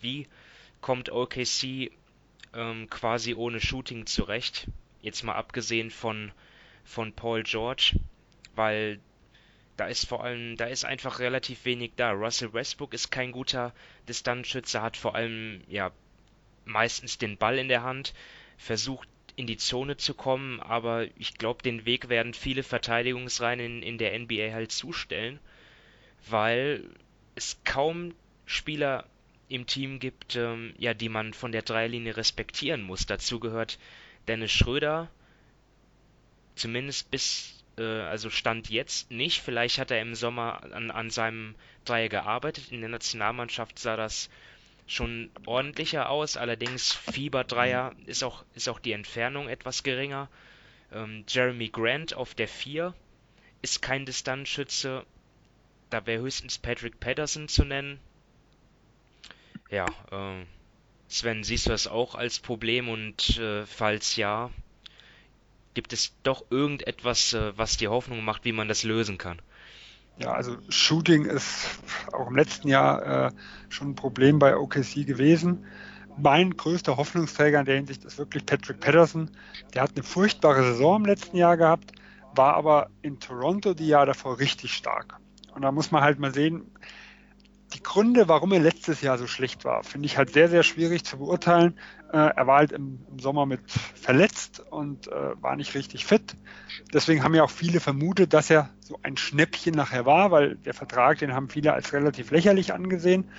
wie 0.00 0.28
kommt 0.80 1.10
OKC 1.10 1.90
ähm, 2.54 2.88
quasi 2.88 3.34
ohne 3.34 3.60
Shooting 3.60 4.06
zurecht? 4.06 4.68
Jetzt 5.02 5.24
mal 5.24 5.34
abgesehen 5.34 5.90
von 5.90 6.32
von 6.84 7.12
Paul 7.12 7.42
George, 7.42 7.98
weil 8.54 9.00
da 9.76 9.86
ist 9.86 10.08
vor 10.08 10.24
allem, 10.24 10.56
da 10.56 10.66
ist 10.66 10.84
einfach 10.84 11.20
relativ 11.20 11.64
wenig 11.64 11.92
da. 11.96 12.10
Russell 12.10 12.52
Westbrook 12.52 12.92
ist 12.92 13.10
kein 13.10 13.32
guter 13.32 13.72
Distanzschütze, 14.08 14.82
hat 14.82 14.96
vor 14.96 15.14
allem 15.14 15.62
ja 15.68 15.90
meistens 16.70 17.18
den 17.18 17.36
Ball 17.36 17.58
in 17.58 17.68
der 17.68 17.82
Hand, 17.82 18.14
versucht 18.56 19.08
in 19.36 19.46
die 19.46 19.56
Zone 19.56 19.96
zu 19.96 20.14
kommen, 20.14 20.60
aber 20.60 21.06
ich 21.16 21.34
glaube, 21.38 21.62
den 21.62 21.86
Weg 21.86 22.08
werden 22.08 22.34
viele 22.34 22.62
Verteidigungsreihen 22.62 23.60
in, 23.60 23.82
in 23.82 23.98
der 23.98 24.18
NBA 24.18 24.52
halt 24.52 24.72
zustellen, 24.72 25.38
weil 26.28 26.84
es 27.34 27.60
kaum 27.64 28.14
Spieler 28.44 29.06
im 29.48 29.66
Team 29.66 29.98
gibt, 29.98 30.36
ähm, 30.36 30.74
ja, 30.78 30.94
die 30.94 31.08
man 31.08 31.32
von 31.32 31.52
der 31.52 31.62
Dreilinie 31.62 32.16
respektieren 32.16 32.82
muss. 32.82 33.06
Dazu 33.06 33.40
gehört 33.40 33.78
Dennis 34.28 34.52
Schröder, 34.52 35.08
zumindest 36.54 37.10
bis 37.10 37.64
äh, 37.78 37.82
also 37.82 38.30
Stand 38.30 38.70
jetzt 38.70 39.10
nicht. 39.10 39.40
Vielleicht 39.40 39.78
hat 39.78 39.90
er 39.90 40.02
im 40.02 40.14
Sommer 40.14 40.62
an, 40.72 40.90
an 40.90 41.10
seinem 41.10 41.54
Dreier 41.84 42.08
gearbeitet. 42.08 42.70
In 42.70 42.80
der 42.80 42.90
Nationalmannschaft 42.90 43.78
sah 43.78 43.96
das 43.96 44.30
schon 44.90 45.30
ordentlicher 45.46 46.10
aus. 46.10 46.36
Allerdings 46.36 46.92
Fieber-Dreier 46.92 47.94
ist 48.06 48.22
auch, 48.24 48.44
ist 48.54 48.68
auch 48.68 48.78
die 48.78 48.92
Entfernung 48.92 49.48
etwas 49.48 49.82
geringer. 49.82 50.28
Ähm, 50.92 51.24
Jeremy 51.28 51.68
Grant 51.68 52.14
auf 52.14 52.34
der 52.34 52.48
4 52.48 52.94
ist 53.62 53.82
kein 53.82 54.06
Distanzschütze. 54.06 55.04
Da 55.90 56.06
wäre 56.06 56.22
höchstens 56.22 56.58
Patrick 56.58 57.00
Patterson 57.00 57.48
zu 57.48 57.64
nennen. 57.64 58.00
Ja, 59.70 59.86
äh, 60.10 60.44
Sven, 61.08 61.44
siehst 61.44 61.66
du 61.66 61.70
das 61.70 61.86
auch 61.86 62.14
als 62.14 62.40
Problem 62.40 62.88
und 62.88 63.38
äh, 63.38 63.66
falls 63.66 64.16
ja, 64.16 64.50
Gibt 65.72 65.92
es 65.92 66.12
doch 66.24 66.44
irgendetwas, 66.50 67.32
äh, 67.32 67.56
was 67.56 67.76
dir 67.76 67.90
Hoffnung 67.90 68.24
macht, 68.24 68.44
wie 68.44 68.52
man 68.52 68.68
das 68.68 68.82
lösen 68.82 69.18
kann? 69.18 69.40
Ja, 70.22 70.32
also 70.32 70.56
Shooting 70.68 71.24
ist 71.24 71.80
auch 72.12 72.28
im 72.28 72.36
letzten 72.36 72.68
Jahr 72.68 73.28
äh, 73.28 73.30
schon 73.70 73.90
ein 73.90 73.94
Problem 73.94 74.38
bei 74.38 74.54
OKC 74.54 75.06
gewesen. 75.06 75.64
Mein 76.18 76.56
größter 76.56 76.98
Hoffnungsträger 76.98 77.60
in 77.60 77.64
der 77.64 77.76
Hinsicht 77.76 78.04
ist 78.04 78.18
wirklich 78.18 78.44
Patrick 78.44 78.80
Patterson. 78.80 79.30
Der 79.72 79.82
hat 79.82 79.92
eine 79.94 80.02
furchtbare 80.02 80.62
Saison 80.62 80.96
im 80.96 81.06
letzten 81.06 81.38
Jahr 81.38 81.56
gehabt, 81.56 81.92
war 82.34 82.54
aber 82.54 82.90
in 83.00 83.18
Toronto 83.18 83.72
die 83.72 83.86
Jahr 83.86 84.04
davor 84.04 84.38
richtig 84.38 84.74
stark. 84.74 85.16
Und 85.54 85.62
da 85.62 85.72
muss 85.72 85.90
man 85.90 86.02
halt 86.02 86.18
mal 86.18 86.34
sehen, 86.34 86.70
die 87.72 87.82
Gründe, 87.82 88.28
warum 88.28 88.52
er 88.52 88.60
letztes 88.60 89.00
Jahr 89.00 89.18
so 89.18 89.26
schlecht 89.26 89.64
war, 89.64 89.84
finde 89.84 90.06
ich 90.06 90.16
halt 90.16 90.32
sehr, 90.32 90.48
sehr 90.48 90.62
schwierig 90.62 91.04
zu 91.04 91.18
beurteilen. 91.18 91.78
Äh, 92.12 92.16
er 92.16 92.46
war 92.46 92.58
halt 92.58 92.72
im, 92.72 93.00
im, 93.10 93.18
Sommer 93.18 93.46
mit 93.46 93.60
verletzt 93.70 94.60
und 94.70 95.06
äh, 95.08 95.40
war 95.40 95.56
nicht 95.56 95.74
richtig 95.74 96.04
fit. 96.04 96.34
Deswegen 96.92 97.22
haben 97.22 97.34
ja 97.34 97.44
auch 97.44 97.50
viele 97.50 97.80
vermutet, 97.80 98.32
dass 98.34 98.50
er 98.50 98.70
so 98.80 98.98
ein 99.02 99.16
Schnäppchen 99.16 99.74
nachher 99.74 100.04
war, 100.06 100.30
weil 100.30 100.56
der 100.56 100.74
Vertrag, 100.74 101.18
den 101.18 101.32
haben 101.32 101.48
viele 101.48 101.72
als 101.72 101.92
relativ 101.92 102.30
lächerlich 102.30 102.72
angesehen. 102.72 103.30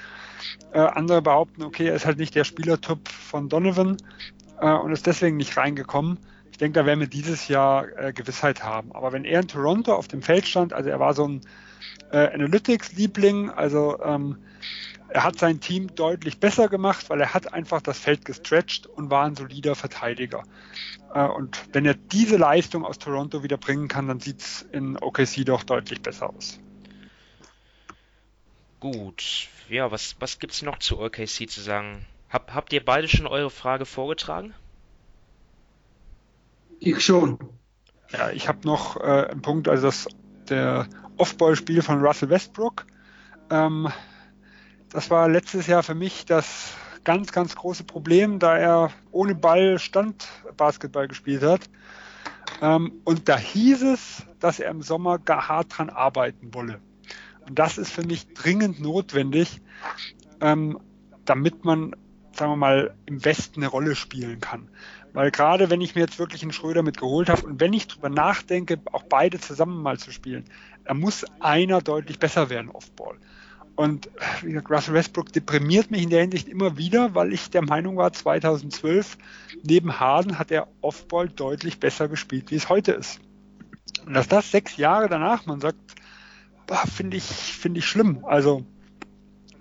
Äh, 0.71 0.79
andere 0.79 1.21
behaupten, 1.21 1.63
okay, 1.63 1.87
er 1.87 1.95
ist 1.95 2.05
halt 2.05 2.17
nicht 2.17 2.35
der 2.35 2.45
Spielertyp 2.45 3.09
von 3.09 3.49
Donovan 3.49 3.97
äh, 4.61 4.71
und 4.71 4.91
ist 4.91 5.07
deswegen 5.07 5.37
nicht 5.37 5.57
reingekommen. 5.57 6.19
Ich 6.51 6.57
denke, 6.57 6.79
da 6.79 6.85
werden 6.85 7.01
wir 7.01 7.07
dieses 7.07 7.47
Jahr 7.47 7.87
äh, 7.97 8.13
Gewissheit 8.13 8.63
haben. 8.63 8.93
Aber 8.93 9.11
wenn 9.11 9.25
er 9.25 9.41
in 9.41 9.47
Toronto 9.47 9.93
auf 9.93 10.07
dem 10.07 10.21
Feld 10.21 10.47
stand, 10.47 10.73
also 10.73 10.89
er 10.89 10.99
war 10.99 11.13
so 11.13 11.27
ein 11.27 11.41
äh, 12.11 12.33
Analytics-Liebling. 12.33 13.49
Also 13.49 13.99
ähm, 14.03 14.37
er 15.09 15.23
hat 15.23 15.39
sein 15.39 15.59
Team 15.59 15.93
deutlich 15.95 16.39
besser 16.39 16.69
gemacht, 16.69 17.09
weil 17.09 17.19
er 17.19 17.33
hat 17.33 17.53
einfach 17.53 17.81
das 17.81 17.99
Feld 17.99 18.23
gestretched 18.25 18.87
und 18.87 19.09
war 19.09 19.25
ein 19.25 19.35
solider 19.35 19.75
Verteidiger. 19.75 20.43
Äh, 21.13 21.25
und 21.25 21.61
wenn 21.73 21.85
er 21.85 21.95
diese 21.95 22.37
Leistung 22.37 22.85
aus 22.85 22.99
Toronto 22.99 23.43
wieder 23.43 23.57
bringen 23.57 23.87
kann, 23.87 24.07
dann 24.07 24.19
sieht 24.19 24.39
es 24.39 24.61
in 24.71 24.97
OKC 24.97 25.45
doch 25.45 25.63
deutlich 25.63 26.01
besser 26.01 26.29
aus. 26.29 26.59
Gut, 28.79 29.47
ja, 29.69 29.91
was, 29.91 30.15
was 30.19 30.39
gibt 30.39 30.53
es 30.53 30.61
noch 30.61 30.79
zu 30.79 30.99
OKC 30.99 31.49
zu 31.49 31.61
sagen? 31.61 32.05
Hab, 32.29 32.53
habt 32.53 32.73
ihr 32.73 32.83
beide 32.83 33.07
schon 33.07 33.27
eure 33.27 33.51
Frage 33.51 33.85
vorgetragen? 33.85 34.53
Ich 36.79 37.01
schon. 37.01 37.37
Ja, 38.11 38.31
ich 38.31 38.47
habe 38.47 38.65
noch 38.65 38.97
äh, 38.97 39.27
einen 39.29 39.41
Punkt, 39.41 39.67
also 39.67 39.87
das 39.87 40.07
der 40.49 40.87
Off-Ball-Spiel 41.21 41.83
von 41.83 42.01
Russell 42.01 42.31
Westbrook. 42.31 42.87
Ähm, 43.51 43.89
das 44.89 45.11
war 45.11 45.29
letztes 45.29 45.67
Jahr 45.67 45.83
für 45.83 45.93
mich 45.93 46.25
das 46.25 46.73
ganz, 47.03 47.31
ganz 47.31 47.55
große 47.55 47.83
Problem, 47.83 48.39
da 48.39 48.57
er 48.57 48.91
ohne 49.11 49.35
Ball 49.35 49.77
Standbasketball 49.77 51.07
gespielt 51.07 51.43
hat. 51.43 51.69
Ähm, 52.59 52.93
und 53.03 53.29
da 53.29 53.37
hieß 53.37 53.83
es, 53.83 54.23
dass 54.39 54.59
er 54.59 54.71
im 54.71 54.81
Sommer 54.81 55.19
gar 55.19 55.47
hart 55.47 55.77
dran 55.77 55.91
arbeiten 55.91 56.55
wolle. 56.55 56.81
Und 57.47 57.59
das 57.59 57.77
ist 57.77 57.91
für 57.91 58.03
mich 58.03 58.33
dringend 58.33 58.79
notwendig, 58.79 59.61
ähm, 60.41 60.79
damit 61.25 61.63
man, 61.63 61.95
sagen 62.35 62.53
wir 62.53 62.57
mal, 62.57 62.95
im 63.05 63.23
Westen 63.23 63.61
eine 63.61 63.67
Rolle 63.67 63.95
spielen 63.95 64.39
kann. 64.39 64.69
Weil 65.13 65.29
gerade 65.29 65.69
wenn 65.69 65.81
ich 65.81 65.95
mir 65.95 66.01
jetzt 66.01 66.19
wirklich 66.19 66.41
einen 66.41 66.53
Schröder 66.53 66.83
mit 66.83 66.97
geholt 66.97 67.29
habe 67.29 67.45
und 67.45 67.59
wenn 67.59 67.73
ich 67.73 67.87
drüber 67.87 68.09
nachdenke, 68.09 68.79
auch 68.91 69.03
beide 69.03 69.39
zusammen 69.39 69.83
mal 69.83 69.99
zu 69.99 70.11
spielen, 70.11 70.45
da 70.91 70.95
muss 70.95 71.23
einer 71.39 71.79
deutlich 71.79 72.19
besser 72.19 72.49
werden 72.49 72.69
Offball. 72.69 73.15
Und 73.77 74.09
wie 74.41 74.51
gesagt, 74.51 74.69
Russell 74.69 74.93
Westbrook 74.93 75.31
deprimiert 75.31 75.89
mich 75.89 76.03
in 76.03 76.09
der 76.09 76.19
Hinsicht 76.19 76.49
immer 76.49 76.75
wieder, 76.75 77.15
weil 77.15 77.31
ich 77.31 77.49
der 77.49 77.61
Meinung 77.61 77.95
war, 77.95 78.11
2012 78.11 79.17
neben 79.63 80.01
Harden 80.01 80.37
hat 80.37 80.51
er 80.51 80.67
Offball 80.81 81.29
deutlich 81.29 81.79
besser 81.79 82.09
gespielt, 82.09 82.51
wie 82.51 82.55
es 82.55 82.67
heute 82.67 82.91
ist. 82.91 83.21
Und 84.05 84.15
dass 84.15 84.27
das 84.27 84.51
sechs 84.51 84.75
Jahre 84.75 85.07
danach, 85.07 85.45
man 85.45 85.61
sagt, 85.61 85.79
finde 86.93 87.15
ich, 87.15 87.23
finde 87.23 87.79
ich 87.79 87.85
schlimm. 87.85 88.25
Also 88.25 88.65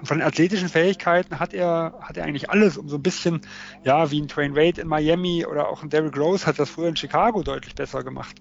von 0.03 0.19
den 0.19 0.27
athletischen 0.27 0.69
Fähigkeiten 0.69 1.39
hat 1.39 1.55
er, 1.55 1.95
hat 2.01 2.17
er 2.17 2.25
eigentlich 2.25 2.51
alles, 2.51 2.77
um 2.77 2.89
so 2.89 2.97
ein 2.97 3.05
bisschen, 3.05 3.43
ja, 3.85 4.11
wie 4.11 4.21
ein 4.21 4.27
Twain 4.27 4.57
Wade 4.57 4.81
in 4.81 4.89
Miami 4.89 5.47
oder 5.47 5.69
auch 5.69 5.85
ein 5.85 5.91
Derrick 5.91 6.17
Rose 6.17 6.45
hat 6.45 6.59
das 6.59 6.71
früher 6.71 6.89
in 6.89 6.97
Chicago 6.97 7.45
deutlich 7.45 7.77
besser 7.77 8.03
gemacht. 8.03 8.35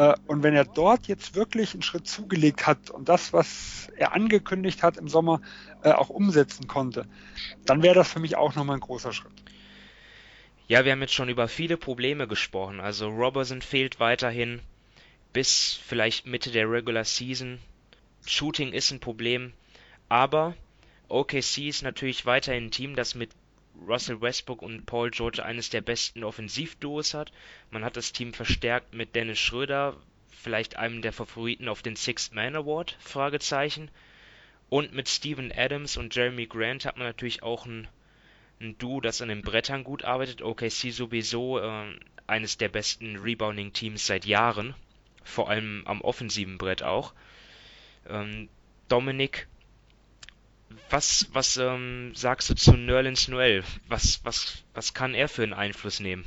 Äh, 0.00 0.14
und 0.26 0.42
wenn 0.42 0.56
er 0.56 0.64
dort 0.64 1.08
jetzt 1.08 1.34
wirklich 1.34 1.74
einen 1.74 1.82
Schritt 1.82 2.08
zugelegt 2.08 2.66
hat 2.66 2.88
und 2.88 3.10
das, 3.10 3.34
was 3.34 3.90
er 3.98 4.14
angekündigt 4.14 4.82
hat 4.82 4.96
im 4.96 5.08
Sommer, 5.08 5.42
äh, 5.82 5.92
auch 5.92 6.08
umsetzen 6.08 6.66
konnte, 6.66 7.04
dann 7.66 7.82
wäre 7.82 7.96
das 7.96 8.10
für 8.10 8.18
mich 8.18 8.34
auch 8.34 8.54
nochmal 8.54 8.78
ein 8.78 8.80
großer 8.80 9.12
Schritt. 9.12 9.32
Ja, 10.68 10.86
wir 10.86 10.92
haben 10.92 11.02
jetzt 11.02 11.12
schon 11.12 11.28
über 11.28 11.48
viele 11.48 11.76
Probleme 11.76 12.26
gesprochen. 12.26 12.80
Also 12.80 13.10
Robertson 13.10 13.60
fehlt 13.60 14.00
weiterhin 14.00 14.60
bis 15.34 15.78
vielleicht 15.86 16.26
Mitte 16.26 16.50
der 16.50 16.70
Regular 16.70 17.04
Season. 17.04 17.58
Shooting 18.24 18.72
ist 18.72 18.90
ein 18.92 19.00
Problem, 19.00 19.52
aber 20.08 20.54
OKC 21.08 21.68
ist 21.68 21.82
natürlich 21.82 22.24
weiterhin 22.24 22.66
ein 22.66 22.70
Team, 22.70 22.96
das 22.96 23.14
mit 23.14 23.30
Russell 23.86 24.20
Westbrook 24.20 24.62
und 24.62 24.86
Paul 24.86 25.10
George 25.10 25.44
eines 25.44 25.70
der 25.70 25.80
besten 25.80 26.24
Offensivduos 26.24 27.14
hat. 27.14 27.32
Man 27.70 27.84
hat 27.84 27.96
das 27.96 28.12
Team 28.12 28.32
verstärkt 28.32 28.94
mit 28.94 29.14
Dennis 29.14 29.38
Schröder, 29.38 29.96
vielleicht 30.28 30.76
einem 30.76 31.02
der 31.02 31.12
Favoriten 31.12 31.68
auf 31.68 31.82
den 31.82 31.96
Sixth 31.96 32.34
Man 32.34 32.56
Award, 32.56 32.96
Fragezeichen. 33.00 33.90
Und 34.68 34.92
mit 34.92 35.08
Steven 35.08 35.52
Adams 35.52 35.96
und 35.96 36.14
Jeremy 36.14 36.46
Grant 36.46 36.84
hat 36.84 36.96
man 36.96 37.06
natürlich 37.06 37.42
auch 37.42 37.66
ein, 37.66 37.88
ein 38.60 38.78
Duo, 38.78 39.00
das 39.00 39.20
an 39.20 39.28
den 39.28 39.42
Brettern 39.42 39.82
gut 39.82 40.04
arbeitet. 40.04 40.42
OKC 40.42 40.92
sowieso 40.92 41.58
äh, 41.58 41.98
eines 42.26 42.56
der 42.56 42.68
besten 42.68 43.16
Rebounding-Teams 43.16 44.06
seit 44.06 44.24
Jahren, 44.24 44.74
vor 45.24 45.50
allem 45.50 45.82
am 45.86 46.00
offensiven 46.02 46.58
Brett 46.58 46.82
auch. 46.82 47.12
Ähm, 48.08 48.48
Dominik 48.88 49.48
was, 50.90 51.28
was 51.32 51.56
ähm, 51.56 52.12
sagst 52.14 52.50
du 52.50 52.54
zu 52.54 52.72
Nerlens 52.72 53.28
Noel? 53.28 53.62
Was, 53.88 54.20
was, 54.24 54.64
was 54.74 54.94
kann 54.94 55.14
er 55.14 55.28
für 55.28 55.42
einen 55.42 55.52
Einfluss 55.52 56.00
nehmen? 56.00 56.24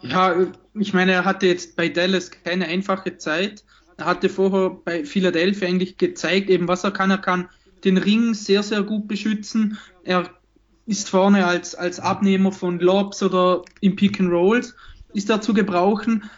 Ja, 0.00 0.34
ich 0.74 0.94
meine, 0.94 1.12
er 1.12 1.24
hatte 1.24 1.46
jetzt 1.46 1.76
bei 1.76 1.88
Dallas 1.88 2.30
keine 2.30 2.66
einfache 2.66 3.18
Zeit. 3.18 3.64
Er 3.98 4.06
hatte 4.06 4.28
vorher 4.28 4.70
bei 4.70 5.04
Philadelphia 5.04 5.68
eigentlich 5.68 5.98
gezeigt, 5.98 6.48
eben 6.48 6.66
was 6.66 6.84
er 6.84 6.92
kann. 6.92 7.10
Er 7.10 7.18
kann 7.18 7.48
den 7.84 7.98
Ring 7.98 8.34
sehr, 8.34 8.62
sehr 8.62 8.82
gut 8.82 9.06
beschützen. 9.06 9.78
Er 10.04 10.30
ist 10.86 11.10
vorne 11.10 11.46
als, 11.46 11.74
als 11.74 12.00
Abnehmer 12.00 12.52
von 12.52 12.80
Lobs 12.80 13.22
oder 13.22 13.62
im 13.80 13.96
Pick 13.96 14.18
and 14.18 14.30
Rolls, 14.30 14.74
ist 15.12 15.30
er 15.30 15.40
zu 15.40 15.54
gebrauchen. 15.54 16.30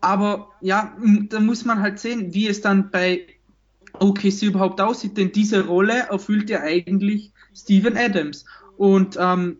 Aber 0.00 0.50
ja, 0.60 0.96
da 1.28 1.40
muss 1.40 1.64
man 1.64 1.80
halt 1.80 1.98
sehen, 1.98 2.34
wie 2.34 2.48
es 2.48 2.60
dann 2.60 2.90
bei 2.90 3.26
OKC 4.00 4.42
überhaupt 4.42 4.80
aussieht, 4.80 5.16
denn 5.16 5.32
diese 5.32 5.66
Rolle 5.66 6.06
erfüllt 6.10 6.50
ja 6.50 6.60
eigentlich 6.60 7.32
Steven 7.54 7.96
Adams. 7.96 8.44
Und 8.76 9.16
ähm, 9.18 9.58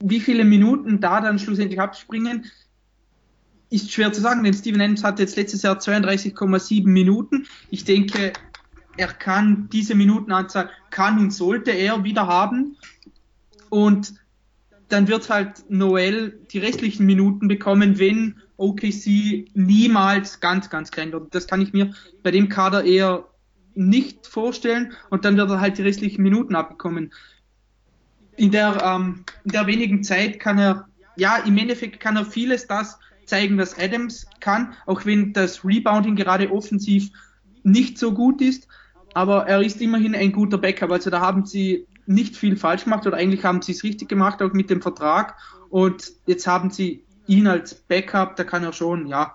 wie 0.00 0.20
viele 0.20 0.44
Minuten 0.44 1.00
da 1.00 1.20
dann 1.20 1.38
schlussendlich 1.38 1.80
abspringen, 1.80 2.46
ist 3.70 3.90
schwer 3.90 4.12
zu 4.12 4.20
sagen, 4.20 4.44
denn 4.44 4.54
Steven 4.54 4.80
Adams 4.80 5.02
hatte 5.02 5.22
jetzt 5.22 5.36
letztes 5.36 5.62
Jahr 5.62 5.78
32,7 5.78 6.86
Minuten. 6.86 7.46
Ich 7.70 7.84
denke, 7.84 8.32
er 8.96 9.08
kann 9.08 9.68
diese 9.72 9.94
Minutenanzahl, 9.94 10.70
kann 10.90 11.18
und 11.18 11.32
sollte 11.32 11.72
er 11.72 12.04
wieder 12.04 12.26
haben. 12.26 12.76
Und 13.70 14.14
dann 14.88 15.08
wird 15.08 15.28
halt 15.28 15.68
Noel 15.68 16.38
die 16.52 16.58
restlichen 16.58 17.06
Minuten 17.06 17.48
bekommen, 17.48 17.98
wenn 17.98 18.36
OKC 18.56 19.48
niemals 19.54 20.38
ganz, 20.40 20.70
ganz 20.70 20.90
klein 20.90 21.10
wird. 21.10 21.34
Das 21.34 21.48
kann 21.48 21.60
ich 21.60 21.72
mir 21.72 21.92
bei 22.22 22.30
dem 22.30 22.48
Kader 22.48 22.84
eher 22.84 23.24
nicht 23.74 24.26
vorstellen 24.26 24.92
und 25.10 25.24
dann 25.24 25.36
wird 25.36 25.50
er 25.50 25.60
halt 25.60 25.78
die 25.78 25.82
restlichen 25.82 26.22
Minuten 26.22 26.54
abbekommen. 26.54 27.12
In 28.36 28.50
der, 28.50 28.82
ähm, 28.84 29.24
in 29.44 29.52
der 29.52 29.66
wenigen 29.66 30.02
Zeit 30.02 30.40
kann 30.40 30.58
er, 30.58 30.88
ja, 31.16 31.36
im 31.38 31.56
Endeffekt 31.56 32.00
kann 32.00 32.16
er 32.16 32.24
vieles 32.24 32.66
das 32.66 32.98
zeigen, 33.26 33.58
was 33.58 33.78
Adams 33.78 34.26
kann, 34.40 34.74
auch 34.86 35.06
wenn 35.06 35.32
das 35.32 35.64
Rebounding 35.64 36.16
gerade 36.16 36.50
offensiv 36.50 37.10
nicht 37.62 37.98
so 37.98 38.12
gut 38.12 38.42
ist, 38.42 38.68
aber 39.14 39.46
er 39.46 39.62
ist 39.62 39.80
immerhin 39.80 40.14
ein 40.14 40.32
guter 40.32 40.58
Backup, 40.58 40.90
also 40.90 41.10
da 41.10 41.20
haben 41.20 41.46
sie 41.46 41.86
nicht 42.06 42.36
viel 42.36 42.56
falsch 42.56 42.84
gemacht 42.84 43.06
oder 43.06 43.16
eigentlich 43.16 43.44
haben 43.44 43.62
sie 43.62 43.72
es 43.72 43.82
richtig 43.82 44.08
gemacht, 44.08 44.42
auch 44.42 44.52
mit 44.52 44.68
dem 44.68 44.82
Vertrag 44.82 45.36
und 45.70 46.12
jetzt 46.26 46.46
haben 46.46 46.70
sie 46.70 47.02
ihn 47.26 47.46
als 47.46 47.74
Backup, 47.74 48.36
da 48.36 48.44
kann 48.44 48.64
er 48.64 48.72
schon, 48.72 49.06
ja, 49.06 49.34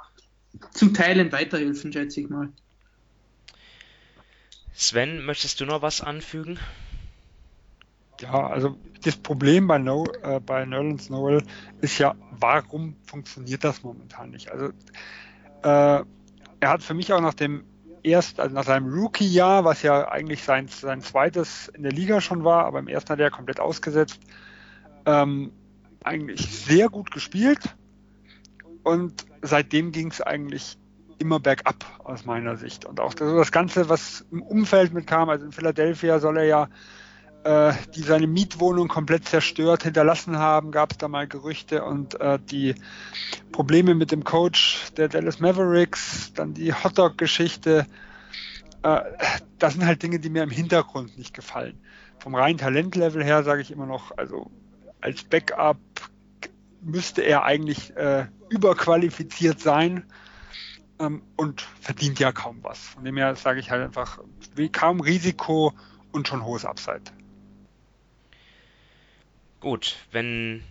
zu 0.71 0.89
Teilen 0.89 1.31
weiterhelfen, 1.31 1.91
schätze 1.91 2.21
ich 2.21 2.29
mal. 2.29 2.49
Sven, 4.79 5.25
möchtest 5.25 5.59
du 5.59 5.65
noch 5.65 5.81
was 5.81 5.99
anfügen? 5.99 6.57
Ja, 8.21 8.47
also 8.47 8.77
das 9.03 9.17
Problem 9.17 9.67
bei, 9.67 9.77
no, 9.77 10.05
äh, 10.23 10.39
bei 10.39 10.65
Nerlens 10.65 11.09
Noel 11.09 11.43
ist 11.81 11.97
ja, 11.97 12.15
warum 12.31 12.95
funktioniert 13.05 13.65
das 13.65 13.83
momentan 13.83 14.29
nicht? 14.29 14.49
Also 14.49 14.67
äh, 15.63 16.05
er 16.61 16.69
hat 16.69 16.81
für 16.81 16.93
mich 16.93 17.11
auch 17.11 17.19
nach 17.19 17.33
dem 17.33 17.65
erst, 18.03 18.39
also 18.39 18.55
nach 18.55 18.63
seinem 18.63 18.87
Rookie-Jahr, 18.87 19.65
was 19.65 19.81
ja 19.81 20.09
eigentlich 20.09 20.45
sein, 20.45 20.69
sein 20.69 21.01
zweites 21.01 21.67
in 21.67 21.83
der 21.83 21.91
Liga 21.91 22.21
schon 22.21 22.45
war, 22.45 22.63
aber 22.63 22.79
im 22.79 22.87
ersten 22.87 23.09
hat 23.09 23.19
er 23.19 23.31
komplett 23.31 23.59
ausgesetzt, 23.59 24.21
ähm, 25.05 25.51
eigentlich 26.05 26.39
sehr 26.39 26.87
gut 26.87 27.11
gespielt 27.11 27.75
und 28.83 29.25
seitdem 29.41 29.91
ging 29.91 30.09
es 30.09 30.21
eigentlich 30.21 30.77
immer 31.19 31.39
bergab 31.39 31.85
aus 32.03 32.25
meiner 32.25 32.55
Sicht. 32.55 32.85
Und 32.85 32.99
auch 32.99 33.13
das, 33.13 33.51
Ganze, 33.51 33.89
was 33.89 34.25
im 34.31 34.41
Umfeld 34.41 34.93
mitkam, 34.93 35.29
also 35.29 35.45
in 35.45 35.51
Philadelphia 35.51 36.19
soll 36.19 36.37
er 36.37 36.45
ja 36.45 36.69
äh, 37.43 37.73
die 37.95 38.01
seine 38.01 38.27
Mietwohnung 38.27 38.87
komplett 38.87 39.25
zerstört 39.25 39.83
hinterlassen 39.83 40.37
haben, 40.37 40.71
gab 40.71 40.91
es 40.91 40.97
da 40.97 41.07
mal 41.07 41.27
Gerüchte 41.27 41.83
und 41.83 42.19
äh, 42.19 42.39
die 42.39 42.75
Probleme 43.51 43.95
mit 43.95 44.11
dem 44.11 44.23
Coach 44.23 44.91
der 44.97 45.07
Dallas 45.07 45.39
Mavericks, 45.39 46.33
dann 46.33 46.53
die 46.53 46.73
Hotdog-Geschichte, 46.73 47.85
äh, 48.83 49.01
das 49.57 49.73
sind 49.73 49.85
halt 49.85 50.03
Dinge, 50.03 50.19
die 50.19 50.29
mir 50.29 50.43
im 50.43 50.49
Hintergrund 50.49 51.17
nicht 51.17 51.33
gefallen. 51.33 51.79
Vom 52.19 52.35
reinen 52.35 52.57
Talentlevel 52.57 53.23
her 53.23 53.43
sage 53.43 53.61
ich 53.61 53.71
immer 53.71 53.85
noch, 53.85 54.17
also 54.17 54.51
als 55.01 55.23
Backup 55.23 55.77
müsste 56.81 57.21
er 57.21 57.43
eigentlich 57.43 57.95
äh, 57.95 58.25
überqualifiziert 58.49 59.59
sein 59.59 60.03
ähm, 60.99 61.23
und 61.35 61.61
verdient 61.61 62.19
ja 62.19 62.31
kaum 62.31 62.63
was. 62.63 62.79
Von 62.79 63.05
dem 63.05 63.17
her 63.17 63.35
sage 63.35 63.59
ich 63.59 63.71
halt 63.71 63.83
einfach, 63.83 64.19
kaum 64.71 64.99
Risiko 64.99 65.73
und 66.11 66.27
schon 66.27 66.43
hohes 66.43 66.65
Upside. 66.65 67.03
Gut, 69.59 69.97
wenn 70.11 70.63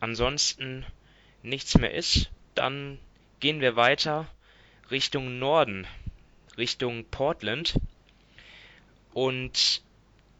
ansonsten 0.00 0.84
nichts 1.42 1.76
mehr 1.78 1.94
ist, 1.94 2.30
dann 2.54 2.98
gehen 3.40 3.60
wir 3.60 3.76
weiter 3.76 4.26
Richtung 4.90 5.38
Norden, 5.38 5.86
Richtung 6.56 7.04
Portland. 7.10 7.78
Und 9.12 9.82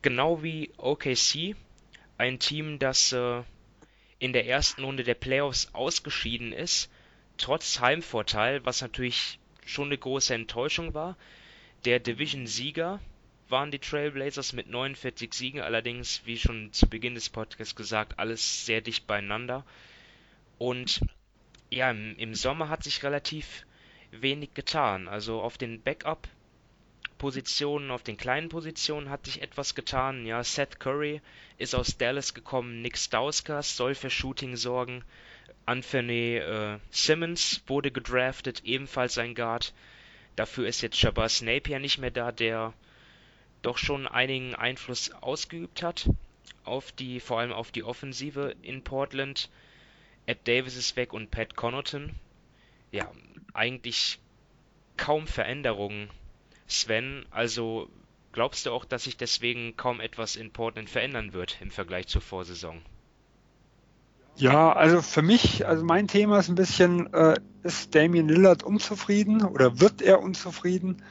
genau 0.02 0.42
wie 0.42 0.72
OKC, 0.76 1.56
ein 2.18 2.38
Team, 2.38 2.78
das 2.78 3.12
äh, 3.12 3.42
in 4.18 4.32
der 4.32 4.46
ersten 4.46 4.84
Runde 4.84 5.04
der 5.04 5.14
Playoffs 5.14 5.70
ausgeschieden 5.72 6.52
ist, 6.52 6.90
trotz 7.38 7.80
Heimvorteil, 7.80 8.64
was 8.64 8.82
natürlich 8.82 9.38
schon 9.64 9.88
eine 9.88 9.98
große 9.98 10.34
Enttäuschung 10.34 10.94
war. 10.94 11.16
Der 11.84 12.00
Division-Sieger 12.00 13.00
waren 13.48 13.70
die 13.70 13.78
Trailblazers 13.78 14.52
mit 14.52 14.68
49 14.68 15.32
Siegen, 15.32 15.60
allerdings, 15.60 16.22
wie 16.26 16.38
schon 16.38 16.72
zu 16.72 16.88
Beginn 16.88 17.14
des 17.14 17.30
Podcasts 17.30 17.74
gesagt, 17.74 18.18
alles 18.18 18.66
sehr 18.66 18.80
dicht 18.80 19.06
beieinander. 19.06 19.64
Und 20.58 21.00
ja, 21.70 21.90
im, 21.90 22.16
im 22.16 22.34
Sommer 22.34 22.68
hat 22.68 22.84
sich 22.84 23.02
relativ 23.02 23.64
wenig 24.10 24.54
getan. 24.54 25.08
Also 25.08 25.40
auf 25.40 25.58
den 25.58 25.82
Backup-Positionen, 25.82 27.90
auf 27.90 28.02
den 28.02 28.16
kleinen 28.16 28.48
Positionen 28.48 29.10
hat 29.10 29.26
sich 29.26 29.42
etwas 29.42 29.74
getan. 29.74 30.26
Ja, 30.26 30.42
Seth 30.44 30.80
Curry 30.80 31.20
ist 31.58 31.74
aus 31.74 31.96
Dallas 31.96 32.34
gekommen, 32.34 32.82
Nick 32.82 32.98
Stauskas 32.98 33.76
soll 33.76 33.94
für 33.94 34.10
Shooting 34.10 34.56
sorgen. 34.56 35.04
Anthony 35.68 36.36
äh, 36.36 36.78
Simmons 36.90 37.62
wurde 37.66 37.90
gedraftet, 37.90 38.62
ebenfalls 38.64 39.18
ein 39.18 39.34
Guard. 39.34 39.74
Dafür 40.34 40.66
ist 40.66 40.80
jetzt 40.80 40.96
Shabazz 40.96 41.42
Napier 41.42 41.78
nicht 41.78 41.98
mehr 41.98 42.10
da, 42.10 42.32
der 42.32 42.72
doch 43.60 43.76
schon 43.76 44.08
einigen 44.08 44.54
Einfluss 44.54 45.12
ausgeübt 45.12 45.82
hat 45.82 46.08
auf 46.64 46.90
die, 46.92 47.20
vor 47.20 47.40
allem 47.40 47.52
auf 47.52 47.70
die 47.70 47.84
Offensive 47.84 48.54
in 48.62 48.82
Portland. 48.82 49.50
Ed 50.24 50.48
Davis 50.48 50.74
ist 50.74 50.96
weg 50.96 51.12
und 51.12 51.30
Pat 51.30 51.54
Connaughton. 51.54 52.14
Ja, 52.90 53.12
eigentlich 53.52 54.18
kaum 54.96 55.26
Veränderungen, 55.26 56.08
Sven. 56.66 57.26
Also 57.30 57.90
glaubst 58.32 58.64
du 58.64 58.72
auch, 58.72 58.86
dass 58.86 59.04
sich 59.04 59.18
deswegen 59.18 59.76
kaum 59.76 60.00
etwas 60.00 60.36
in 60.36 60.50
Portland 60.50 60.88
verändern 60.88 61.34
wird 61.34 61.58
im 61.60 61.70
Vergleich 61.70 62.06
zur 62.06 62.22
Vorsaison? 62.22 62.80
Ja, 64.38 64.72
also 64.72 65.02
für 65.02 65.22
mich, 65.22 65.66
also 65.66 65.84
mein 65.84 66.06
Thema 66.06 66.38
ist 66.38 66.48
ein 66.48 66.54
bisschen, 66.54 67.12
äh, 67.12 67.34
ist 67.64 67.92
Damian 67.96 68.28
Lillard 68.28 68.62
unzufrieden 68.62 69.44
oder 69.44 69.80
wird 69.80 70.00
er 70.00 70.22
unzufrieden? 70.22 71.02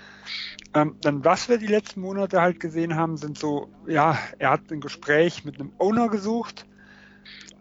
Ähm, 0.73 0.95
dann, 1.01 1.25
was 1.25 1.49
wir 1.49 1.57
die 1.57 1.67
letzten 1.67 1.99
Monate 1.99 2.41
halt 2.41 2.61
gesehen 2.61 2.95
haben, 2.95 3.17
sind 3.17 3.38
so, 3.38 3.67
ja, 3.86 4.17
er 4.39 4.51
hat 4.51 4.71
ein 4.71 4.80
Gespräch 4.80 5.43
mit 5.43 5.59
einem 5.59 5.73
Owner 5.78 6.07
gesucht, 6.07 6.65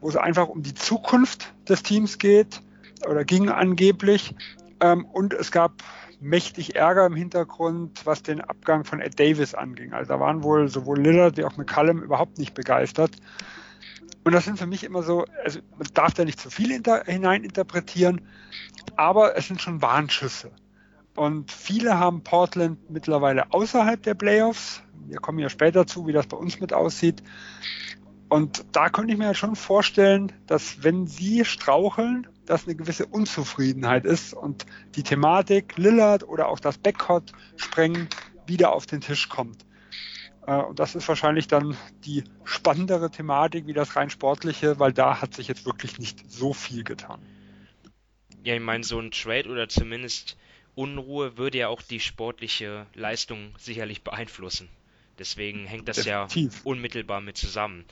wo 0.01 0.09
es 0.09 0.17
einfach 0.17 0.47
um 0.47 0.63
die 0.63 0.75
Zukunft 0.75 1.53
des 1.69 1.83
Teams 1.83 2.19
geht 2.19 2.63
oder 3.09 3.25
ging 3.25 3.49
angeblich. 3.49 4.37
Ähm, 4.79 5.05
und 5.05 5.35
es 5.35 5.51
gab 5.51 5.83
mächtig 6.21 6.77
Ärger 6.77 7.07
im 7.07 7.17
Hintergrund, 7.17 8.07
was 8.07 8.23
den 8.23 8.41
Abgang 8.41 8.85
von 8.85 9.01
Ed 9.01 9.19
Davis 9.19 9.55
anging. 9.55 9.93
Also 9.95 10.13
da 10.13 10.21
waren 10.21 10.45
wohl 10.45 10.69
sowohl 10.69 11.01
Lillard 11.01 11.37
wie 11.37 11.45
auch 11.45 11.57
McCallum 11.57 12.05
überhaupt 12.05 12.39
nicht 12.39 12.55
begeistert. 12.55 13.11
Und 14.27 14.33
das 14.33 14.45
sind 14.45 14.59
für 14.59 14.67
mich 14.67 14.83
immer 14.83 15.05
so, 15.05 15.25
also 15.45 15.61
man 15.79 15.87
darf 15.95 16.13
da 16.13 16.25
nicht 16.25 16.41
zu 16.41 16.51
viel 16.51 16.83
hineininterpretieren, 17.05 18.23
aber 18.97 19.37
es 19.37 19.47
sind 19.47 19.63
schon 19.63 19.83
Warnschüsse. 19.83 20.51
Und 21.15 21.53
viele 21.53 22.01
haben 22.01 22.25
Portland 22.25 22.91
mittlerweile 22.91 23.53
außerhalb 23.53 24.03
der 24.03 24.15
Playoffs. 24.15 24.83
Wir 25.07 25.19
kommen 25.19 25.39
ja 25.39 25.49
später 25.49 25.87
zu, 25.87 26.09
wie 26.09 26.13
das 26.13 26.27
bei 26.27 26.37
uns 26.37 26.59
mit 26.59 26.73
aussieht. 26.73 27.23
Und 28.29 28.67
da 28.73 28.89
könnte 28.89 29.13
ich 29.13 29.19
mir 29.21 29.33
schon 29.37 29.55
vorstellen, 29.55 30.33
dass 30.49 30.83
wenn 30.83 31.07
sie 31.07 31.45
straucheln, 31.45 32.27
dass 32.47 32.65
eine 32.65 32.75
gewisse 32.75 33.07
Unzufriedenheit 33.07 34.05
ist 34.05 34.35
und 34.35 34.67
die 34.97 35.05
Thematik 35.05 35.77
Lillard 35.77 36.27
oder 36.29 36.49
auch 36.49 36.59
das 36.59 36.79
Backcourt 36.79 37.33
sprengen 37.55 38.09
wieder 38.45 38.73
auf 38.73 38.87
den 38.87 39.01
Tisch 39.01 39.29
kommt. 39.29 39.66
Äh, 40.47 40.63
und 40.63 40.79
das 40.79 40.95
ist 40.95 41.09
wahrscheinlich 41.09 41.49
dann 41.49 41.77
die 42.05 42.25
spannendere 42.45 43.11
Thematik 43.11 43.67
wie 43.67 43.73
das 43.73 43.97
rein 43.97 44.11
sportliche, 44.11 44.79
weil 44.79 44.93
da 44.93 45.21
hat 45.21 45.35
sich 45.35 45.49
jetzt 45.49 45.67
wirklich 45.67 45.99
nicht 45.99 46.31
so 46.31 46.53
viel 46.53 46.85
getan. 46.85 47.21
Ja, 48.45 48.55
ich 48.55 48.61
meine, 48.61 48.85
so 48.85 48.99
ein 49.01 49.11
Trade 49.11 49.49
oder 49.49 49.69
zumindest 49.69 50.37
Unruhe 50.77 51.37
würde 51.37 51.59
ja 51.59 51.69
auch 51.69 51.83
die 51.83 52.01
sportliche 52.01 52.87
Leistung 52.95 53.55
sicherlich 53.59 54.03
beeinflussen. 54.03 54.69
Deswegen 55.19 55.67
hängt 55.67 55.89
das 55.89 56.05
Definitiv. 56.05 56.55
ja 56.55 56.61
unmittelbar 56.65 57.21
mit 57.21 57.37
zusammen. 57.37 57.85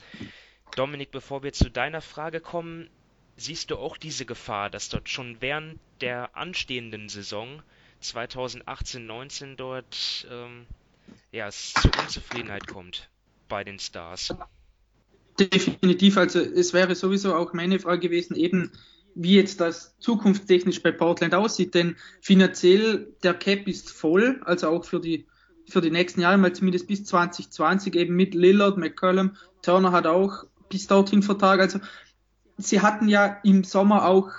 Dominik, 0.75 1.11
bevor 1.11 1.43
wir 1.43 1.51
zu 1.51 1.69
deiner 1.69 2.01
Frage 2.01 2.39
kommen, 2.39 2.89
siehst 3.35 3.71
du 3.71 3.77
auch 3.77 3.97
diese 3.97 4.25
Gefahr, 4.25 4.69
dass 4.69 4.89
dort 4.89 5.09
schon 5.09 5.41
während 5.41 5.79
der 6.01 6.37
anstehenden 6.37 7.09
Saison 7.09 7.63
2018-19 8.01 9.55
dort 9.55 10.27
ähm, 10.29 10.67
ja, 11.31 11.47
es 11.47 11.73
zu 11.73 11.89
Unzufriedenheit 12.01 12.67
kommt 12.67 13.09
bei 13.47 13.63
den 13.63 13.79
Stars? 13.79 14.33
Definitiv, 15.39 16.17
also 16.17 16.39
es 16.39 16.73
wäre 16.73 16.95
sowieso 16.95 17.35
auch 17.35 17.53
meine 17.53 17.79
Frage 17.79 18.07
gewesen, 18.07 18.35
eben 18.35 18.71
wie 19.15 19.35
jetzt 19.35 19.61
das 19.61 19.97
zukunftstechnisch 19.99 20.83
bei 20.83 20.91
Portland 20.91 21.33
aussieht, 21.33 21.73
denn 21.73 21.95
finanziell 22.21 23.13
der 23.23 23.33
Cap 23.33 23.67
ist 23.67 23.89
voll, 23.89 24.41
also 24.45 24.69
auch 24.69 24.85
für 24.85 24.99
die 24.99 25.25
für 25.67 25.81
die 25.81 25.89
nächsten 25.89 26.21
Jahre, 26.21 26.37
mal 26.37 26.53
zumindest 26.53 26.87
bis 26.87 27.05
2020 27.05 27.95
eben 27.95 28.15
mit 28.15 28.35
Lillard, 28.35 28.77
McCollum, 28.77 29.35
Turner 29.63 29.91
hat 29.91 30.05
auch 30.05 30.43
bis 30.69 30.85
dorthin 30.85 31.23
Vertrag, 31.23 31.59
also 31.59 31.79
sie 32.57 32.81
hatten 32.81 33.07
ja 33.07 33.39
im 33.43 33.63
Sommer 33.63 34.05
auch, 34.05 34.29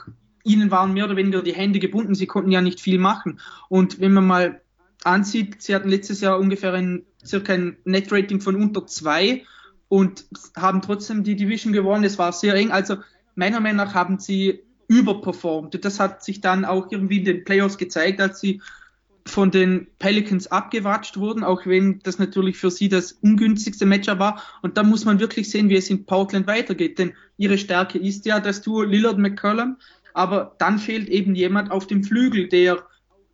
ihnen 0.45 0.71
waren 0.71 0.93
mehr 0.93 1.07
oder 1.07 1.17
weniger 1.17 1.43
die 1.43 1.55
Hände 1.55 1.81
gebunden, 1.81 2.15
sie 2.15 2.27
konnten 2.27 2.53
ja 2.53 2.61
nicht 2.61 2.81
viel 2.81 2.99
machen 2.99 3.41
und 3.69 4.01
wenn 4.01 4.13
man 4.13 4.27
mal 4.27 4.61
ansieht, 5.07 5.63
sie 5.63 5.75
hatten 5.75 5.89
letztes 5.89 6.21
Jahr 6.21 6.39
ungefähr 6.39 6.73
ein 6.75 7.05
circa 7.25 7.55
ein 7.55 7.77
Net-Rating 7.85 8.41
von 8.41 8.57
unter 8.57 8.87
zwei 8.87 9.45
und 9.89 10.27
haben 10.57 10.83
trotzdem 10.83 11.25
die 11.25 11.37
Division 11.37 11.73
gewonnen. 11.73 12.05
Es 12.05 12.19
war 12.19 12.33
sehr 12.33 12.55
eng. 12.55 12.71
Also 12.71 12.97
meiner 13.35 13.61
Meinung 13.61 13.79
nach 13.79 13.95
haben 13.95 14.19
sie 14.19 14.61
überperformt. 14.89 15.85
Das 15.85 16.01
hat 16.01 16.23
sich 16.23 16.41
dann 16.41 16.65
auch 16.65 16.91
irgendwie 16.91 17.19
in 17.19 17.25
den 17.25 17.45
Playoffs 17.45 17.79
gezeigt, 17.79 18.21
als 18.21 18.41
sie 18.41 18.61
von 19.27 19.51
den 19.51 19.89
Pelicans 19.99 20.47
abgewatscht 20.53 21.17
wurden, 21.17 21.43
auch 21.43 21.67
wenn 21.67 21.99
das 22.05 22.21
natürlich 22.21 22.57
für 22.57 22.71
sie 22.71 22.89
das 22.89 23.13
ungünstigste 23.13 23.85
Matchup 23.85 24.21
war. 24.21 24.43
Und 24.63 24.77
da 24.77 24.85
muss 24.85 25.05
man 25.05 25.19
wirklich 25.19 25.51
sehen, 25.51 25.69
wie 25.69 25.77
es 25.77 25.91
in 25.91 26.07
Portland 26.07 26.47
weitergeht. 26.47 26.99
Denn 26.99 27.13
ihre 27.37 27.59
Stärke 27.59 27.99
ist 27.99 28.25
ja 28.25 28.39
das 28.39 28.63
Duo 28.63 28.83
Lillard 28.83 29.19
McCollum, 29.19 29.79
aber 30.15 30.55
dann 30.59 30.79
fehlt 30.79 31.09
eben 31.09 31.35
jemand 31.35 31.73
auf 31.73 31.89
dem 31.89 32.05
Flügel, 32.05 32.49
der 32.49 32.87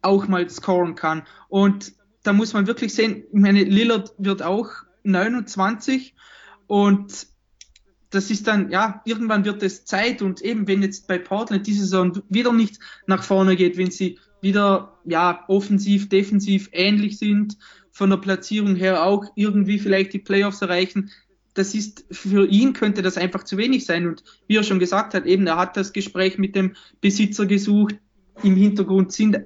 auch 0.02 0.28
mal 0.28 0.48
scoren 0.50 0.94
kann. 0.94 1.22
Und 1.48 1.92
da 2.22 2.32
muss 2.32 2.52
man 2.52 2.66
wirklich 2.66 2.94
sehen, 2.94 3.24
ich 3.32 3.40
meine, 3.40 3.64
Lillard 3.64 4.14
wird 4.18 4.42
auch 4.42 4.68
29 5.04 6.14
und 6.66 7.26
das 8.10 8.30
ist 8.30 8.46
dann, 8.46 8.70
ja, 8.70 9.00
irgendwann 9.04 9.44
wird 9.44 9.62
es 9.62 9.84
Zeit 9.84 10.20
und 10.20 10.42
eben, 10.42 10.68
wenn 10.68 10.82
jetzt 10.82 11.08
bei 11.08 11.18
Portland 11.18 11.66
diese 11.66 11.80
Saison 11.80 12.22
wieder 12.28 12.52
nicht 12.52 12.78
nach 13.06 13.24
vorne 13.24 13.56
geht, 13.56 13.78
wenn 13.78 13.90
sie 13.90 14.18
wieder, 14.42 14.98
ja, 15.04 15.44
offensiv, 15.48 16.08
defensiv 16.08 16.68
ähnlich 16.72 17.18
sind, 17.18 17.56
von 17.90 18.10
der 18.10 18.18
Platzierung 18.18 18.74
her 18.76 19.04
auch 19.04 19.24
irgendwie 19.34 19.78
vielleicht 19.78 20.12
die 20.12 20.18
Playoffs 20.18 20.62
erreichen, 20.62 21.10
das 21.54 21.74
ist, 21.74 22.04
für 22.10 22.46
ihn 22.46 22.72
könnte 22.72 23.02
das 23.02 23.18
einfach 23.18 23.44
zu 23.44 23.56
wenig 23.56 23.84
sein 23.84 24.06
und 24.06 24.24
wie 24.46 24.56
er 24.56 24.62
schon 24.62 24.78
gesagt 24.78 25.14
hat, 25.14 25.26
eben, 25.26 25.46
er 25.46 25.56
hat 25.56 25.76
das 25.76 25.92
Gespräch 25.92 26.38
mit 26.38 26.54
dem 26.54 26.74
Besitzer 27.00 27.46
gesucht, 27.46 27.96
im 28.42 28.56
Hintergrund 28.56 29.12
sind, 29.12 29.38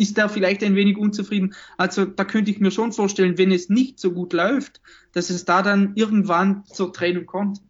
ist 0.00 0.16
er 0.18 0.28
vielleicht 0.28 0.64
ein 0.64 0.74
wenig 0.74 0.96
unzufrieden. 0.96 1.54
Also 1.76 2.06
da 2.06 2.24
könnte 2.24 2.50
ich 2.50 2.58
mir 2.58 2.70
schon 2.70 2.92
vorstellen, 2.92 3.36
wenn 3.36 3.52
es 3.52 3.68
nicht 3.68 4.00
so 4.00 4.12
gut 4.12 4.32
läuft, 4.32 4.80
dass 5.12 5.28
es 5.28 5.44
da 5.44 5.62
dann 5.62 5.94
irgendwann 5.94 6.64
zur 6.64 6.92
Trennung 6.92 7.26
kommt. 7.26 7.60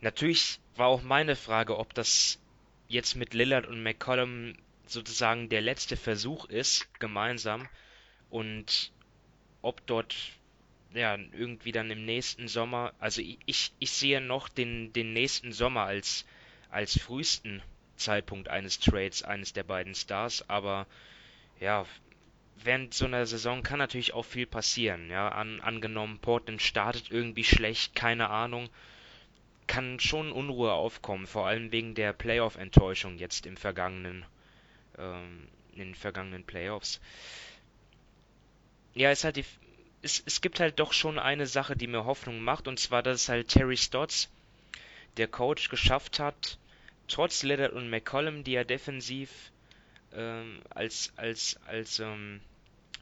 Natürlich 0.00 0.58
war 0.76 0.88
auch 0.88 1.02
meine 1.02 1.36
Frage, 1.36 1.78
ob 1.78 1.94
das 1.94 2.40
jetzt 2.88 3.14
mit 3.14 3.32
Lillard 3.32 3.66
und 3.66 3.82
McCollum 3.82 4.54
sozusagen 4.86 5.48
der 5.48 5.60
letzte 5.60 5.96
Versuch 5.96 6.46
ist, 6.46 6.88
gemeinsam. 6.98 7.68
Und 8.28 8.90
ob 9.62 9.86
dort 9.86 10.16
ja 10.92 11.16
irgendwie 11.16 11.70
dann 11.70 11.90
im 11.90 12.04
nächsten 12.04 12.48
Sommer, 12.48 12.92
also 12.98 13.22
ich, 13.22 13.72
ich 13.78 13.90
sehe 13.92 14.20
noch 14.20 14.48
den, 14.48 14.92
den 14.92 15.12
nächsten 15.12 15.52
Sommer 15.52 15.82
als, 15.82 16.24
als 16.70 16.98
frühesten 16.98 17.62
Zeitpunkt 17.96 18.48
eines 18.48 18.78
Trades 18.80 19.22
eines 19.22 19.52
der 19.52 19.64
beiden 19.64 19.94
Stars, 19.94 20.48
aber 20.48 20.86
ja, 21.60 21.86
während 22.64 22.94
so 22.94 23.06
einer 23.06 23.26
Saison 23.26 23.62
kann 23.62 23.78
natürlich 23.78 24.14
auch 24.14 24.24
viel 24.24 24.46
passieren. 24.46 25.10
Ja, 25.10 25.28
An, 25.28 25.60
angenommen, 25.60 26.18
Portland 26.18 26.62
startet 26.62 27.10
irgendwie 27.10 27.44
schlecht, 27.44 27.94
keine 27.94 28.30
Ahnung, 28.30 28.68
kann 29.66 30.00
schon 30.00 30.32
Unruhe 30.32 30.72
aufkommen, 30.72 31.26
vor 31.26 31.46
allem 31.46 31.72
wegen 31.72 31.94
der 31.94 32.12
Playoff-Enttäuschung 32.12 33.18
jetzt 33.18 33.46
im 33.46 33.56
vergangenen, 33.56 34.24
ähm, 34.98 35.48
in 35.72 35.78
den 35.78 35.94
vergangenen 35.94 36.44
Playoffs. 36.44 37.00
Ja, 38.94 39.10
es 39.10 39.24
halt 39.24 39.36
die, 39.36 39.44
es, 40.02 40.22
es 40.26 40.40
gibt 40.40 40.60
halt 40.60 40.78
doch 40.78 40.92
schon 40.92 41.18
eine 41.18 41.46
Sache, 41.46 41.76
die 41.76 41.86
mir 41.86 42.04
Hoffnung 42.04 42.40
macht, 42.42 42.68
und 42.68 42.78
zwar, 42.78 43.02
dass 43.02 43.28
halt 43.28 43.48
Terry 43.48 43.76
Stotts, 43.76 44.30
der 45.16 45.28
Coach, 45.28 45.68
geschafft 45.68 46.18
hat, 46.18 46.58
trotz 47.12 47.42
Lillard 47.42 47.72
und 47.72 47.90
McCollum, 47.90 48.42
die 48.42 48.52
ja 48.52 48.64
defensiv 48.64 49.30
ähm, 50.14 50.60
als 50.70 51.12
als 51.16 51.58
als 51.66 51.98
ähm, 52.00 52.40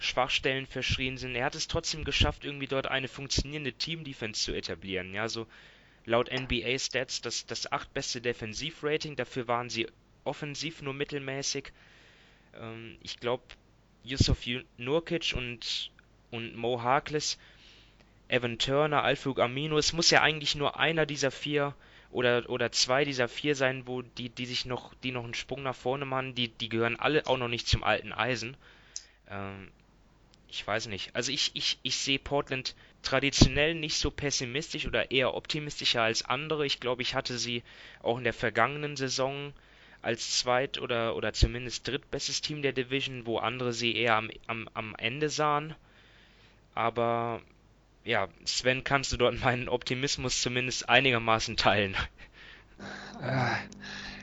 Schwachstellen 0.01 0.67
verschrien 0.67 1.17
sind, 1.17 1.37
er 1.37 1.45
hat 1.45 1.55
es 1.55 1.69
trotzdem 1.69 2.05
geschafft, 2.05 2.45
irgendwie 2.45 2.67
dort 2.67 2.87
eine 2.87 3.07
funktionierende 3.07 3.73
Team-Defense 3.73 4.43
zu 4.43 4.53
etablieren. 4.53 5.15
Ja, 5.15 5.29
so 5.29 5.47
laut 6.07 6.31
NBA 6.33 6.79
Stats 6.79 7.21
das, 7.21 7.47
das 7.47 7.71
achtbeste 7.71 8.21
Defensivrating, 8.21 9.15
dafür 9.15 9.47
waren 9.47 9.69
sie 9.69 9.87
offensiv 10.25 10.83
nur 10.83 10.95
mittelmäßig. 10.95 11.73
Ähm, 12.55 12.97
ich 13.03 13.21
glaube, 13.21 13.45
Yusuf 14.03 14.45
Nurkic 14.79 15.35
und, 15.37 15.91
und 16.31 16.57
Mo 16.57 16.83
Harkless, 16.83 17.39
Evan 18.29 18.59
Turner, 18.59 19.05
Alfug 19.05 19.39
Amino, 19.39 19.77
es 19.79 19.93
muss 19.93 20.11
ja 20.11 20.23
eigentlich 20.23 20.55
nur 20.55 20.79
einer 20.81 21.05
dieser 21.05 21.31
vier 21.31 21.75
oder, 22.11 22.49
oder 22.51 22.73
zwei 22.73 23.05
dieser 23.05 23.29
vier 23.29 23.55
sein, 23.55 23.87
wo 23.87 24.03
die, 24.03 24.29
die 24.29 24.47
sich 24.47 24.67
noch, 24.67 24.95
die 25.03 25.13
noch 25.13 25.25
einen 25.25 25.35
Sprung 25.35 25.63
nach 25.63 25.77
vorne 25.77 26.05
machen, 26.05 26.35
die, 26.35 26.49
die 26.49 26.69
gehören 26.69 26.99
alle 26.99 27.27
auch 27.27 27.39
noch 27.39 27.49
nicht 27.49 27.69
zum 27.69 27.85
alten 27.85 28.13
Eisen. 28.13 28.57
Ähm, 29.29 29.69
ich 30.49 30.67
weiß 30.67 30.89
nicht. 30.89 31.15
Also 31.15 31.31
ich, 31.31 31.53
ich, 31.55 31.79
ich 31.83 31.97
sehe 31.97 32.19
Portland 32.19 32.75
traditionell 33.03 33.75
nicht 33.75 33.97
so 33.97 34.11
pessimistisch 34.11 34.87
oder 34.87 35.11
eher 35.11 35.35
optimistischer 35.35 36.03
als 36.03 36.25
andere. 36.25 36.67
Ich 36.67 36.81
glaube, 36.81 37.03
ich 37.03 37.15
hatte 37.15 37.39
sie 37.39 37.63
auch 38.03 38.19
in 38.19 38.25
der 38.25 38.33
vergangenen 38.35 38.97
Saison 38.97 39.53
als 40.03 40.39
zweit- 40.39 40.81
oder, 40.81 41.15
oder 41.15 41.33
zumindest 41.33 41.87
drittbestes 41.87 42.41
Team 42.41 42.63
der 42.63 42.73
Division, 42.73 43.27
wo 43.27 43.39
andere 43.39 43.73
sie 43.73 43.95
eher 43.95 44.17
am, 44.17 44.31
am, 44.47 44.69
am 44.75 44.97
Ende 44.97 45.29
sahen. 45.29 45.75
Aber 46.75 47.43
ja, 48.05 48.29
Sven, 48.45 48.85
kannst 48.85 49.13
du 49.13 49.17
dort 49.17 49.41
meinen 49.41 49.69
Optimismus 49.69 50.41
zumindest 50.41 50.89
einigermaßen 50.89 51.57
teilen? 51.57 51.97
Äh, 53.23 53.51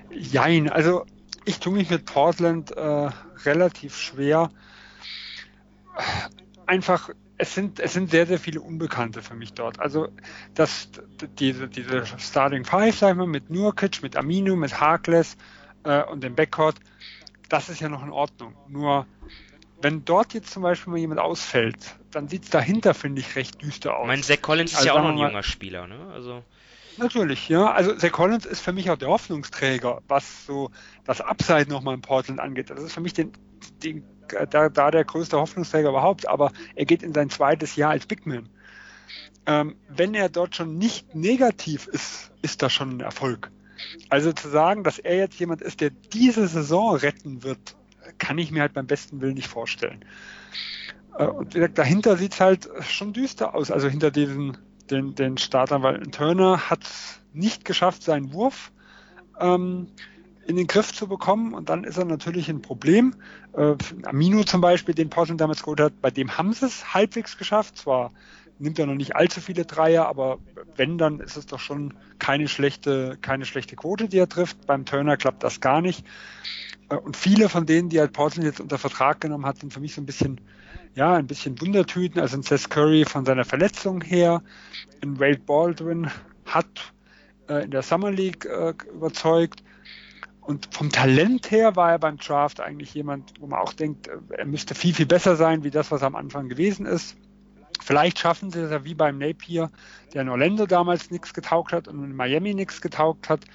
jein, 0.09 0.69
also 0.69 1.05
ich 1.45 1.59
tue 1.59 1.73
mich 1.73 1.89
mit 1.89 2.05
Portland 2.05 2.71
äh, 2.71 3.09
relativ 3.45 3.97
schwer. 3.97 4.49
Einfach, 6.65 7.09
es 7.37 7.53
sind, 7.53 7.79
es 7.79 7.93
sind 7.93 8.09
sehr, 8.09 8.25
sehr 8.25 8.39
viele 8.39 8.61
Unbekannte 8.61 9.21
für 9.21 9.35
mich 9.35 9.53
dort. 9.53 9.79
Also 9.79 10.09
das, 10.55 10.89
diese, 11.39 11.67
diese 11.67 12.05
Starting 12.17 12.65
Five, 12.65 12.95
ich 12.95 13.01
mal, 13.01 13.27
mit 13.27 13.49
Nurkic, 13.49 14.01
mit 14.01 14.17
Aminu, 14.17 14.55
mit 14.55 14.79
Harkless 14.79 15.37
äh, 15.83 16.03
und 16.03 16.23
dem 16.23 16.35
Backcourt, 16.35 16.75
das 17.49 17.69
ist 17.69 17.79
ja 17.79 17.89
noch 17.89 18.03
in 18.03 18.11
Ordnung. 18.11 18.55
Nur 18.67 19.05
wenn 19.81 20.05
dort 20.05 20.33
jetzt 20.33 20.51
zum 20.51 20.63
Beispiel 20.63 20.91
mal 20.91 20.99
jemand 20.99 21.19
ausfällt, 21.19 21.95
dann 22.11 22.27
sieht 22.27 22.43
es 22.45 22.49
dahinter, 22.49 22.93
finde 22.93 23.21
ich, 23.21 23.35
recht 23.35 23.61
düster 23.61 23.95
aus. 23.95 24.03
Ich 24.03 24.07
meine, 24.07 24.21
Zach 24.21 24.41
Collins 24.41 24.71
ist 24.71 24.77
also, 24.77 24.87
ja 24.87 24.93
auch 24.95 25.03
noch 25.03 25.09
ein 25.09 25.17
junger 25.17 25.43
Spieler, 25.43 25.87
ne? 25.87 26.09
Also. 26.13 26.43
Natürlich, 26.97 27.47
ja. 27.47 27.71
Also 27.71 27.93
Zach 27.95 28.11
Collins 28.11 28.45
ist 28.45 28.61
für 28.61 28.73
mich 28.73 28.89
auch 28.89 28.97
der 28.97 29.09
Hoffnungsträger, 29.09 30.01
was 30.07 30.45
so 30.45 30.71
das 31.05 31.21
Upside 31.21 31.69
nochmal 31.69 31.93
im 31.93 32.01
Portland 32.01 32.39
angeht. 32.39 32.71
Das 32.71 32.81
ist 32.81 32.93
für 32.93 33.01
mich 33.01 33.13
den, 33.13 33.31
den, 33.83 34.03
da, 34.49 34.69
da 34.69 34.91
der 34.91 35.05
größte 35.05 35.37
Hoffnungsträger 35.37 35.89
überhaupt, 35.89 36.27
aber 36.27 36.51
er 36.75 36.85
geht 36.85 37.03
in 37.03 37.13
sein 37.13 37.29
zweites 37.29 37.75
Jahr 37.75 37.91
als 37.91 38.07
Big 38.07 38.25
Man. 38.25 38.49
Ähm, 39.45 39.75
wenn 39.87 40.15
er 40.15 40.29
dort 40.29 40.55
schon 40.55 40.77
nicht 40.77 41.13
negativ 41.15 41.87
ist, 41.87 42.31
ist 42.41 42.61
das 42.61 42.73
schon 42.73 42.97
ein 42.97 42.99
Erfolg. 43.01 43.51
Also 44.09 44.33
zu 44.33 44.49
sagen, 44.49 44.83
dass 44.83 44.97
er 44.97 45.17
jetzt 45.17 45.39
jemand 45.39 45.61
ist, 45.61 45.81
der 45.81 45.91
diese 45.91 46.47
Saison 46.47 46.95
retten 46.95 47.43
wird, 47.43 47.75
kann 48.17 48.37
ich 48.37 48.51
mir 48.51 48.61
halt 48.61 48.73
beim 48.73 48.87
besten 48.87 49.21
Willen 49.21 49.35
nicht 49.35 49.47
vorstellen. 49.47 50.03
Äh, 51.17 51.25
und 51.25 51.53
wie 51.53 51.59
gesagt, 51.59 51.77
dahinter 51.77 52.17
sieht 52.17 52.33
es 52.33 52.39
halt 52.39 52.69
schon 52.81 53.13
düster 53.13 53.55
aus. 53.55 53.71
Also 53.71 53.87
hinter 53.87 54.11
diesen 54.11 54.57
den, 54.89 55.15
den 55.15 55.37
Startern, 55.37 55.83
weil 55.83 56.01
Turner 56.03 56.69
hat 56.69 56.79
nicht 57.33 57.65
geschafft, 57.65 58.03
seinen 58.03 58.33
Wurf 58.33 58.71
ähm, 59.39 59.87
in 60.45 60.55
den 60.55 60.67
Griff 60.67 60.93
zu 60.93 61.07
bekommen 61.07 61.53
und 61.53 61.69
dann 61.69 61.83
ist 61.83 61.97
er 61.97 62.05
natürlich 62.05 62.49
ein 62.49 62.61
Problem. 62.61 63.15
Äh, 63.53 63.75
Amino 64.03 64.43
zum 64.43 64.61
Beispiel, 64.61 64.95
den 64.95 65.09
Portland 65.09 65.41
damals 65.41 65.61
geholt 65.61 65.81
hat, 65.81 66.01
bei 66.01 66.09
dem 66.09 66.37
haben 66.37 66.53
sie 66.53 66.65
es 66.65 66.93
halbwegs 66.93 67.37
geschafft. 67.37 67.77
Zwar 67.77 68.11
nimmt 68.59 68.79
er 68.79 68.85
noch 68.85 68.95
nicht 68.95 69.15
allzu 69.15 69.41
viele 69.41 69.65
Dreier, 69.65 70.07
aber 70.07 70.39
wenn, 70.75 70.97
dann 70.97 71.19
ist 71.19 71.37
es 71.37 71.45
doch 71.45 71.59
schon 71.59 71.93
keine 72.19 72.47
schlechte, 72.47 73.17
keine 73.21 73.45
schlechte 73.45 73.75
Quote, 73.75 74.07
die 74.07 74.17
er 74.17 74.29
trifft. 74.29 74.65
Beim 74.65 74.85
Turner 74.85 75.17
klappt 75.17 75.43
das 75.43 75.61
gar 75.61 75.81
nicht. 75.81 76.05
Äh, 76.89 76.95
und 76.95 77.15
viele 77.15 77.49
von 77.49 77.65
denen, 77.65 77.89
die 77.89 77.99
halt 77.99 78.13
Portland 78.13 78.45
jetzt 78.45 78.59
unter 78.59 78.77
Vertrag 78.77 79.21
genommen 79.21 79.45
hat, 79.45 79.59
sind 79.59 79.73
für 79.73 79.79
mich 79.79 79.93
so 79.93 80.01
ein 80.01 80.05
bisschen, 80.05 80.41
ja, 80.95 81.15
ein 81.15 81.27
bisschen 81.27 81.59
Wundertüten. 81.61 82.21
Also 82.21 82.37
ein 82.37 82.43
Seth 82.43 82.69
Curry 82.69 83.05
von 83.05 83.25
seiner 83.25 83.45
Verletzung 83.45 84.01
her, 84.01 84.41
ein 85.01 85.19
Wade 85.19 85.39
Baldwin 85.39 86.09
hat 86.45 86.93
äh, 87.49 87.63
in 87.63 87.71
der 87.71 87.81
Summer 87.81 88.11
League 88.11 88.45
äh, 88.45 88.73
überzeugt. 88.93 89.63
Und 90.41 90.73
vom 90.73 90.89
Talent 90.89 91.51
her 91.51 91.75
war 91.75 91.91
er 91.91 91.99
beim 91.99 92.17
Draft 92.17 92.61
eigentlich 92.61 92.93
jemand, 92.93 93.33
wo 93.41 93.47
man 93.47 93.59
auch 93.59 93.73
denkt, 93.73 94.07
äh, 94.07 94.17
er 94.37 94.45
müsste 94.45 94.75
viel, 94.75 94.93
viel 94.93 95.05
besser 95.05 95.35
sein, 95.35 95.63
wie 95.63 95.71
das, 95.71 95.91
was 95.91 96.01
er 96.01 96.07
am 96.07 96.15
Anfang 96.15 96.47
gewesen 96.47 96.85
ist. 96.85 97.17
Vielleicht 97.83 98.19
schaffen 98.19 98.51
sie 98.51 98.61
es 98.61 98.71
ja 98.71 98.83
wie 98.83 98.95
beim 98.95 99.17
Napier, 99.17 99.71
der 100.13 100.23
in 100.23 100.29
Orlando 100.29 100.65
damals 100.65 101.11
nichts 101.11 101.33
getaugt 101.33 101.71
hat 101.71 101.87
und 101.87 102.03
in 102.03 102.15
Miami 102.15 102.53
nichts 102.53 102.81
getaugt 102.81 103.29
hat, 103.29 103.45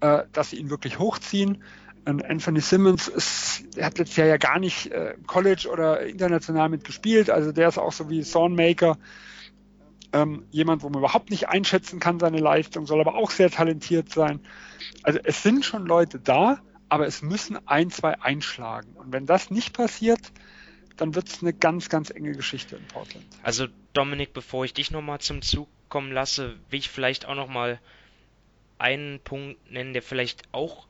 äh, 0.00 0.24
dass 0.32 0.50
sie 0.50 0.56
ihn 0.56 0.70
wirklich 0.70 0.98
hochziehen. 0.98 1.62
Anthony 2.06 2.60
Simmons 2.60 3.08
ist, 3.08 3.64
hat 3.80 3.96
letztes 3.96 4.16
Jahr 4.16 4.26
ja 4.26 4.36
gar 4.36 4.58
nicht 4.58 4.92
äh, 4.92 5.14
College 5.26 5.68
oder 5.72 6.02
international 6.02 6.68
mitgespielt, 6.68 7.30
also 7.30 7.50
der 7.50 7.68
ist 7.68 7.78
auch 7.78 7.92
so 7.92 8.10
wie 8.10 8.22
Thornmaker, 8.22 8.98
ähm, 10.12 10.44
jemand, 10.50 10.82
wo 10.82 10.88
man 10.90 11.00
überhaupt 11.00 11.30
nicht 11.30 11.48
einschätzen 11.48 12.00
kann, 12.00 12.20
seine 12.20 12.38
Leistung, 12.38 12.86
soll 12.86 13.00
aber 13.00 13.14
auch 13.14 13.30
sehr 13.30 13.50
talentiert 13.50 14.10
sein. 14.10 14.40
Also 15.02 15.18
es 15.24 15.42
sind 15.42 15.64
schon 15.64 15.86
Leute 15.86 16.20
da, 16.20 16.58
aber 16.88 17.06
es 17.06 17.22
müssen 17.22 17.58
ein, 17.66 17.90
zwei 17.90 18.20
einschlagen. 18.20 18.92
Und 18.94 19.12
wenn 19.12 19.26
das 19.26 19.50
nicht 19.50 19.74
passiert, 19.74 20.32
dann 20.96 21.14
wird 21.14 21.28
es 21.28 21.42
eine 21.42 21.52
ganz, 21.52 21.88
ganz 21.88 22.10
enge 22.10 22.32
Geschichte 22.32 22.76
in 22.76 22.86
Portland. 22.86 23.26
Also 23.42 23.66
Dominik, 23.92 24.32
bevor 24.32 24.64
ich 24.64 24.74
dich 24.74 24.90
nochmal 24.90 25.20
zum 25.20 25.42
Zug 25.42 25.68
kommen 25.88 26.12
lasse, 26.12 26.56
will 26.70 26.78
ich 26.78 26.88
vielleicht 26.88 27.26
auch 27.26 27.34
nochmal 27.34 27.80
einen 28.78 29.20
Punkt 29.20 29.70
nennen, 29.70 29.92
der 29.92 30.02
vielleicht 30.02 30.42
auch 30.52 30.86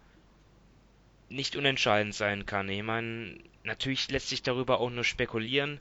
nicht 1.28 1.56
unentscheidend 1.56 2.14
sein 2.14 2.46
kann. 2.46 2.68
Ich 2.68 2.82
meine, 2.82 3.38
natürlich 3.64 4.10
lässt 4.10 4.28
sich 4.28 4.42
darüber 4.42 4.80
auch 4.80 4.90
nur 4.90 5.04
spekulieren. 5.04 5.80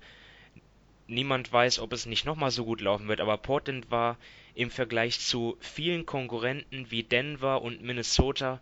Niemand 1.07 1.51
weiß, 1.51 1.79
ob 1.79 1.91
es 1.93 2.05
nicht 2.05 2.25
nochmal 2.25 2.51
so 2.51 2.65
gut 2.65 2.81
laufen 2.81 3.07
wird, 3.07 3.19
aber 3.19 3.37
Portland 3.37 3.91
war 3.91 4.17
im 4.55 4.71
Vergleich 4.71 5.19
zu 5.19 5.57
vielen 5.59 6.05
Konkurrenten 6.05 6.89
wie 6.91 7.03
Denver 7.03 7.61
und 7.61 7.81
Minnesota 7.81 8.59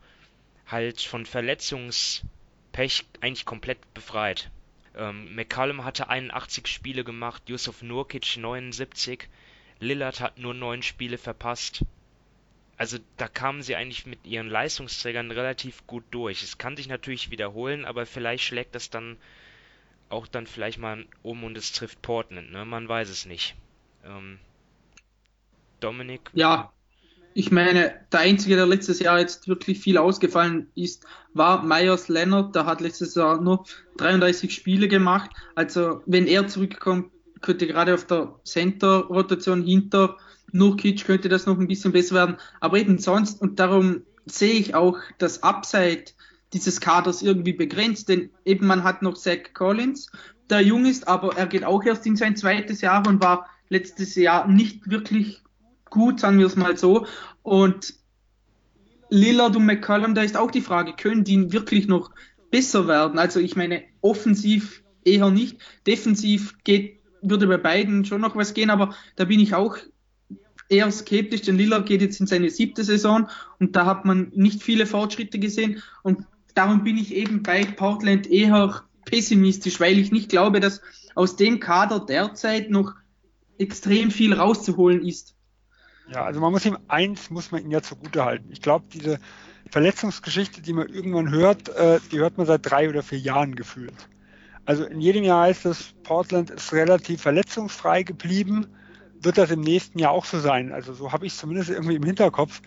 halt 0.65 1.01
von 1.01 1.25
Verletzungspech 1.25 3.05
eigentlich 3.21 3.45
komplett 3.45 3.93
befreit. 3.93 4.49
Ähm, 4.95 5.35
McCallum 5.35 5.83
hatte 5.83 6.09
81 6.09 6.67
Spiele 6.67 7.03
gemacht, 7.03 7.43
Yusuf 7.47 7.81
Nurkic 7.81 8.37
79, 8.37 9.27
Lillard 9.79 10.19
hat 10.19 10.37
nur 10.37 10.53
9 10.53 10.83
Spiele 10.83 11.17
verpasst 11.17 11.83
also 12.81 12.97
da 13.17 13.27
kamen 13.27 13.61
sie 13.61 13.75
eigentlich 13.75 14.07
mit 14.07 14.25
ihren 14.25 14.49
Leistungsträgern 14.49 15.29
relativ 15.29 15.85
gut 15.85 16.03
durch. 16.09 16.41
Es 16.41 16.57
kann 16.57 16.75
sich 16.75 16.87
natürlich 16.87 17.29
wiederholen, 17.29 17.85
aber 17.85 18.07
vielleicht 18.07 18.43
schlägt 18.43 18.73
das 18.73 18.89
dann 18.89 19.17
auch 20.09 20.25
dann 20.25 20.47
vielleicht 20.47 20.79
mal 20.79 21.05
um 21.21 21.43
und 21.43 21.55
es 21.55 21.73
trifft 21.73 22.01
Portland, 22.01 22.51
ne? 22.51 22.65
Man 22.65 22.89
weiß 22.89 23.09
es 23.09 23.27
nicht. 23.27 23.53
Ähm, 24.03 24.39
Dominik? 25.79 26.31
Ja, 26.33 26.73
ich 27.33 27.51
meine, 27.51 27.93
der 28.11 28.19
Einzige, 28.19 28.55
der 28.55 28.65
letztes 28.65 28.99
Jahr 28.99 29.19
jetzt 29.19 29.47
wirklich 29.47 29.79
viel 29.79 29.97
ausgefallen 29.97 30.67
ist, 30.75 31.05
war 31.33 31.63
Myers 31.63 32.07
Leonard. 32.07 32.55
Der 32.55 32.65
hat 32.65 32.81
letztes 32.81 33.15
Jahr 33.15 33.41
nur 33.41 33.65
33 33.97 34.53
Spiele 34.53 34.87
gemacht. 34.87 35.31
Also, 35.55 36.01
wenn 36.05 36.27
er 36.27 36.47
zurückkommt, 36.47 37.11
könnte 37.41 37.67
gerade 37.67 37.93
auf 37.93 38.05
der 38.05 38.35
Center-Rotation 38.43 39.63
hinter 39.63 40.17
Nurkic 40.51 41.05
könnte 41.05 41.29
das 41.29 41.45
noch 41.45 41.57
ein 41.57 41.67
bisschen 41.67 41.91
besser 41.91 42.15
werden. 42.15 42.37
Aber 42.59 42.77
eben 42.77 42.97
sonst, 42.97 43.41
und 43.41 43.59
darum 43.59 44.03
sehe 44.25 44.53
ich 44.53 44.75
auch 44.75 44.97
das 45.17 45.43
Upside 45.43 46.05
dieses 46.53 46.81
Kaders 46.81 47.21
irgendwie 47.21 47.53
begrenzt, 47.53 48.09
denn 48.09 48.29
eben 48.43 48.67
man 48.67 48.83
hat 48.83 49.01
noch 49.01 49.17
Zach 49.17 49.53
Collins, 49.53 50.11
der 50.49 50.61
jung 50.61 50.85
ist, 50.85 51.07
aber 51.07 51.37
er 51.37 51.47
geht 51.47 51.63
auch 51.63 51.83
erst 51.83 52.05
in 52.05 52.17
sein 52.17 52.35
zweites 52.35 52.81
Jahr 52.81 53.07
und 53.07 53.23
war 53.23 53.49
letztes 53.69 54.15
Jahr 54.15 54.47
nicht 54.47 54.89
wirklich 54.89 55.41
gut, 55.91 56.19
sagen 56.19 56.39
wir 56.39 56.47
es 56.47 56.55
mal 56.55 56.75
so. 56.75 57.05
Und 57.43 57.93
Lillard 59.09 59.55
und 59.55 59.65
McCollum, 59.65 60.15
da 60.15 60.23
ist 60.23 60.37
auch 60.37 60.49
die 60.49 60.61
Frage, 60.61 60.93
können 60.93 61.23
die 61.23 61.51
wirklich 61.51 61.87
noch 61.87 62.09
besser 62.49 62.87
werden? 62.87 63.19
Also 63.19 63.39
ich 63.39 63.55
meine, 63.55 63.83
offensiv 64.01 64.83
eher 65.03 65.29
nicht, 65.29 65.57
defensiv 65.85 66.57
geht, 66.63 66.99
würde 67.21 67.45
bei 67.45 67.57
beiden 67.57 68.05
schon 68.05 68.21
noch 68.21 68.35
was 68.35 68.55
gehen, 68.55 68.71
aber 68.71 68.95
da 69.15 69.25
bin 69.25 69.39
ich 69.39 69.53
auch 69.53 69.77
eher 70.69 70.89
skeptisch, 70.91 71.41
denn 71.41 71.57
Lillard 71.57 71.85
geht 71.85 72.01
jetzt 72.01 72.19
in 72.19 72.27
seine 72.27 72.49
siebte 72.49 72.83
Saison 72.83 73.29
und 73.59 73.75
da 73.75 73.85
hat 73.85 74.05
man 74.05 74.31
nicht 74.33 74.63
viele 74.63 74.85
Fortschritte 74.85 75.37
gesehen 75.37 75.83
und 76.01 76.25
darum 76.55 76.83
bin 76.83 76.97
ich 76.97 77.13
eben 77.13 77.43
bei 77.43 77.65
Portland 77.65 78.27
eher 78.27 78.83
pessimistisch, 79.05 79.79
weil 79.79 79.99
ich 79.99 80.11
nicht 80.11 80.29
glaube, 80.29 80.59
dass 80.59 80.81
aus 81.15 81.35
dem 81.35 81.59
Kader 81.59 81.99
derzeit 81.99 82.69
noch 82.69 82.93
extrem 83.57 84.11
viel 84.11 84.33
rauszuholen 84.33 85.05
ist. 85.05 85.35
Ja, 86.11 86.25
also 86.25 86.41
man 86.41 86.51
muss 86.51 86.65
ihm 86.65 86.77
eins 86.89 87.29
muss 87.29 87.51
man 87.51 87.63
ihm 87.63 87.71
ja 87.71 87.81
zugute 87.81 88.25
halten. 88.25 88.49
Ich 88.51 88.61
glaube, 88.61 88.85
diese 88.93 89.17
Verletzungsgeschichte, 89.69 90.61
die 90.61 90.73
man 90.73 90.89
irgendwann 90.89 91.31
hört, 91.31 91.69
äh, 91.69 91.99
die 92.11 92.19
hört 92.19 92.37
man 92.37 92.45
seit 92.45 92.69
drei 92.69 92.89
oder 92.89 93.01
vier 93.01 93.19
Jahren 93.19 93.55
gefühlt. 93.55 94.09
Also 94.65 94.83
in 94.83 94.99
jedem 94.99 95.23
Jahr 95.23 95.43
heißt 95.43 95.65
es, 95.65 95.93
Portland 96.03 96.49
ist 96.49 96.73
relativ 96.73 97.21
verletzungsfrei 97.21 98.03
geblieben. 98.03 98.67
Wird 99.21 99.37
das 99.37 99.51
im 99.51 99.61
nächsten 99.61 99.99
Jahr 99.99 100.11
auch 100.11 100.25
so 100.25 100.39
sein? 100.39 100.73
Also 100.73 100.93
so 100.93 101.13
habe 101.13 101.25
ich 101.25 101.33
es 101.33 101.39
zumindest 101.39 101.69
irgendwie 101.69 101.95
im 101.95 102.03
Hinterkopf. 102.03 102.61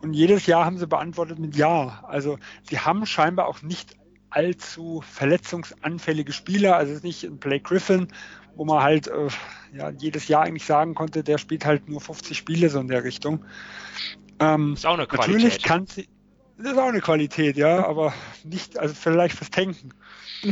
Und 0.00 0.14
jedes 0.14 0.46
Jahr 0.46 0.64
haben 0.64 0.78
sie 0.78 0.86
beantwortet 0.86 1.38
mit 1.38 1.54
Ja. 1.54 2.02
Also 2.08 2.38
sie 2.62 2.78
haben 2.78 3.04
scheinbar 3.04 3.46
auch 3.46 3.60
nicht 3.60 3.94
allzu 4.30 5.02
verletzungsanfällige 5.02 6.32
Spieler. 6.32 6.76
Also 6.76 6.92
es 6.92 6.98
ist 6.98 7.04
nicht 7.04 7.24
ein 7.24 7.38
Blake 7.38 7.64
Griffin, 7.64 8.08
wo 8.56 8.64
man 8.64 8.82
halt 8.82 9.06
äh, 9.06 9.28
ja, 9.72 9.90
jedes 9.90 10.28
Jahr 10.28 10.42
eigentlich 10.42 10.64
sagen 10.64 10.94
konnte, 10.94 11.22
der 11.22 11.38
spielt 11.38 11.64
halt 11.64 11.88
nur 11.88 12.00
50 12.00 12.36
Spiele 12.36 12.68
so 12.68 12.80
in 12.80 12.88
der 12.88 13.04
Richtung. 13.04 13.44
Ähm, 14.40 14.74
ist 14.74 14.86
auch 14.86 14.94
eine 14.94 15.06
Qualität. 15.06 15.34
Natürlich 15.34 15.62
kann 15.62 15.86
sie, 15.86 16.08
das 16.58 16.72
ist 16.72 16.78
auch 16.78 16.88
eine 16.88 17.00
Qualität, 17.00 17.56
ja, 17.56 17.86
aber 17.86 18.14
nicht, 18.44 18.78
also 18.78 18.94
vielleicht 18.94 19.36
fürs 19.36 19.50
Tanken. 19.50 19.90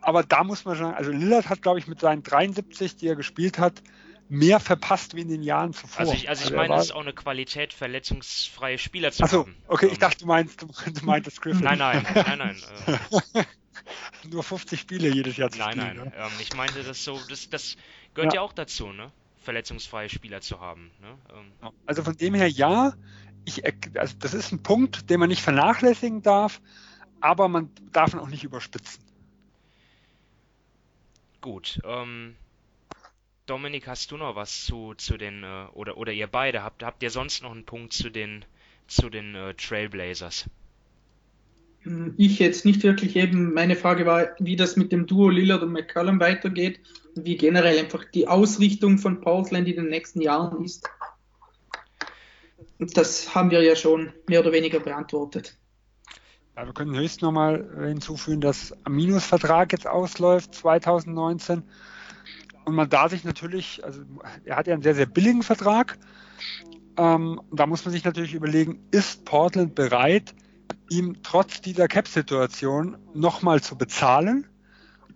aber 0.00 0.22
da 0.24 0.44
muss 0.44 0.64
man 0.64 0.76
sagen, 0.76 0.94
also 0.94 1.10
Lillard 1.12 1.48
hat, 1.48 1.62
glaube 1.62 1.78
ich, 1.78 1.86
mit 1.86 2.00
seinen 2.00 2.22
73, 2.22 2.96
die 2.96 3.08
er 3.08 3.16
gespielt 3.16 3.58
hat, 3.58 3.82
mehr 4.28 4.60
verpasst 4.60 5.14
wie 5.14 5.22
in 5.22 5.28
den 5.28 5.42
Jahren 5.42 5.72
zuvor. 5.72 6.00
Also 6.00 6.12
ich, 6.12 6.28
also 6.28 6.40
ich 6.40 6.46
also 6.46 6.56
meine, 6.56 6.74
es 6.74 6.86
ist 6.86 6.92
auch 6.92 7.00
eine 7.00 7.14
Qualität, 7.14 7.72
verletzungsfreie 7.72 8.78
Spieler 8.78 9.10
zu 9.10 9.22
Achso, 9.22 9.40
haben. 9.40 9.56
okay, 9.68 9.86
ich 9.86 9.92
ähm, 9.92 9.98
dachte, 10.00 10.18
du 10.20 10.26
meinst, 10.26 10.60
du, 10.60 10.66
du 10.66 11.04
meintest 11.04 11.40
Griffin. 11.40 11.64
Nein, 11.64 11.78
nein, 11.78 12.04
nein, 12.14 12.38
nein. 12.38 13.46
Nur 14.30 14.42
50 14.42 14.80
Spiele 14.80 15.08
jedes 15.08 15.36
Jahr 15.36 15.50
zu 15.50 15.58
nein, 15.58 15.72
spielen. 15.72 15.96
Nein, 15.96 16.12
nein, 16.14 16.26
ähm, 16.26 16.32
ich 16.40 16.54
meinte 16.54 16.82
das 16.82 17.04
so, 17.04 17.20
das, 17.28 17.48
das 17.50 17.76
gehört 18.14 18.34
ja. 18.34 18.40
ja 18.40 18.44
auch 18.44 18.52
dazu, 18.52 18.92
ne? 18.92 19.12
Verletzungsfreie 19.42 20.08
Spieler 20.08 20.40
zu 20.40 20.60
haben. 20.60 20.90
Ne? 21.00 21.18
Ähm. 21.32 21.72
Also 21.86 22.02
von 22.02 22.16
dem 22.16 22.34
her 22.34 22.48
ja, 22.48 22.92
ich, 23.44 23.64
also 23.96 24.14
das 24.18 24.34
ist 24.34 24.52
ein 24.52 24.62
Punkt, 24.62 25.08
den 25.08 25.20
man 25.20 25.28
nicht 25.28 25.42
vernachlässigen 25.42 26.22
darf, 26.22 26.60
aber 27.20 27.48
man 27.48 27.70
darf 27.92 28.12
ihn 28.12 28.20
auch 28.20 28.28
nicht 28.28 28.44
überspitzen. 28.44 29.02
Gut, 31.40 31.80
ähm, 31.84 32.36
Dominik, 33.46 33.86
hast 33.86 34.10
du 34.10 34.16
noch 34.16 34.36
was 34.36 34.66
zu, 34.66 34.94
zu 34.94 35.16
den, 35.16 35.42
äh, 35.44 35.66
oder, 35.72 35.96
oder 35.96 36.12
ihr 36.12 36.26
beide, 36.26 36.62
habt, 36.62 36.82
habt 36.82 37.02
ihr 37.02 37.10
sonst 37.10 37.42
noch 37.42 37.52
einen 37.52 37.64
Punkt 37.64 37.92
zu 37.92 38.10
den, 38.10 38.44
zu 38.86 39.08
den 39.08 39.34
äh, 39.34 39.54
Trailblazers? 39.54 40.50
Hm, 41.82 42.14
ich 42.16 42.38
jetzt 42.38 42.64
nicht 42.64 42.82
wirklich 42.82 43.16
eben, 43.16 43.54
meine 43.54 43.76
Frage 43.76 44.06
war, 44.06 44.28
wie 44.38 44.56
das 44.56 44.76
mit 44.76 44.92
dem 44.92 45.06
Duo 45.06 45.28
Lillard 45.28 45.62
und 45.62 45.72
McCallum 45.72 46.20
weitergeht 46.20 46.80
und 47.14 47.24
wie 47.24 47.36
generell 47.36 47.78
einfach 47.78 48.04
die 48.04 48.26
Ausrichtung 48.26 48.98
von 48.98 49.20
Portland 49.20 49.68
in 49.68 49.76
den 49.76 49.88
nächsten 49.88 50.20
Jahren 50.20 50.64
ist. 50.64 50.88
Das 52.78 53.34
haben 53.34 53.50
wir 53.50 53.62
ja 53.62 53.76
schon 53.76 54.12
mehr 54.28 54.40
oder 54.40 54.52
weniger 54.52 54.80
beantwortet. 54.80 55.56
Ja, 56.56 56.66
wir 56.66 56.72
können 56.72 56.96
höchst 56.96 57.22
nochmal 57.22 57.68
hinzufügen, 57.86 58.40
dass 58.40 58.74
Aminos 58.84 59.24
Vertrag 59.24 59.72
jetzt 59.72 59.86
ausläuft 59.86 60.54
2019 60.54 61.62
und 62.64 62.74
man 62.74 62.90
da 62.90 63.08
sich 63.08 63.24
natürlich, 63.24 63.82
also 63.84 64.02
er 64.44 64.56
hat 64.56 64.66
ja 64.66 64.74
einen 64.74 64.82
sehr, 64.82 64.94
sehr 64.94 65.06
billigen 65.06 65.42
Vertrag. 65.42 65.98
Ähm, 66.96 67.40
da 67.50 67.66
muss 67.66 67.84
man 67.84 67.92
sich 67.92 68.04
natürlich 68.04 68.34
überlegen, 68.34 68.80
ist 68.90 69.24
Portland 69.24 69.74
bereit, 69.74 70.34
ihm 70.88 71.18
trotz 71.22 71.60
dieser 71.60 71.88
Cap-Situation 71.88 72.96
nochmal 73.14 73.62
zu 73.62 73.76
bezahlen? 73.76 74.46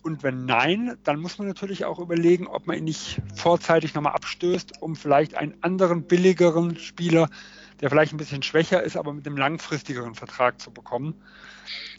Und 0.03 0.23
wenn 0.25 0.47
nein, 0.47 0.97
dann 1.05 1.21
muss 1.21 1.39
man 1.39 1.47
natürlich 1.47 1.85
auch 1.85 2.01
überlegen, 2.01 2.49
ob 2.49 2.67
man 2.67 2.77
ihn 2.77 2.85
nicht 2.85 3.23
vorzeitig 3.37 3.95
nochmal 3.95 4.15
abstößt, 4.15 4.83
um 4.83 4.97
vielleicht 4.97 5.37
einen 5.37 5.55
anderen 5.61 6.03
billigeren 6.05 6.77
Spieler, 6.77 7.29
der 7.81 7.89
vielleicht 7.89 8.13
ein 8.13 8.17
bisschen 8.17 8.43
schwächer 8.43 8.83
ist, 8.83 8.97
aber 8.97 9.13
mit 9.13 9.27
einem 9.27 9.37
langfristigeren 9.37 10.15
Vertrag 10.15 10.61
zu 10.61 10.73
bekommen 10.73 11.15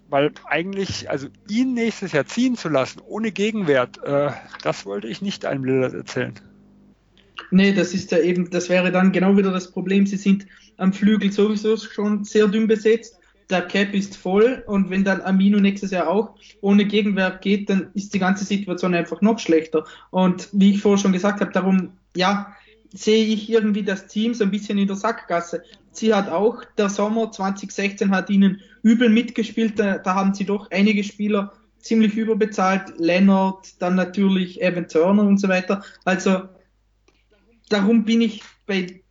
weil 0.10 0.32
eigentlich, 0.46 1.10
also 1.10 1.28
ihn 1.50 1.74
nächstes 1.74 2.12
Jahr 2.12 2.28
ziehen 2.28 2.56
zu 2.56 2.70
lassen, 2.70 3.02
ohne 3.06 3.32
Gegenwert, 3.32 3.98
äh, 4.04 4.30
das 4.62 4.86
wollte 4.86 5.08
ich 5.08 5.24
nicht 5.24 5.44
einem 5.44 5.64
Lillard 5.64 5.94
erzählen. 5.94 6.34
Nee, 7.50 7.74
das 7.74 7.94
ist 7.94 8.12
ja 8.12 8.20
eben, 8.20 8.50
das 8.50 8.70
wäre 8.70 8.92
dann 8.92 9.12
genau 9.12 9.38
wieder 9.38 9.52
das 9.52 9.72
Problem. 9.72 10.06
Sie 10.06 10.18
sind 10.18 10.46
am 10.78 10.94
Flügel 10.94 11.32
sowieso 11.32 11.78
schon 11.78 12.24
sehr 12.24 12.48
dünn 12.48 12.68
besetzt. 12.68 13.20
Der 13.54 13.62
Cap 13.62 13.94
ist 13.94 14.18
voll 14.18 14.64
und 14.66 14.90
wenn 14.90 15.04
dann 15.04 15.22
Amino 15.22 15.60
nächstes 15.60 15.92
Jahr 15.92 16.10
auch 16.10 16.34
ohne 16.62 16.86
Gegenwert 16.86 17.44
geht, 17.44 17.70
dann 17.70 17.92
ist 17.94 18.12
die 18.16 18.18
ganze 18.18 18.46
Situation 18.46 18.96
einfach 18.96 19.22
noch 19.22 19.38
schlechter. 19.38 19.86
Und 20.10 20.50
wie 20.54 20.72
ich 20.72 20.82
vorher 20.82 20.98
schon 20.98 21.14
gesagt 21.14 21.40
habe, 21.40 21.52
darum, 21.52 21.92
ja, 22.16 22.56
sehe 22.92 23.24
ich 23.24 23.52
irgendwie 23.52 23.84
das 23.84 24.08
Team 24.08 24.34
so 24.34 24.44
ein 24.44 24.50
bisschen 24.50 24.80
in 24.80 24.88
der 24.88 24.96
Sackgasse. 24.96 25.62
Sie 25.92 26.16
hat 26.16 26.30
auch, 26.30 26.64
der 26.80 26.90
Sommer 26.90 27.32
2016 27.32 28.10
hat 28.10 28.32
ihnen 28.32 28.60
übel 28.82 29.08
mitgespielt, 29.08 29.78
da, 29.78 30.00
da 30.00 30.16
haben 30.16 30.34
sie 30.34 30.46
doch 30.46 30.72
einige 30.72 31.04
Spieler 31.04 31.54
ziemlich 31.78 32.16
überbezahlt, 32.16 32.94
Leonard, 32.98 33.80
dann 33.80 33.94
natürlich 33.94 34.64
Evan 34.64 34.88
Turner 34.88 35.22
und 35.22 35.38
so 35.38 35.48
weiter. 35.48 35.84
Also 36.06 36.50
darum 37.70 38.04
bin 38.04 38.22
ich 38.22 38.42
bei 38.66 39.03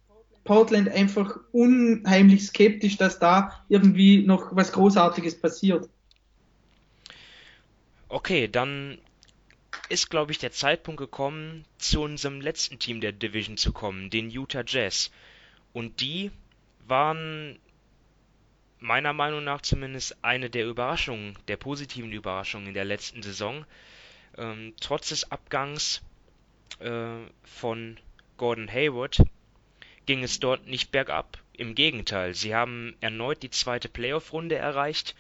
Portland 0.45 0.89
einfach 0.89 1.39
unheimlich 1.53 2.47
skeptisch, 2.47 2.97
dass 2.97 3.19
da 3.19 3.65
irgendwie 3.69 4.27
noch 4.27 4.55
was 4.55 4.73
Großartiges 4.73 5.41
passiert. 5.41 5.89
Okay, 8.09 8.49
dann 8.49 8.99
ist, 9.89 10.11
glaube 10.11 10.33
ich, 10.33 10.39
der 10.39 10.53
Zeitpunkt 10.53 10.99
gekommen, 10.99 11.65
zu 11.79 12.03
unserem 12.03 12.41
letzten 12.41 12.79
Team 12.79 13.01
der 13.01 13.13
Division 13.13 13.57
zu 13.57 13.73
kommen, 13.73 14.11
den 14.11 14.31
Utah 14.31 14.65
Jazz. 14.67 15.11
Und 15.73 16.01
die 16.01 16.31
waren 16.87 17.59
meiner 18.81 19.13
Meinung 19.13 19.45
nach 19.45 19.63
zumindest 19.63 20.17
eine 20.23 20.51
der 20.51 20.67
Überraschungen, 20.67 21.39
der 21.49 21.57
positiven 21.57 22.13
Überraschungen 22.13 22.69
in 22.69 22.75
der 22.75 22.85
letzten 22.85 23.23
Saison. 23.23 23.65
Ähm, 24.37 24.75
trotz 24.81 25.11
des 25.11 25.31
Abgangs 25.31 26.03
äh, 26.81 27.19
von 27.45 27.99
Gordon 28.37 28.71
Hayward 28.71 29.19
ging 30.07 30.23
es 30.23 30.41
dort 30.41 30.67
nicht 30.67 30.91
bergab. 30.91 31.39
Im 31.53 31.75
Gegenteil, 31.75 32.35
sie 32.35 32.55
haben 32.55 32.97
erneut 33.01 33.43
die 33.43 33.51
zweite 33.51 33.89
Playoff-Runde 33.89 34.57
erreicht. 34.57 35.15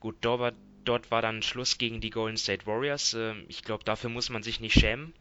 Gut, 0.00 0.16
dort 0.20 0.40
war, 0.40 0.52
dort 0.84 1.10
war 1.10 1.22
dann 1.22 1.42
Schluss 1.42 1.78
gegen 1.78 2.00
die 2.00 2.10
Golden 2.10 2.36
State 2.36 2.66
Warriors. 2.66 3.14
Äh, 3.14 3.34
ich 3.48 3.62
glaube, 3.62 3.84
dafür 3.84 4.10
muss 4.10 4.30
man 4.30 4.42
sich 4.42 4.60
nicht 4.60 4.78
schämen. 4.78 5.12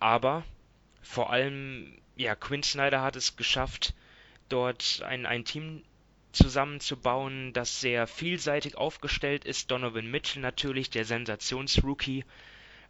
Aber 0.00 0.44
vor 1.02 1.30
allem, 1.30 1.98
ja, 2.16 2.34
Quinn 2.34 2.62
Snyder 2.62 3.02
hat 3.02 3.16
es 3.16 3.36
geschafft, 3.36 3.94
dort 4.48 5.02
ein, 5.04 5.26
ein 5.26 5.44
Team 5.44 5.82
zusammenzubauen, 6.32 7.52
das 7.52 7.80
sehr 7.80 8.06
vielseitig 8.06 8.76
aufgestellt 8.76 9.44
ist. 9.44 9.70
Donovan 9.70 10.10
Mitchell 10.10 10.42
natürlich, 10.42 10.90
der 10.90 11.04
Sensationsrookie, 11.04 12.24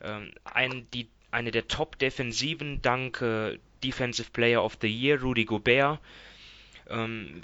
ähm, 0.00 0.32
ein, 0.44 0.88
die, 0.92 1.08
eine 1.34 1.50
der 1.50 1.68
Top-Defensiven 1.68 2.80
dank 2.80 3.20
äh, 3.20 3.58
Defensive 3.82 4.30
Player 4.30 4.64
of 4.64 4.78
the 4.80 4.88
Year, 4.88 5.20
Rudy 5.20 5.44
Gobert. 5.44 5.98
Ähm, 6.88 7.42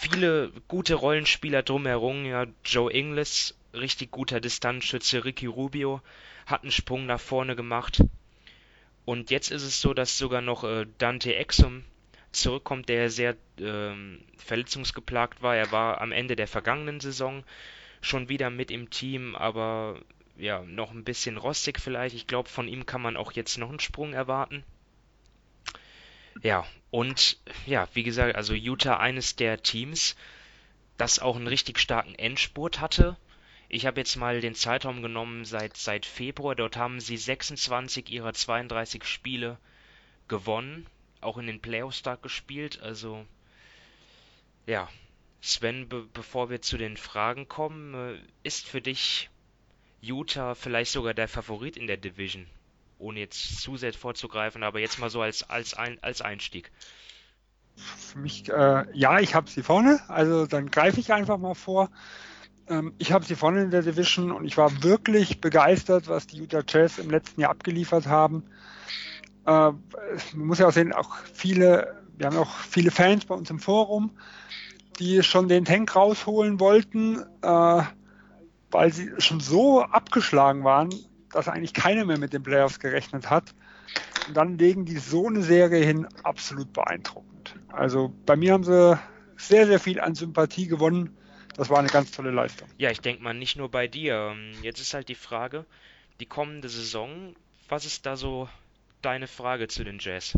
viele 0.00 0.52
gute 0.66 0.94
Rollenspieler 0.94 1.62
drumherum, 1.62 2.26
ja, 2.26 2.46
Joe 2.64 2.92
Ingles, 2.92 3.56
richtig 3.72 4.10
guter 4.10 4.40
Distanzschütze, 4.40 5.24
Ricky 5.24 5.46
Rubio 5.46 6.02
hat 6.46 6.62
einen 6.62 6.72
Sprung 6.72 7.06
nach 7.06 7.20
vorne 7.20 7.56
gemacht. 7.56 8.02
Und 9.04 9.30
jetzt 9.30 9.50
ist 9.50 9.62
es 9.62 9.80
so, 9.80 9.94
dass 9.94 10.18
sogar 10.18 10.40
noch 10.42 10.64
äh, 10.64 10.86
Dante 10.98 11.34
Exum 11.34 11.84
zurückkommt, 12.32 12.88
der 12.88 13.08
sehr 13.10 13.36
ähm, 13.58 14.20
verletzungsgeplagt 14.36 15.42
war. 15.42 15.56
Er 15.56 15.72
war 15.72 16.00
am 16.00 16.12
Ende 16.12 16.36
der 16.36 16.48
vergangenen 16.48 17.00
Saison 17.00 17.44
schon 18.00 18.28
wieder 18.28 18.50
mit 18.50 18.70
im 18.70 18.90
Team, 18.90 19.34
aber 19.34 20.00
ja, 20.38 20.62
noch 20.62 20.92
ein 20.92 21.04
bisschen 21.04 21.36
rostig 21.36 21.80
vielleicht. 21.80 22.14
Ich 22.14 22.26
glaube, 22.26 22.48
von 22.48 22.68
ihm 22.68 22.86
kann 22.86 23.02
man 23.02 23.16
auch 23.16 23.32
jetzt 23.32 23.58
noch 23.58 23.68
einen 23.68 23.80
Sprung 23.80 24.12
erwarten. 24.12 24.64
Ja, 26.42 26.64
und 26.90 27.38
ja, 27.66 27.88
wie 27.94 28.04
gesagt, 28.04 28.36
also 28.36 28.54
Utah 28.54 28.98
eines 28.98 29.34
der 29.34 29.62
Teams, 29.62 30.16
das 30.96 31.18
auch 31.18 31.36
einen 31.36 31.48
richtig 31.48 31.80
starken 31.80 32.14
Endspurt 32.14 32.80
hatte. 32.80 33.16
Ich 33.68 33.84
habe 33.84 34.00
jetzt 34.00 34.16
mal 34.16 34.40
den 34.40 34.54
Zeitraum 34.54 35.02
genommen 35.02 35.44
seit, 35.44 35.76
seit 35.76 36.06
Februar. 36.06 36.54
Dort 36.54 36.76
haben 36.76 37.00
sie 37.00 37.16
26 37.16 38.08
ihrer 38.10 38.32
32 38.32 39.04
Spiele 39.04 39.58
gewonnen, 40.28 40.86
auch 41.20 41.36
in 41.38 41.46
den 41.46 41.60
Playoffs 41.60 41.98
stark 41.98 42.22
gespielt. 42.22 42.80
Also, 42.80 43.26
ja, 44.66 44.88
Sven, 45.40 45.88
be 45.88 46.06
bevor 46.14 46.48
wir 46.48 46.62
zu 46.62 46.78
den 46.78 46.96
Fragen 46.96 47.48
kommen, 47.48 47.94
äh, 47.94 48.20
ist 48.42 48.66
für 48.66 48.80
dich 48.80 49.28
Utah 50.00 50.54
vielleicht 50.54 50.92
sogar 50.92 51.14
der 51.14 51.28
Favorit 51.28 51.76
in 51.76 51.86
der 51.86 51.96
Division? 51.96 52.46
Ohne 52.98 53.20
jetzt 53.20 53.60
zu 53.60 53.76
sehr 53.76 53.92
vorzugreifen, 53.92 54.62
aber 54.62 54.80
jetzt 54.80 54.98
mal 54.98 55.10
so 55.10 55.22
als, 55.22 55.48
als, 55.48 55.74
ein, 55.74 55.98
als 56.02 56.20
Einstieg. 56.20 56.70
Für 57.76 58.18
mich, 58.18 58.48
äh, 58.48 58.86
ja, 58.92 59.20
ich 59.20 59.34
habe 59.34 59.48
sie 59.48 59.62
vorne, 59.62 60.00
also 60.08 60.46
dann 60.46 60.70
greife 60.70 60.98
ich 60.98 61.12
einfach 61.12 61.38
mal 61.38 61.54
vor. 61.54 61.90
Ähm, 62.68 62.92
ich 62.98 63.12
habe 63.12 63.24
sie 63.24 63.36
vorne 63.36 63.62
in 63.62 63.70
der 63.70 63.82
Division 63.82 64.32
und 64.32 64.44
ich 64.44 64.56
war 64.56 64.82
wirklich 64.82 65.40
begeistert, 65.40 66.08
was 66.08 66.26
die 66.26 66.38
Utah 66.38 66.62
Jazz 66.66 66.98
im 66.98 67.10
letzten 67.10 67.40
Jahr 67.40 67.50
abgeliefert 67.50 68.06
haben. 68.06 68.44
Äh, 69.46 69.50
man 69.50 69.78
muss 70.34 70.58
ja 70.58 70.66
auch 70.66 70.72
sehen, 70.72 70.92
auch 70.92 71.16
viele, 71.32 72.02
wir 72.16 72.26
haben 72.26 72.36
auch 72.36 72.50
viele 72.50 72.90
Fans 72.90 73.24
bei 73.24 73.34
uns 73.34 73.48
im 73.50 73.60
Forum, 73.60 74.10
die 74.98 75.22
schon 75.22 75.48
den 75.48 75.64
Tank 75.64 75.94
rausholen 75.94 76.58
wollten, 76.58 77.22
äh, 77.42 77.82
weil 78.70 78.92
sie 78.92 79.12
schon 79.18 79.40
so 79.40 79.82
abgeschlagen 79.82 80.64
waren, 80.64 80.90
dass 81.32 81.48
eigentlich 81.48 81.74
keiner 81.74 82.04
mehr 82.04 82.18
mit 82.18 82.32
den 82.32 82.42
Playoffs 82.42 82.80
gerechnet 82.80 83.30
hat. 83.30 83.54
Und 84.26 84.36
dann 84.36 84.58
legen 84.58 84.84
die 84.84 84.98
so 84.98 85.26
eine 85.26 85.42
Serie 85.42 85.84
hin, 85.84 86.06
absolut 86.22 86.72
beeindruckend. 86.72 87.54
Also 87.68 88.12
bei 88.26 88.36
mir 88.36 88.52
haben 88.52 88.64
sie 88.64 88.98
sehr, 89.36 89.66
sehr 89.66 89.80
viel 89.80 90.00
an 90.00 90.14
Sympathie 90.14 90.66
gewonnen. 90.66 91.16
Das 91.56 91.70
war 91.70 91.78
eine 91.78 91.88
ganz 91.88 92.12
tolle 92.12 92.30
Leistung. 92.30 92.68
Ja, 92.76 92.90
ich 92.90 93.00
denke 93.00 93.22
mal, 93.22 93.34
nicht 93.34 93.56
nur 93.56 93.70
bei 93.70 93.88
dir. 93.88 94.32
Ähm, 94.32 94.52
jetzt 94.62 94.80
ist 94.80 94.94
halt 94.94 95.08
die 95.08 95.14
Frage, 95.14 95.64
die 96.20 96.26
kommende 96.26 96.68
Saison, 96.68 97.34
was 97.68 97.84
ist 97.84 98.06
da 98.06 98.16
so 98.16 98.48
deine 99.02 99.26
Frage 99.26 99.68
zu 99.68 99.84
den 99.84 99.98
Jazz? 99.98 100.36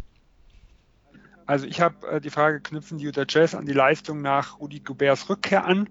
Also 1.47 1.67
ich 1.67 1.81
habe 1.81 2.07
äh, 2.07 2.21
die 2.21 2.31
Frage, 2.31 2.61
knüpfen 2.61 2.99
die 2.99 3.05
Utah 3.05 3.25
Jazz 3.29 3.55
an 3.55 3.67
die 3.67 3.73
Leistung 3.73 4.23
nach 4.23 4.61
Rudi 4.61 4.81
Goberts 4.81 5.29
Rückkehr 5.29 5.65
an? 5.65 5.89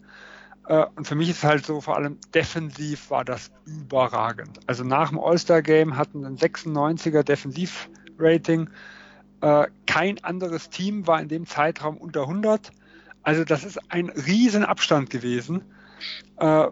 Äh, 0.69 0.85
und 0.95 1.05
für 1.05 1.15
mich 1.15 1.29
ist 1.29 1.43
halt 1.43 1.65
so, 1.65 1.81
vor 1.81 1.97
allem 1.97 2.17
defensiv 2.33 3.09
war 3.09 3.25
das 3.25 3.51
überragend. 3.65 4.59
Also 4.67 4.83
nach 4.83 5.09
dem 5.09 5.19
All-Star-Game 5.19 5.97
hatten 5.97 6.23
ein 6.25 6.37
96er 6.37 7.23
Defensiv-Rating. 7.23 8.69
Äh, 9.41 9.67
kein 9.87 10.23
anderes 10.23 10.69
Team 10.69 11.07
war 11.07 11.21
in 11.21 11.27
dem 11.27 11.45
Zeitraum 11.45 11.97
unter 11.97 12.21
100. 12.21 12.71
Also 13.23 13.43
das 13.43 13.65
ist 13.65 13.79
ein 13.91 14.09
Riesenabstand 14.09 15.09
gewesen. 15.09 15.63
Äh, 16.37 16.67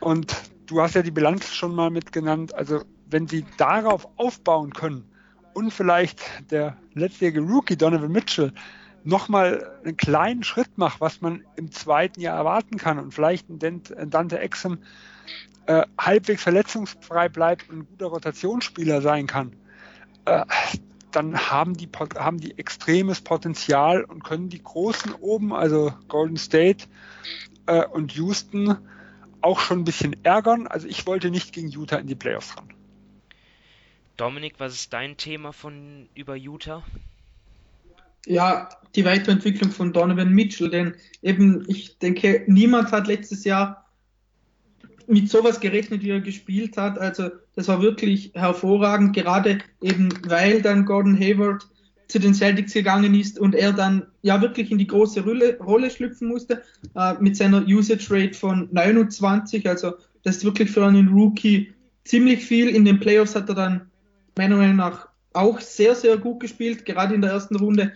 und 0.00 0.36
du 0.66 0.82
hast 0.82 0.94
ja 0.94 1.02
die 1.02 1.10
Bilanz 1.10 1.54
schon 1.54 1.74
mal 1.74 1.90
mitgenannt. 1.90 2.54
Also 2.54 2.82
wenn 3.06 3.26
sie 3.26 3.46
darauf 3.56 4.06
aufbauen 4.16 4.74
können 4.74 5.10
und 5.54 5.72
vielleicht 5.72 6.20
der 6.50 6.76
letztjährige 6.92 7.40
Rookie 7.40 7.76
Donovan 7.76 8.12
Mitchell 8.12 8.52
nochmal 9.04 9.80
einen 9.84 9.96
kleinen 9.96 10.42
Schritt 10.42 10.76
macht, 10.76 11.00
was 11.00 11.20
man 11.20 11.44
im 11.56 11.70
zweiten 11.72 12.20
Jahr 12.20 12.36
erwarten 12.36 12.76
kann 12.76 12.98
und 12.98 13.12
vielleicht 13.12 13.48
ein 13.48 13.82
Dante 14.10 14.38
Exum 14.38 14.78
äh, 15.66 15.84
halbwegs 15.98 16.42
verletzungsfrei 16.42 17.28
bleibt 17.28 17.68
und 17.68 17.78
ein 17.78 17.86
guter 17.86 18.06
Rotationsspieler 18.06 19.02
sein 19.02 19.26
kann, 19.26 19.54
äh, 20.24 20.44
dann 21.10 21.38
haben 21.50 21.74
die, 21.74 21.88
haben 22.16 22.38
die 22.38 22.58
extremes 22.58 23.20
Potenzial 23.20 24.04
und 24.04 24.24
können 24.24 24.48
die 24.48 24.62
Großen 24.62 25.12
oben, 25.14 25.52
also 25.52 25.92
Golden 26.08 26.36
State 26.36 26.86
äh, 27.66 27.84
und 27.86 28.12
Houston, 28.12 28.78
auch 29.40 29.60
schon 29.60 29.80
ein 29.80 29.84
bisschen 29.84 30.16
ärgern. 30.24 30.66
Also 30.66 30.88
ich 30.88 31.06
wollte 31.06 31.30
nicht 31.30 31.52
gegen 31.52 31.68
Utah 31.68 31.96
in 31.96 32.06
die 32.06 32.14
Playoffs 32.14 32.56
ran. 32.56 32.68
Dominik, 34.16 34.54
was 34.58 34.74
ist 34.74 34.92
dein 34.92 35.16
Thema 35.16 35.52
von 35.52 36.08
über 36.14 36.34
Utah? 36.34 36.82
Ja, 38.28 38.68
die 38.94 39.06
Weiterentwicklung 39.06 39.70
von 39.70 39.92
Donovan 39.92 40.32
Mitchell, 40.34 40.68
denn 40.68 40.94
eben, 41.22 41.64
ich 41.66 41.98
denke, 41.98 42.44
niemand 42.46 42.92
hat 42.92 43.06
letztes 43.06 43.44
Jahr 43.44 43.86
mit 45.06 45.30
sowas 45.30 45.60
gerechnet, 45.60 46.02
wie 46.02 46.10
er 46.10 46.20
gespielt 46.20 46.76
hat. 46.76 46.98
Also, 46.98 47.30
das 47.54 47.68
war 47.68 47.80
wirklich 47.80 48.32
hervorragend, 48.34 49.16
gerade 49.16 49.58
eben, 49.80 50.10
weil 50.26 50.60
dann 50.60 50.84
Gordon 50.84 51.18
Hayward 51.18 51.66
zu 52.08 52.18
den 52.18 52.34
Celtics 52.34 52.74
gegangen 52.74 53.14
ist 53.14 53.38
und 53.38 53.54
er 53.54 53.72
dann 53.72 54.06
ja 54.20 54.42
wirklich 54.42 54.70
in 54.70 54.76
die 54.78 54.86
große 54.86 55.22
Rolle, 55.22 55.58
Rolle 55.58 55.90
schlüpfen 55.90 56.28
musste, 56.28 56.62
äh, 56.94 57.14
mit 57.20 57.34
seiner 57.34 57.66
Usage 57.66 58.08
Rate 58.10 58.34
von 58.34 58.68
29. 58.72 59.66
Also, 59.66 59.94
das 60.22 60.36
ist 60.36 60.44
wirklich 60.44 60.70
für 60.70 60.84
einen 60.84 61.08
Rookie 61.08 61.72
ziemlich 62.04 62.44
viel. 62.44 62.68
In 62.68 62.84
den 62.84 63.00
Playoffs 63.00 63.34
hat 63.34 63.48
er 63.48 63.54
dann 63.54 63.90
meiner 64.36 64.56
Meinung 64.56 64.76
nach 64.76 65.08
auch 65.32 65.60
sehr, 65.60 65.94
sehr 65.94 66.18
gut 66.18 66.40
gespielt, 66.40 66.84
gerade 66.84 67.14
in 67.14 67.22
der 67.22 67.30
ersten 67.30 67.56
Runde 67.56 67.92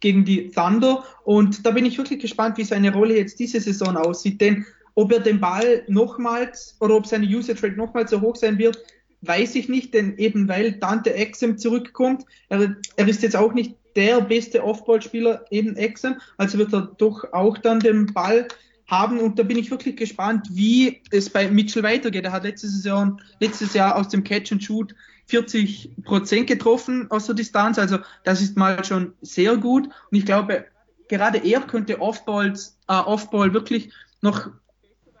gegen 0.00 0.24
die 0.24 0.50
Thunder. 0.50 1.04
Und 1.24 1.64
da 1.64 1.70
bin 1.70 1.84
ich 1.84 1.98
wirklich 1.98 2.20
gespannt, 2.20 2.58
wie 2.58 2.64
seine 2.64 2.92
Rolle 2.92 3.16
jetzt 3.16 3.38
diese 3.38 3.60
Saison 3.60 3.96
aussieht. 3.96 4.40
Denn 4.40 4.64
ob 4.94 5.12
er 5.12 5.20
den 5.20 5.40
Ball 5.40 5.84
nochmals 5.88 6.76
oder 6.80 6.96
ob 6.96 7.06
seine 7.06 7.26
Usage 7.26 7.62
Rate 7.62 7.76
nochmals 7.76 8.10
so 8.10 8.20
hoch 8.20 8.36
sein 8.36 8.58
wird, 8.58 8.78
weiß 9.22 9.54
ich 9.54 9.68
nicht, 9.68 9.94
denn 9.94 10.16
eben 10.18 10.48
weil 10.48 10.72
Dante 10.72 11.14
Exum 11.14 11.58
zurückkommt, 11.58 12.24
er, 12.48 12.76
er 12.96 13.08
ist 13.08 13.22
jetzt 13.22 13.36
auch 13.36 13.52
nicht 13.52 13.74
der 13.94 14.20
beste 14.20 14.62
Offball-Spieler, 14.62 15.44
eben 15.50 15.76
Exum, 15.76 16.16
also 16.36 16.58
wird 16.58 16.72
er 16.72 16.92
doch 16.98 17.32
auch 17.32 17.58
dann 17.58 17.80
den 17.80 18.06
Ball 18.06 18.46
haben 18.86 19.18
und 19.18 19.38
da 19.38 19.42
bin 19.42 19.58
ich 19.58 19.70
wirklich 19.70 19.96
gespannt, 19.96 20.46
wie 20.50 21.02
es 21.10 21.28
bei 21.28 21.50
Mitchell 21.50 21.82
weitergeht. 21.82 22.24
Er 22.24 22.32
hat 22.32 22.44
letzte 22.44 22.68
Saison, 22.68 23.20
letztes 23.40 23.74
Jahr 23.74 23.96
aus 23.96 24.08
dem 24.08 24.22
Catch 24.22 24.52
and 24.52 24.62
Shoot 24.62 24.94
40 25.26 25.90
Prozent 26.04 26.46
getroffen 26.46 27.10
aus 27.10 27.26
der 27.26 27.34
Distanz. 27.34 27.78
Also 27.78 27.98
das 28.24 28.40
ist 28.40 28.56
mal 28.56 28.84
schon 28.84 29.14
sehr 29.22 29.56
gut. 29.56 29.86
Und 29.86 30.18
ich 30.18 30.24
glaube, 30.24 30.66
gerade 31.08 31.38
er 31.38 31.60
könnte 31.62 32.00
Offball, 32.00 32.52
äh, 32.88 32.92
Offball 32.92 33.52
wirklich 33.52 33.90
noch 34.22 34.50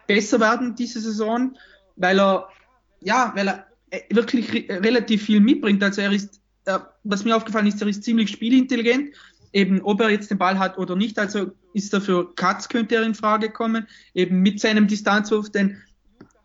besser 0.06 0.38
werden 0.38 0.76
diese 0.76 1.00
Saison, 1.00 1.56
weil 1.96 2.20
er, 2.20 2.48
ja, 3.00 3.32
weil 3.34 3.48
er 3.48 3.66
äh, 3.90 4.02
wirklich 4.14 4.52
re 4.52 4.80
relativ 4.80 5.24
viel 5.24 5.40
mitbringt. 5.40 5.82
Also 5.82 6.02
er 6.02 6.12
ist, 6.12 6.40
äh, 6.66 6.78
was 7.02 7.24
mir 7.24 7.36
aufgefallen 7.36 7.66
ist, 7.66 7.80
er 7.80 7.88
ist 7.88 8.04
ziemlich 8.04 8.30
spielintelligent. 8.30 9.10
Eben, 9.52 9.80
ob 9.82 10.00
er 10.00 10.10
jetzt 10.10 10.30
den 10.30 10.38
Ball 10.38 10.58
hat 10.58 10.78
oder 10.78 10.96
nicht, 10.96 11.18
also 11.18 11.52
ist 11.72 11.92
er 11.92 12.00
für 12.00 12.34
Katz 12.34 12.68
könnte 12.68 12.96
er 12.96 13.02
in 13.02 13.14
Frage 13.14 13.50
kommen, 13.50 13.86
eben 14.14 14.40
mit 14.40 14.60
seinem 14.60 14.86
Distanzwurf, 14.86 15.50
denn 15.50 15.76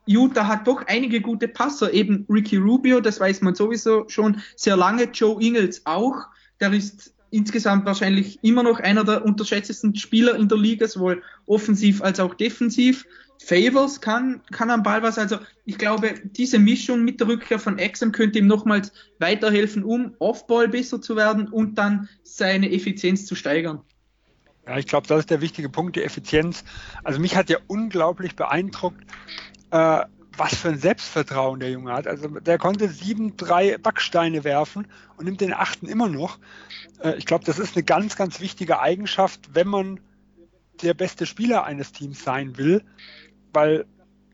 Utah 0.05 0.47
hat 0.47 0.67
doch 0.67 0.85
einige 0.87 1.21
gute 1.21 1.47
Passer, 1.47 1.93
eben 1.93 2.25
Ricky 2.29 2.57
Rubio, 2.57 2.99
das 2.99 3.19
weiß 3.19 3.41
man 3.41 3.55
sowieso 3.55 4.07
schon 4.09 4.41
sehr 4.55 4.75
lange, 4.75 5.03
Joe 5.13 5.41
Ingles 5.41 5.85
auch, 5.85 6.25
der 6.59 6.73
ist 6.73 7.13
insgesamt 7.31 7.85
wahrscheinlich 7.85 8.39
immer 8.41 8.61
noch 8.61 8.79
einer 8.79 9.03
der 9.03 9.25
unterschätztesten 9.25 9.95
Spieler 9.95 10.35
in 10.35 10.49
der 10.49 10.57
Liga, 10.57 10.87
sowohl 10.87 11.23
offensiv 11.45 12.01
als 12.01 12.19
auch 12.19 12.33
defensiv. 12.35 13.05
Favors 13.43 14.01
kann, 14.01 14.41
kann 14.51 14.69
am 14.69 14.83
Ball 14.83 15.01
was, 15.01 15.17
also 15.17 15.39
ich 15.65 15.77
glaube, 15.77 16.13
diese 16.23 16.59
Mischung 16.59 17.03
mit 17.03 17.19
der 17.19 17.27
Rückkehr 17.27 17.59
von 17.59 17.79
Exum 17.79 18.11
könnte 18.11 18.39
ihm 18.39 18.47
nochmals 18.47 18.93
weiterhelfen, 19.19 19.83
um 19.83 20.15
Offball 20.19 20.67
besser 20.67 21.01
zu 21.01 21.15
werden 21.15 21.47
und 21.47 21.75
dann 21.75 22.07
seine 22.23 22.71
Effizienz 22.71 23.25
zu 23.25 23.35
steigern. 23.35 23.81
Ja, 24.67 24.77
ich 24.77 24.85
glaube, 24.85 25.07
das 25.07 25.21
ist 25.21 25.31
der 25.31 25.41
wichtige 25.41 25.69
Punkt, 25.69 25.95
die 25.95 26.03
Effizienz. 26.03 26.63
Also 27.03 27.19
mich 27.19 27.35
hat 27.35 27.49
ja 27.49 27.57
unglaublich 27.67 28.35
beeindruckt, 28.35 29.03
äh, 29.71 30.05
was 30.37 30.55
für 30.55 30.69
ein 30.69 30.77
Selbstvertrauen 30.77 31.59
der 31.59 31.71
Junge 31.71 31.93
hat. 31.93 32.07
Also 32.07 32.27
der 32.27 32.57
konnte 32.57 32.89
sieben, 32.89 33.37
drei 33.37 33.77
Backsteine 33.77 34.43
werfen 34.43 34.87
und 35.17 35.25
nimmt 35.25 35.41
den 35.41 35.53
achten 35.53 35.87
immer 35.87 36.09
noch. 36.09 36.39
Äh, 37.03 37.15
ich 37.17 37.25
glaube, 37.25 37.43
das 37.43 37.57
ist 37.57 37.75
eine 37.75 37.83
ganz, 37.83 38.15
ganz 38.15 38.39
wichtige 38.39 38.79
Eigenschaft, 38.79 39.49
wenn 39.53 39.67
man 39.67 39.99
der 40.81 40.93
beste 40.93 41.25
Spieler 41.25 41.63
eines 41.63 41.91
Teams 41.91 42.23
sein 42.23 42.57
will, 42.57 42.83
weil 43.53 43.85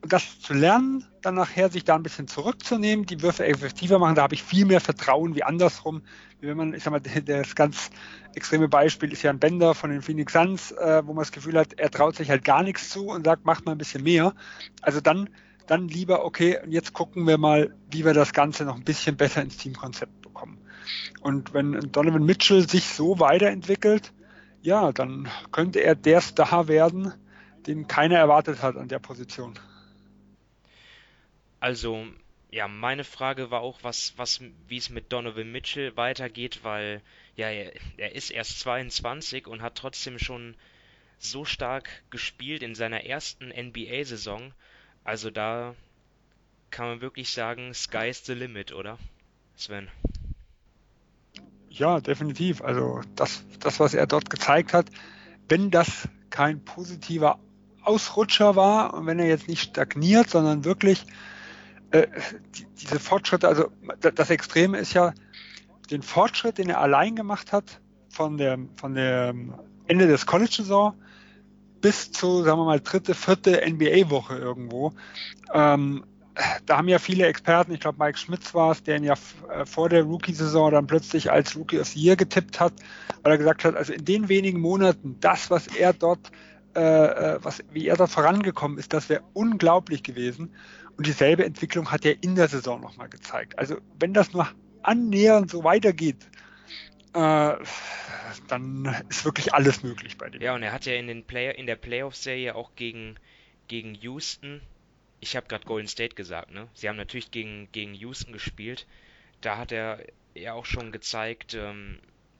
das 0.02 0.40
zu 0.40 0.54
lernen, 0.54 1.06
dann 1.22 1.36
nachher 1.36 1.70
sich 1.70 1.84
da 1.84 1.96
ein 1.96 2.04
bisschen 2.04 2.28
zurückzunehmen, 2.28 3.06
die 3.06 3.22
Würfe 3.22 3.46
effektiver 3.46 4.00
machen, 4.00 4.16
da 4.16 4.24
habe 4.24 4.36
ich 4.36 4.44
viel 4.44 4.66
mehr 4.66 4.80
Vertrauen 4.80 5.36
wie 5.36 5.44
andersrum. 5.44 6.02
Wenn 6.40 6.56
man, 6.56 6.74
ich 6.74 6.84
sag 6.84 6.92
mal, 6.92 7.02
das 7.02 7.56
ganz 7.56 7.90
extreme 8.36 8.68
Beispiel 8.68 9.12
ist 9.12 9.24
ja 9.24 9.32
ein 9.32 9.40
Bender 9.40 9.74
von 9.74 9.90
den 9.90 10.02
Phoenix 10.02 10.34
Suns, 10.34 10.72
äh, 10.72 11.02
wo 11.06 11.14
man 11.14 11.24
das 11.24 11.32
Gefühl 11.32 11.58
hat, 11.58 11.74
er 11.74 11.90
traut 11.90 12.16
sich 12.16 12.30
halt 12.30 12.44
gar 12.44 12.64
nichts 12.64 12.90
zu 12.90 13.08
und 13.08 13.26
sagt, 13.26 13.46
macht 13.46 13.66
mal 13.66 13.72
ein 13.74 13.78
bisschen 13.78 14.04
mehr. 14.04 14.34
Also 14.82 15.02
dann, 15.02 15.30
dann 15.66 15.88
lieber, 15.88 16.24
okay, 16.24 16.60
jetzt 16.68 16.94
gucken 16.94 17.26
wir 17.28 17.38
mal, 17.38 17.76
wie 17.90 18.06
wir 18.06 18.14
das 18.14 18.34
Ganze 18.34 18.66
noch 18.66 18.76
ein 18.76 18.84
bisschen 18.84 19.18
besser 19.18 19.42
ins 19.42 19.58
Teamkonzept 19.58 20.22
bekommen. 20.22 20.60
Und 21.22 21.54
wenn 21.54 21.74
Donovan 21.92 22.24
Mitchell 22.24 22.70
sich 22.70 22.88
so 22.90 23.20
weiterentwickelt, 23.20 24.14
ja, 24.62 24.92
dann 24.92 25.28
könnte 25.52 25.80
er 25.80 25.96
der 25.96 26.22
Star 26.22 26.68
werden, 26.68 27.14
den 27.68 27.88
keiner 27.88 28.18
erwartet 28.18 28.62
hat 28.62 28.78
an 28.78 28.88
der 28.88 29.00
Position. 29.00 29.60
Also, 31.60 32.06
ja, 32.52 32.68
meine 32.68 33.04
Frage 33.04 33.52
war 33.52 33.62
auch, 33.62 33.80
was, 33.84 34.14
was, 34.18 34.42
wie 34.68 34.78
es 34.78 34.90
mit 34.90 35.12
Donovan 35.12 35.52
Mitchell 35.52 35.96
weitergeht, 35.98 36.64
weil 36.64 37.02
ja, 37.36 37.50
er, 37.50 37.74
er 37.98 38.16
ist 38.16 38.32
erst 38.32 38.60
22 38.62 39.48
und 39.48 39.62
hat 39.62 39.76
trotzdem 39.76 40.18
schon 40.18 40.56
so 41.20 41.46
stark 41.46 41.90
gespielt 42.10 42.64
in 42.64 42.76
seiner 42.76 43.04
ersten 43.04 43.50
NBA-Saison. 43.50 44.54
Also 45.04 45.30
da 45.30 45.76
kann 46.70 46.88
man 46.88 47.02
wirklich 47.02 47.30
sagen, 47.32 47.74
sky's 47.74 48.26
the 48.26 48.34
limit, 48.34 48.72
oder? 48.72 48.98
Sven. 49.56 49.90
Ja, 51.70 52.00
definitiv. 52.00 52.62
Also 52.62 53.02
das, 53.16 53.44
das, 53.60 53.80
was 53.80 53.94
er 53.94 54.08
dort 54.08 54.30
gezeigt 54.30 54.74
hat, 54.74 54.90
wenn 55.50 55.72
das 55.72 56.08
kein 56.30 56.64
positiver 56.64 57.40
Ausrutscher 57.88 58.56
war 58.56 58.94
und 58.94 59.06
wenn 59.06 59.20
er 59.20 59.28
jetzt 59.28 59.48
nicht 59.48 59.62
stagniert, 59.62 60.30
sondern 60.30 60.66
wirklich 60.66 61.06
äh, 61.92 62.08
die, 62.56 62.66
diese 62.82 63.00
Fortschritte, 63.00 63.48
also 63.48 63.70
das 64.00 64.30
Extreme 64.30 64.78
ist 64.78 64.94
ja 64.94 65.14
den 65.90 66.02
Fortschritt, 66.02 66.58
den 66.58 66.70
er 66.70 66.82
allein 66.82 67.16
gemacht 67.16 67.54
hat, 67.54 67.80
von 68.10 68.38
der, 68.38 68.60
von 68.76 68.94
der 68.94 69.34
Ende 69.88 70.08
des 70.08 70.26
College-Saison 70.26 70.94
bis 71.82 72.12
zu, 72.12 72.44
sagen 72.44 72.60
wir 72.60 72.66
mal, 72.66 72.80
dritte, 72.80 73.14
vierte 73.14 73.62
NBA-Woche 73.66 74.36
irgendwo. 74.36 74.94
Ähm, 75.54 76.04
da 76.66 76.78
haben 76.78 76.88
ja 76.88 77.00
viele 77.00 77.26
Experten, 77.26 77.72
ich 77.72 77.80
glaube 77.80 78.04
Mike 78.04 78.18
Schmitz 78.18 78.54
war 78.54 78.72
es, 78.72 78.84
der 78.84 78.98
ihn 78.98 79.04
ja 79.04 79.16
äh, 79.50 79.66
vor 79.66 79.90
der 79.90 80.04
Rookie-Saison 80.04 80.72
dann 80.72 80.88
plötzlich 80.88 81.32
als 81.32 81.56
Rookie 81.56 81.80
of 81.80 81.88
the 81.88 82.00
Year 82.00 82.16
getippt 82.16 82.60
hat, 82.60 82.74
weil 83.24 83.34
er 83.34 83.38
gesagt 83.38 83.64
hat, 83.64 83.76
also 83.76 83.94
in 83.94 84.06
den 84.06 84.30
wenigen 84.30 84.60
Monaten, 84.60 85.18
das, 85.20 85.50
was 85.50 85.68
er 85.68 85.94
dort, 85.94 86.32
äh, 86.78 87.36
äh 87.36 87.40
was, 87.42 87.64
wie 87.72 87.88
er 87.88 87.98
dort 87.98 88.12
vorangekommen 88.12 88.78
ist, 88.78 88.94
das 88.94 89.10
wäre 89.10 89.24
unglaublich 89.34 90.04
gewesen. 90.04 90.56
Und 90.98 91.08
dieselbe 91.08 91.46
Entwicklung 91.46 91.92
hat 91.92 92.06
er 92.06 92.24
in 92.24 92.36
der 92.36 92.48
Saison 92.48 92.82
nochmal 92.82 93.10
gezeigt. 93.10 93.60
Also 93.60 93.78
wenn 94.00 94.14
das 94.14 94.34
nur 94.34 94.48
annähernd 94.84 95.52
so 95.52 95.64
weitergeht, 95.64 96.18
äh, 97.14 97.54
dann 98.48 98.96
ist 99.10 99.26
wirklich 99.26 99.54
alles 99.54 99.84
möglich 99.84 100.18
bei 100.18 100.30
dem. 100.30 100.42
Ja, 100.42 100.56
und 100.56 100.64
er 100.64 100.72
hat 100.72 100.86
ja 100.86 100.94
in, 100.94 101.08
den 101.08 101.24
Play 101.24 101.52
in 101.52 101.68
der 101.68 101.76
Playoff-Serie 101.76 102.56
auch 102.56 102.72
gegen, 102.76 103.16
gegen 103.68 103.94
Houston 103.96 104.62
ich 105.20 105.36
habe 105.36 105.48
gerade 105.48 105.66
Golden 105.66 105.88
State 105.88 106.16
gesagt, 106.16 106.52
ne? 106.52 106.68
Sie 106.74 106.88
haben 106.88 106.98
natürlich 106.98 107.32
gegen, 107.32 107.70
gegen 107.72 107.94
Houston 107.96 108.34
gespielt. 108.34 108.86
Da 109.42 109.58
hat 109.58 109.72
er 109.72 110.00
ja 110.36 110.54
auch 110.54 110.66
schon 110.66 110.92
gezeigt, 110.92 111.54
ähm, 111.56 112.00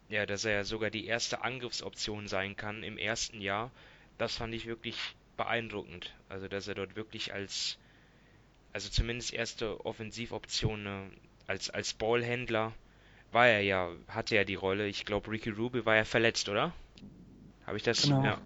ja, 0.10 0.26
dass 0.26 0.46
er 0.46 0.64
sogar 0.64 0.90
die 0.90 1.06
erste 1.06 1.42
Angriffsoption 1.44 2.28
sein 2.28 2.56
kann 2.56 2.84
im 2.84 2.98
ersten 2.98 3.42
Jahr. 3.42 3.72
Das 4.18 4.38
fand 4.38 4.54
ich 4.54 4.66
wirklich 4.66 4.98
beeindruckend. 5.38 6.14
Also, 6.30 6.48
dass 6.48 6.68
er 6.68 6.76
dort 6.76 6.96
wirklich 6.96 7.34
als, 7.34 7.78
also 8.74 8.90
zumindest 8.90 9.34
erste 9.34 9.86
Offensivoption 9.86 10.84
ne, 10.84 11.12
als, 11.48 11.70
als 11.70 11.94
Ballhändler 11.94 12.74
war 13.32 13.48
er 13.48 13.62
ja, 13.62 13.92
hatte 14.08 14.36
er 14.36 14.46
die 14.46 14.56
Rolle. 14.56 14.88
Ich 14.88 15.06
glaube, 15.06 15.32
Ricky 15.32 15.50
Ruby 15.50 15.86
war 15.86 15.96
ja 15.96 16.06
verletzt, 16.06 16.50
oder? 16.50 16.74
Habe 17.66 17.78
ich 17.78 17.84
das? 17.84 18.04
Genau. 18.04 18.24
Ja. 18.24 18.42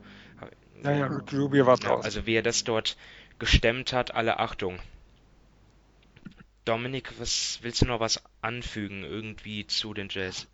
Ja, 0.83 0.91
ja, 0.91 1.05
Ricky 1.05 1.35
Ruby 1.37 1.65
war 1.65 1.77
draußen. 1.77 2.01
Ja, 2.01 2.03
also 2.03 2.25
wie 2.25 2.35
er 2.35 2.41
das 2.41 2.63
dort 2.63 2.97
gestemmt 3.39 3.93
hat, 3.93 4.13
alle 4.15 4.39
Achtung. 4.39 4.79
Dominik, 6.65 7.13
was 7.19 7.59
willst 7.61 7.81
du 7.81 7.85
noch 7.85 7.99
was 7.99 8.21
anfügen 8.41 9.03
irgendwie 9.03 9.67
zu 9.67 9.93
den 9.93 10.09
Jazz? 10.09 10.47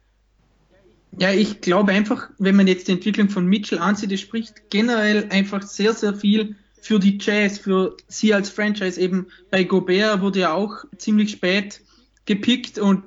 Ja, 1.19 1.31
ich 1.31 1.61
glaube 1.61 1.91
einfach, 1.91 2.29
wenn 2.37 2.55
man 2.55 2.67
jetzt 2.67 2.87
die 2.87 2.91
Entwicklung 2.91 3.29
von 3.29 3.45
Mitchell 3.45 3.79
ansieht, 3.79 4.11
es 4.11 4.21
spricht 4.21 4.69
generell 4.69 5.27
einfach 5.29 5.61
sehr, 5.61 5.93
sehr 5.93 6.13
viel 6.13 6.55
für 6.81 6.99
die 6.99 7.17
Jazz, 7.19 7.57
für 7.57 7.97
sie 8.07 8.33
als 8.33 8.49
Franchise. 8.49 8.99
Eben 8.99 9.27
bei 9.49 9.63
Gobert 9.63 10.21
wurde 10.21 10.41
ja 10.41 10.53
auch 10.53 10.85
ziemlich 10.97 11.31
spät 11.31 11.81
gepickt 12.25 12.77
und 12.77 13.03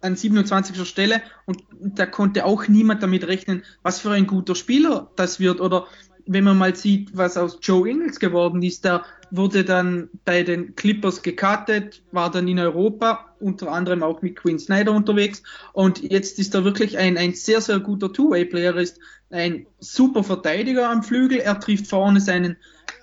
an 0.00 0.16
27. 0.16 0.86
Stelle 0.86 1.22
und 1.46 1.64
da 1.80 2.06
konnte 2.06 2.44
auch 2.44 2.68
niemand 2.68 3.02
damit 3.02 3.26
rechnen, 3.26 3.62
was 3.82 4.00
für 4.00 4.10
ein 4.10 4.26
guter 4.26 4.54
Spieler 4.54 5.10
das 5.16 5.40
wird 5.40 5.60
oder 5.60 5.86
wenn 6.26 6.44
man 6.44 6.58
mal 6.58 6.74
sieht, 6.74 7.16
was 7.16 7.36
aus 7.36 7.58
Joe 7.60 7.88
Ingles 7.88 8.18
geworden 8.18 8.62
ist, 8.62 8.84
der 8.84 9.04
wurde 9.30 9.64
dann 9.64 10.08
bei 10.24 10.42
den 10.42 10.76
Clippers 10.76 11.22
gekartet, 11.22 12.02
war 12.12 12.30
dann 12.30 12.48
in 12.48 12.58
Europa, 12.58 13.34
unter 13.40 13.72
anderem 13.72 14.02
auch 14.02 14.22
mit 14.22 14.36
Quinn 14.36 14.58
Snyder 14.58 14.92
unterwegs. 14.92 15.42
Und 15.72 16.02
jetzt 16.02 16.38
ist 16.38 16.54
er 16.54 16.64
wirklich 16.64 16.98
ein, 16.98 17.18
ein 17.18 17.34
sehr, 17.34 17.60
sehr 17.60 17.80
guter 17.80 18.12
Two-Way-Player, 18.12 18.76
ist 18.76 19.00
ein 19.30 19.66
super 19.80 20.22
Verteidiger 20.22 20.88
am 20.88 21.02
Flügel, 21.02 21.38
er 21.38 21.58
trifft 21.58 21.86
vorne 21.86 22.20
seinen 22.20 22.56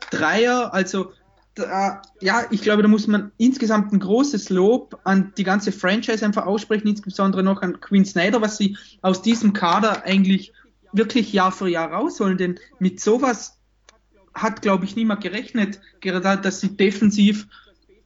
Dreier, 0.09 0.73
also 0.73 1.11
da, 1.55 2.01
ja, 2.21 2.45
ich 2.49 2.61
glaube, 2.61 2.81
da 2.81 2.87
muss 2.87 3.07
man 3.07 3.31
insgesamt 3.37 3.91
ein 3.91 3.99
großes 3.99 4.49
Lob 4.49 4.99
an 5.03 5.33
die 5.37 5.43
ganze 5.43 5.71
Franchise 5.71 6.23
einfach 6.25 6.45
aussprechen, 6.45 6.87
insbesondere 6.87 7.43
noch 7.43 7.61
an 7.61 7.81
Quinn 7.81 8.05
Snyder, 8.05 8.41
was 8.41 8.57
sie 8.57 8.77
aus 9.01 9.21
diesem 9.21 9.51
Kader 9.51 10.05
eigentlich 10.05 10.53
wirklich 10.93 11.33
Jahr 11.33 11.51
für 11.51 11.69
Jahr 11.69 11.91
rausholen, 11.91 12.37
denn 12.37 12.59
mit 12.79 12.99
sowas 12.99 13.57
hat, 14.33 14.61
glaube 14.61 14.85
ich, 14.85 14.95
niemand 14.95 15.21
gerechnet, 15.21 15.79
gerade 15.99 16.41
dass 16.41 16.61
sie 16.61 16.75
defensiv 16.75 17.47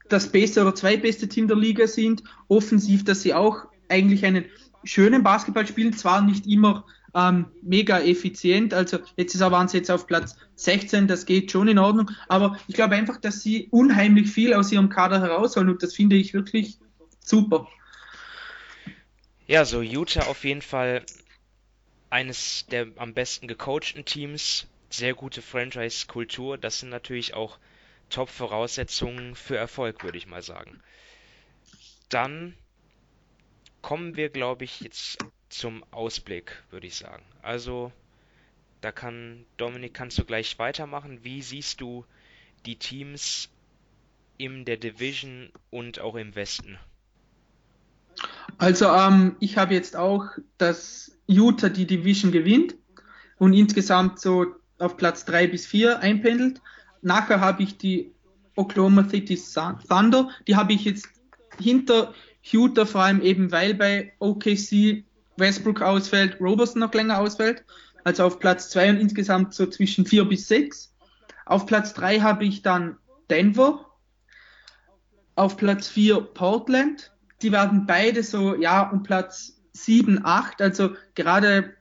das 0.09 0.31
beste 0.31 0.61
oder 0.61 0.75
zweitbeste 0.75 1.27
Team 1.27 1.47
der 1.47 1.57
Liga 1.57 1.87
sind, 1.87 2.23
offensiv, 2.47 3.03
dass 3.03 3.21
sie 3.21 3.33
auch 3.33 3.65
eigentlich 3.89 4.25
einen 4.25 4.45
schönen 4.83 5.23
Basketball 5.23 5.67
spielen, 5.67 5.93
zwar 5.93 6.21
nicht 6.21 6.45
immer 6.47 6.85
ähm, 7.15 7.45
mega 7.61 7.99
effizient, 7.99 8.73
also 8.73 8.99
letztes 9.17 9.41
Jahr 9.41 9.51
waren 9.51 9.67
sie 9.67 9.77
jetzt 9.77 9.89
auf 9.89 10.05
Platz 10.05 10.35
16, 10.55 11.07
das 11.07 11.25
geht 11.25 11.51
schon 11.51 11.67
in 11.67 11.79
Ordnung, 11.79 12.11
aber 12.27 12.57
ich 12.67 12.75
glaube 12.75 12.95
einfach, 12.95 13.17
dass 13.17 13.41
sie 13.41 13.67
unheimlich 13.71 14.29
viel 14.29 14.53
aus 14.53 14.71
ihrem 14.71 14.89
Kader 14.89 15.21
herausholen 15.21 15.69
und 15.69 15.81
das 15.81 15.95
finde 15.95 16.17
ich 16.17 16.33
wirklich 16.33 16.77
super. 17.19 17.67
Ja, 19.47 19.63
so 19.63 19.81
Utah 19.81 20.27
auf 20.27 20.43
jeden 20.43 20.61
Fall 20.61 21.03
eines 22.15 22.65
der 22.67 22.87
am 22.95 23.13
besten 23.13 23.45
gecoachten 23.45 24.05
Teams, 24.05 24.67
sehr 24.89 25.13
gute 25.13 25.41
Franchise-Kultur, 25.41 26.57
das 26.57 26.79
sind 26.79 26.87
natürlich 26.87 27.33
auch 27.33 27.59
Top-Voraussetzungen 28.09 29.35
für 29.35 29.57
Erfolg, 29.57 30.01
würde 30.01 30.17
ich 30.17 30.25
mal 30.25 30.41
sagen. 30.41 30.81
Dann 32.07 32.55
kommen 33.81 34.15
wir, 34.15 34.29
glaube 34.29 34.63
ich, 34.63 34.79
jetzt 34.79 35.17
zum 35.49 35.83
Ausblick, 35.91 36.63
würde 36.69 36.87
ich 36.87 36.95
sagen. 36.95 37.25
Also, 37.41 37.91
da 38.79 38.93
kann 38.93 39.45
Dominik, 39.57 39.93
kannst 39.93 40.17
du 40.17 40.23
gleich 40.23 40.57
weitermachen. 40.57 41.21
Wie 41.25 41.41
siehst 41.41 41.81
du 41.81 42.05
die 42.65 42.77
Teams 42.77 43.49
in 44.37 44.63
der 44.63 44.77
Division 44.77 45.51
und 45.69 45.99
auch 45.99 46.15
im 46.15 46.33
Westen? 46.33 46.79
Also, 48.57 48.87
ähm, 48.87 49.35
ich 49.39 49.57
habe 49.57 49.73
jetzt 49.73 49.95
auch 49.95 50.25
das 50.57 51.11
Utah 51.27 51.69
die 51.69 51.87
Division 51.87 52.31
gewinnt 52.31 52.75
und 53.37 53.53
insgesamt 53.53 54.19
so 54.19 54.45
auf 54.79 54.97
Platz 54.97 55.25
3 55.25 55.47
bis 55.47 55.65
4 55.65 55.99
einpendelt. 55.99 56.61
Nachher 57.01 57.39
habe 57.39 57.63
ich 57.63 57.77
die 57.77 58.11
Oklahoma 58.55 59.07
City 59.09 59.39
Thunder, 59.89 60.29
die 60.47 60.55
habe 60.55 60.73
ich 60.73 60.85
jetzt 60.85 61.07
hinter 61.59 62.13
Utah, 62.43 62.85
vor 62.85 63.01
allem 63.01 63.21
eben 63.21 63.51
weil 63.51 63.73
bei 63.73 64.13
OKC 64.19 65.03
Westbrook 65.37 65.81
ausfällt, 65.81 66.39
Roberson 66.39 66.79
noch 66.79 66.93
länger 66.93 67.19
ausfällt, 67.19 67.65
also 68.03 68.23
auf 68.23 68.39
Platz 68.39 68.69
2 68.69 68.91
und 68.91 68.99
insgesamt 68.99 69.53
so 69.53 69.65
zwischen 69.65 70.05
4 70.05 70.25
bis 70.25 70.47
6. 70.47 70.93
Auf 71.45 71.65
Platz 71.65 71.93
3 71.93 72.19
habe 72.19 72.45
ich 72.45 72.61
dann 72.61 72.97
Denver, 73.29 73.85
auf 75.35 75.57
Platz 75.57 75.87
4 75.87 76.21
Portland, 76.21 77.11
die 77.41 77.51
werden 77.51 77.85
beide 77.85 78.23
so, 78.23 78.55
ja, 78.55 78.89
um 78.89 79.03
Platz 79.03 79.61
7, 79.73 80.21
8, 80.23 80.61
also 80.61 80.91
gerade 81.15 81.73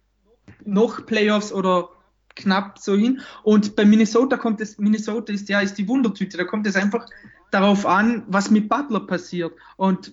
noch 0.64 1.06
Playoffs 1.06 1.52
oder 1.52 1.88
knapp 2.36 2.78
so 2.78 2.96
hin. 2.96 3.20
Und 3.42 3.76
bei 3.76 3.84
Minnesota 3.84 4.36
kommt 4.36 4.60
es, 4.60 4.78
Minnesota 4.78 5.32
ist 5.32 5.48
ja 5.48 5.60
ist 5.60 5.78
die 5.78 5.88
Wundertüte, 5.88 6.36
da 6.36 6.44
kommt 6.44 6.66
es 6.66 6.76
einfach 6.76 7.06
darauf 7.50 7.86
an, 7.86 8.24
was 8.26 8.50
mit 8.50 8.68
Butler 8.68 9.00
passiert. 9.00 9.52
Und 9.76 10.12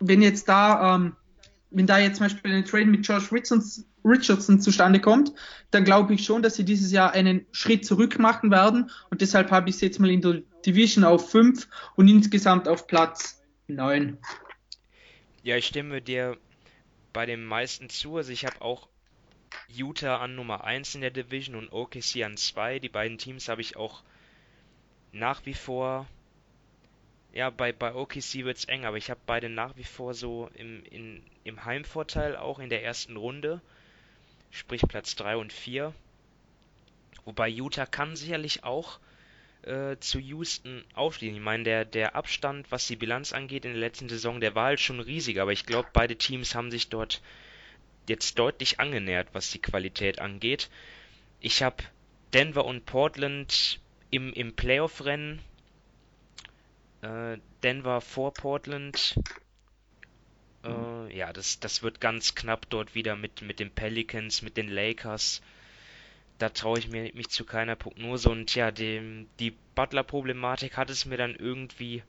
wenn 0.00 0.20
jetzt 0.20 0.48
da, 0.48 0.96
ähm, 0.96 1.16
wenn 1.70 1.86
da 1.86 1.98
jetzt 1.98 2.16
zum 2.18 2.26
Beispiel 2.26 2.52
ein 2.52 2.64
Trade 2.64 2.86
mit 2.86 3.06
Josh 3.06 3.32
Richardson, 3.32 3.84
Richardson 4.04 4.60
zustande 4.60 5.00
kommt, 5.00 5.32
dann 5.70 5.84
glaube 5.84 6.14
ich 6.14 6.24
schon, 6.24 6.42
dass 6.42 6.56
sie 6.56 6.64
dieses 6.64 6.90
Jahr 6.90 7.12
einen 7.12 7.46
Schritt 7.52 7.86
zurück 7.86 8.18
machen 8.18 8.50
werden. 8.50 8.90
Und 9.10 9.20
deshalb 9.20 9.52
habe 9.52 9.70
ich 9.70 9.76
es 9.76 9.80
jetzt 9.80 10.00
mal 10.00 10.10
in 10.10 10.20
der 10.20 10.42
Division 10.66 11.04
auf 11.04 11.30
5 11.30 11.68
und 11.94 12.08
insgesamt 12.08 12.66
auf 12.66 12.88
Platz 12.88 13.40
9. 13.68 14.18
Ja, 15.44 15.56
ich 15.56 15.66
stimme 15.66 16.00
dir 16.00 16.38
bei 17.12 17.26
den 17.26 17.44
meisten 17.44 17.88
zu. 17.90 18.16
Also 18.16 18.30
ich 18.32 18.46
habe 18.46 18.60
auch 18.62 18.88
Utah 19.68 20.18
an 20.18 20.36
Nummer 20.36 20.62
1 20.64 20.94
in 20.94 21.00
der 21.00 21.10
Division 21.10 21.56
und 21.56 21.72
OKC 21.72 22.22
an 22.24 22.36
2. 22.36 22.78
Die 22.78 22.88
beiden 22.88 23.18
Teams 23.18 23.48
habe 23.48 23.60
ich 23.60 23.76
auch 23.76 24.02
nach 25.10 25.44
wie 25.44 25.54
vor. 25.54 26.06
Ja, 27.32 27.50
bei, 27.50 27.72
bei 27.72 27.92
OKC 27.94 28.44
wird 28.44 28.58
es 28.58 28.66
eng, 28.66 28.84
aber 28.84 28.98
ich 28.98 29.10
habe 29.10 29.20
beide 29.26 29.48
nach 29.48 29.76
wie 29.76 29.84
vor 29.84 30.14
so 30.14 30.48
im, 30.54 30.84
in, 30.84 31.22
im 31.42 31.64
Heimvorteil 31.64 32.36
auch 32.36 32.60
in 32.60 32.68
der 32.68 32.84
ersten 32.84 33.16
Runde. 33.16 33.60
Sprich 34.50 34.82
Platz 34.82 35.16
3 35.16 35.36
und 35.38 35.52
4. 35.52 35.92
Wobei 37.24 37.48
Utah 37.48 37.86
kann 37.86 38.14
sicherlich 38.14 38.62
auch 38.62 39.00
äh, 39.62 39.96
zu 39.98 40.18
Houston 40.18 40.84
aufstehen. 40.94 41.34
Ich 41.34 41.40
meine, 41.40 41.64
der, 41.64 41.84
der 41.84 42.16
Abstand, 42.16 42.70
was 42.70 42.86
die 42.86 42.96
Bilanz 42.96 43.32
angeht 43.32 43.64
in 43.64 43.72
der 43.72 43.80
letzten 43.80 44.08
Saison, 44.08 44.40
der 44.40 44.54
war 44.54 44.66
halt 44.66 44.80
schon 44.80 45.00
riesig, 45.00 45.40
aber 45.40 45.52
ich 45.52 45.66
glaube, 45.66 45.88
beide 45.92 46.16
Teams 46.16 46.54
haben 46.54 46.70
sich 46.70 46.88
dort 46.88 47.22
jetzt 48.08 48.38
deutlich 48.38 48.80
angenähert, 48.80 49.28
was 49.32 49.50
die 49.50 49.60
Qualität 49.60 50.18
angeht. 50.20 50.70
ich 51.40 51.62
habe 51.62 51.82
Denver 52.32 52.64
und 52.64 52.86
Portland 52.86 53.80
im, 54.10 54.32
im 54.32 54.54
Playoff-Rennen. 54.54 55.40
Äh, 57.02 57.38
Denver 57.62 58.00
vor 58.00 58.32
Portland. 58.32 59.16
Äh, 60.64 61.16
ja, 61.16 61.32
das, 61.32 61.60
das 61.60 61.82
wird 61.82 62.00
ganz 62.00 62.34
knapp 62.34 62.68
dort 62.70 62.94
wieder 62.94 63.16
mit, 63.16 63.42
mit 63.42 63.60
den 63.60 63.70
Pelicans, 63.70 64.42
mit 64.42 64.56
den 64.56 64.68
Lakers. 64.68 65.42
Da 66.42 66.48
traue 66.48 66.76
ich 66.76 66.88
mir, 66.88 67.08
mich 67.14 67.28
zu 67.28 67.44
keiner 67.44 67.76
Prognose. 67.76 68.28
Und 68.28 68.52
ja, 68.56 68.72
dem, 68.72 69.28
die 69.38 69.52
Butler-Problematik 69.76 70.76
hat 70.76 70.90
es 70.90 71.06
mir 71.06 71.16
dann 71.16 71.36
irgendwie 71.36 72.02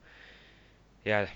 ja, 1.04 1.28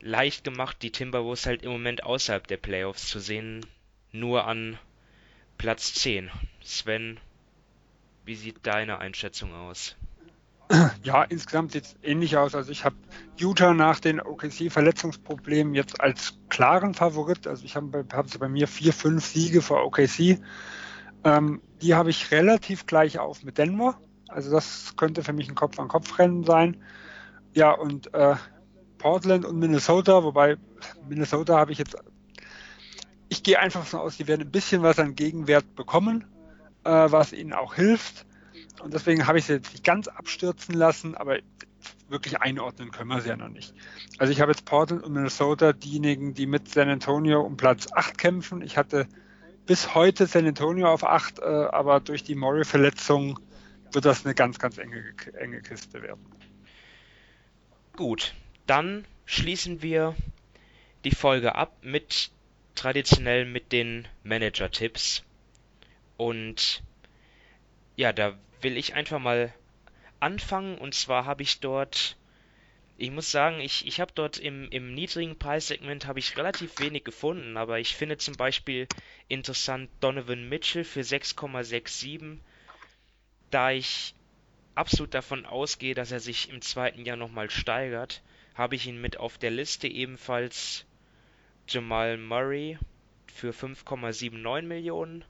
leicht 0.00 0.42
gemacht, 0.42 0.78
die 0.80 0.90
Timberwolves 0.90 1.44
halt 1.44 1.64
im 1.64 1.70
Moment 1.70 2.04
außerhalb 2.04 2.46
der 2.46 2.56
Playoffs 2.56 3.08
zu 3.08 3.18
sehen. 3.18 3.66
Nur 4.10 4.46
an 4.46 4.78
Platz 5.58 5.92
10. 5.92 6.30
Sven, 6.62 7.20
wie 8.24 8.36
sieht 8.36 8.66
deine 8.66 9.00
Einschätzung 9.00 9.52
aus? 9.52 9.94
Ja, 11.02 11.24
insgesamt 11.24 11.72
sieht 11.72 11.84
es 11.84 11.96
ähnlich 12.02 12.38
aus. 12.38 12.54
Also 12.54 12.72
ich 12.72 12.86
habe 12.86 12.96
Utah 13.36 13.74
nach 13.74 14.00
den 14.00 14.18
OKC-Verletzungsproblemen 14.18 15.74
jetzt 15.74 16.00
als 16.00 16.38
klaren 16.48 16.94
Favorit. 16.94 17.46
Also 17.46 17.66
ich 17.66 17.76
habe 17.76 18.06
hab 18.10 18.38
bei 18.38 18.48
mir 18.48 18.66
vier, 18.66 18.94
fünf 18.94 19.26
Siege 19.26 19.60
vor 19.60 19.84
OKC. 19.84 20.40
Ähm, 21.22 21.60
die 21.82 21.94
habe 21.94 22.10
ich 22.10 22.30
relativ 22.30 22.86
gleich 22.86 23.18
auf 23.18 23.42
mit 23.42 23.58
Denver. 23.58 23.98
Also 24.28 24.50
das 24.50 24.94
könnte 24.96 25.22
für 25.22 25.32
mich 25.32 25.48
ein 25.48 25.54
Kopf-an-Kopf-Rennen 25.54 26.44
sein. 26.44 26.82
Ja, 27.54 27.72
und 27.72 28.12
äh, 28.14 28.36
Portland 28.98 29.44
und 29.44 29.58
Minnesota, 29.58 30.24
wobei 30.24 30.56
Minnesota 31.08 31.56
habe 31.58 31.72
ich 31.72 31.78
jetzt, 31.78 31.96
ich 33.28 33.42
gehe 33.42 33.58
einfach 33.58 33.80
davon 33.80 34.00
aus, 34.00 34.16
die 34.16 34.26
werden 34.26 34.42
ein 34.42 34.50
bisschen 34.50 34.82
was 34.82 34.98
an 34.98 35.14
Gegenwert 35.14 35.74
bekommen, 35.74 36.24
äh, 36.84 36.90
was 36.90 37.32
ihnen 37.32 37.52
auch 37.52 37.74
hilft. 37.74 38.26
Und 38.82 38.94
deswegen 38.94 39.26
habe 39.26 39.38
ich 39.38 39.46
sie 39.46 39.54
jetzt 39.54 39.72
nicht 39.72 39.84
ganz 39.84 40.08
abstürzen 40.08 40.74
lassen, 40.74 41.14
aber 41.14 41.38
wirklich 42.08 42.40
einordnen 42.40 42.90
können 42.90 43.08
wir 43.08 43.20
sie 43.20 43.28
ja 43.28 43.36
noch 43.36 43.48
nicht. 43.48 43.74
Also 44.18 44.32
ich 44.32 44.40
habe 44.40 44.52
jetzt 44.52 44.64
Portland 44.64 45.02
und 45.02 45.12
Minnesota, 45.12 45.72
diejenigen, 45.72 46.34
die 46.34 46.46
mit 46.46 46.68
San 46.68 46.88
Antonio 46.88 47.40
um 47.40 47.56
Platz 47.56 47.86
8 47.92 48.18
kämpfen. 48.18 48.62
Ich 48.62 48.76
hatte 48.76 49.06
bis 49.66 49.94
heute 49.94 50.26
San 50.26 50.46
Antonio 50.46 50.92
auf 50.92 51.04
8, 51.04 51.38
äh, 51.38 51.42
aber 51.42 52.00
durch 52.00 52.22
die 52.22 52.34
Murray-Verletzung 52.34 53.38
wird 53.92 54.04
das 54.04 54.24
eine 54.24 54.34
ganz, 54.34 54.58
ganz 54.58 54.78
enge, 54.78 55.14
enge 55.38 55.60
Kiste 55.62 56.02
werden. 56.02 56.24
Gut, 57.96 58.34
dann 58.66 59.04
schließen 59.24 59.82
wir 59.82 60.14
die 61.04 61.10
Folge 61.10 61.54
ab 61.54 61.76
mit 61.82 62.30
traditionell 62.74 63.44
mit 63.44 63.72
den 63.72 64.06
Manager-Tipps. 64.22 65.24
Und 66.16 66.82
ja, 67.96 68.12
da 68.12 68.34
will 68.60 68.76
ich 68.76 68.94
einfach 68.94 69.18
mal 69.18 69.52
anfangen. 70.20 70.78
Und 70.78 70.94
zwar 70.94 71.24
habe 71.24 71.42
ich 71.42 71.60
dort, 71.60 72.16
ich 72.98 73.10
muss 73.10 73.30
sagen, 73.30 73.60
ich, 73.60 73.86
ich 73.86 74.00
habe 74.00 74.12
dort 74.14 74.38
im, 74.38 74.70
im 74.70 74.94
niedrigen 74.94 75.38
Preissegment 75.38 76.06
habe 76.06 76.18
ich 76.18 76.36
relativ 76.36 76.78
wenig 76.78 77.04
gefunden, 77.04 77.56
aber 77.56 77.78
ich 77.78 77.94
finde 77.94 78.16
zum 78.18 78.36
Beispiel 78.36 78.88
interessant 79.28 79.90
Donovan 80.00 80.48
Mitchell 80.48 80.84
für 80.84 81.00
6,67, 81.00 82.38
da 83.50 83.70
ich 83.70 84.14
absolut 84.74 85.14
davon 85.14 85.46
ausgehe, 85.46 85.94
dass 85.94 86.12
er 86.12 86.20
sich 86.20 86.48
im 86.48 86.60
zweiten 86.62 87.04
Jahr 87.04 87.16
nochmal 87.16 87.50
steigert 87.50 88.22
habe 88.56 88.74
ich 88.74 88.86
ihn 88.86 89.00
mit 89.00 89.18
auf 89.18 89.36
der 89.36 89.50
Liste 89.50 89.86
ebenfalls 89.86 90.86
Jamal 91.68 92.16
Murray 92.16 92.78
für 93.26 93.50
5,79 93.50 94.62
Millionen 94.62 95.24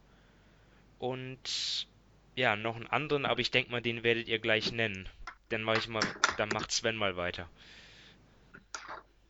und 0.98 1.88
ja, 2.36 2.54
noch 2.54 2.76
einen 2.76 2.86
anderen, 2.86 3.26
aber 3.26 3.40
ich 3.40 3.50
denke 3.50 3.72
mal, 3.72 3.82
den 3.82 4.04
werdet 4.04 4.28
ihr 4.28 4.38
gleich 4.38 4.70
nennen. 4.70 5.08
Dann 5.48 5.62
mache 5.62 5.78
ich 5.78 5.88
mal, 5.88 6.02
dann 6.36 6.48
macht 6.48 6.72
Sven 6.72 6.96
mal 6.96 7.16
weiter. 7.16 7.48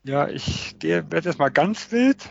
Ja, 0.04 0.28
ich 0.28 0.76
werde 0.80 1.28
jetzt 1.28 1.38
mal 1.38 1.50
ganz 1.50 1.90
wild. 1.90 2.30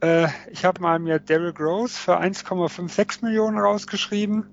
Äh, 0.00 0.28
ich 0.50 0.64
habe 0.64 0.80
mal 0.80 0.98
mir 0.98 1.18
Derrick 1.18 1.58
Rose 1.60 1.98
für 1.98 2.20
1,56 2.20 3.24
Millionen 3.24 3.58
rausgeschrieben. 3.58 4.46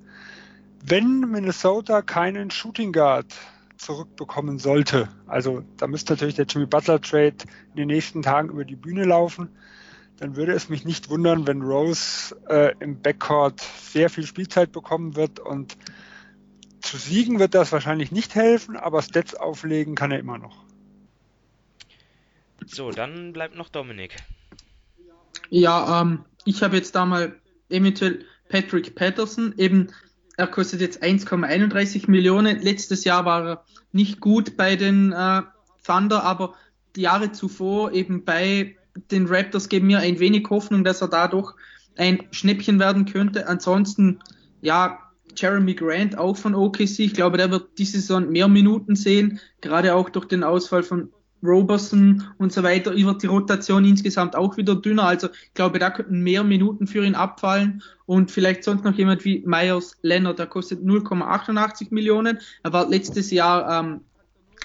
Wenn 0.84 1.20
Minnesota 1.20 2.02
keinen 2.02 2.50
Shooting 2.50 2.92
Guard 2.92 3.34
zurückbekommen 3.82 4.60
sollte. 4.60 5.10
Also 5.28 5.64
da 5.78 5.88
müsste 5.88 6.14
natürlich 6.14 6.36
der 6.36 6.46
Jimmy 6.46 6.68
Butler 6.68 7.02
Trade 7.02 7.36
in 7.72 7.76
den 7.76 7.88
nächsten 7.88 8.22
Tagen 8.22 8.50
über 8.50 8.64
die 8.64 8.76
Bühne 8.76 9.06
laufen. 9.06 9.50
Dann 10.18 10.36
würde 10.36 10.54
es 10.54 10.70
mich 10.70 10.86
nicht 10.86 11.10
wundern, 11.10 11.48
wenn 11.48 11.64
Rose 11.64 12.36
äh, 12.48 12.76
im 12.80 13.02
Backcourt 13.02 13.60
sehr 13.60 14.10
viel 14.10 14.26
Spielzeit 14.26 14.72
bekommen 14.72 15.16
wird 15.16 15.40
und 15.40 15.78
zu 16.82 16.98
siegen 16.98 17.40
wird 17.40 17.54
das 17.54 17.72
wahrscheinlich 17.72 18.12
nicht 18.12 18.36
helfen, 18.36 18.76
aber 18.76 19.02
Stats 19.02 19.36
auflegen 19.36 19.96
kann 19.96 20.12
er 20.12 20.20
immer 20.20 20.38
noch. 20.38 20.64
So, 22.66 22.92
dann 22.92 23.34
bleibt 23.34 23.56
noch 23.56 23.70
Dominik. 23.70 24.16
Ja, 25.50 26.02
ähm, 26.02 26.26
ich 26.46 26.64
habe 26.64 26.78
jetzt 26.78 26.96
da 26.96 27.06
mal 27.06 27.36
eventuell 27.70 28.26
Patrick 28.50 28.96
Patterson, 28.96 29.54
eben 29.58 29.90
er 30.38 30.48
kostet 30.48 30.82
jetzt 30.82 31.04
1,31 31.04 32.10
Millionen. 32.10 32.62
Letztes 32.62 33.04
Jahr 33.04 33.26
war 33.26 33.48
er 33.48 33.66
nicht 33.92 34.20
gut 34.20 34.58
bei 34.58 34.76
den 34.76 35.12
äh, 35.12 35.42
Thunder, 35.86 36.24
aber 36.24 36.56
die 36.96 37.02
Jahre 37.02 37.32
zuvor 37.32 37.92
eben 37.92 38.26
bei 38.26 38.76
den 39.12 39.28
Raptors 39.28 39.70
geben 39.70 39.88
mir 39.88 40.00
ein 40.00 40.20
wenig 40.20 40.50
Hoffnung, 40.50 40.84
dass 40.84 41.02
er 41.02 41.08
dadurch 41.10 41.54
ein 41.98 42.24
Schnäppchen 42.32 42.80
werden 42.80 43.06
könnte. 43.06 43.48
Ansonsten, 43.48 44.20
ja, 44.62 45.11
Jeremy 45.36 45.74
Grant 45.74 46.18
auch 46.18 46.38
von 46.38 46.56
OKC. 46.56 47.00
Ich 47.00 47.14
glaube, 47.14 47.38
der 47.38 47.52
wird 47.52 47.78
diese 47.78 48.00
Saison 48.00 48.30
mehr 48.30 48.48
Minuten 48.48 48.96
sehen, 48.96 49.40
gerade 49.62 49.96
auch 49.96 50.10
durch 50.10 50.26
den 50.26 50.44
Ausfall 50.44 50.84
von 50.84 51.10
Roberson 51.44 52.24
und 52.38 52.54
so 52.54 52.64
weiter, 52.64 52.96
wird 52.96 53.24
die 53.24 53.28
Rotation 53.28 53.86
insgesamt 53.86 54.36
auch 54.36 54.58
wieder 54.58 54.76
dünner. 54.76 55.06
Also 55.06 55.30
ich 55.30 55.54
glaube, 55.54 55.80
da 55.80 55.90
könnten 55.90 56.22
mehr 56.22 56.44
Minuten 56.44 56.88
für 56.88 57.04
ihn 57.04 57.16
abfallen 57.16 57.82
und 58.06 58.32
vielleicht 58.32 58.64
sonst 58.64 58.84
noch 58.84 58.96
jemand 58.96 59.26
wie 59.26 59.44
Myers 59.46 59.98
Leonard, 60.02 60.40
der 60.40 60.48
kostet 60.48 60.84
0,88 60.84 61.88
Millionen. 61.92 62.40
Er 62.64 62.74
war 62.74 62.88
letztes 62.88 63.32
Jahr, 63.32 63.80
ähm, 63.80 64.02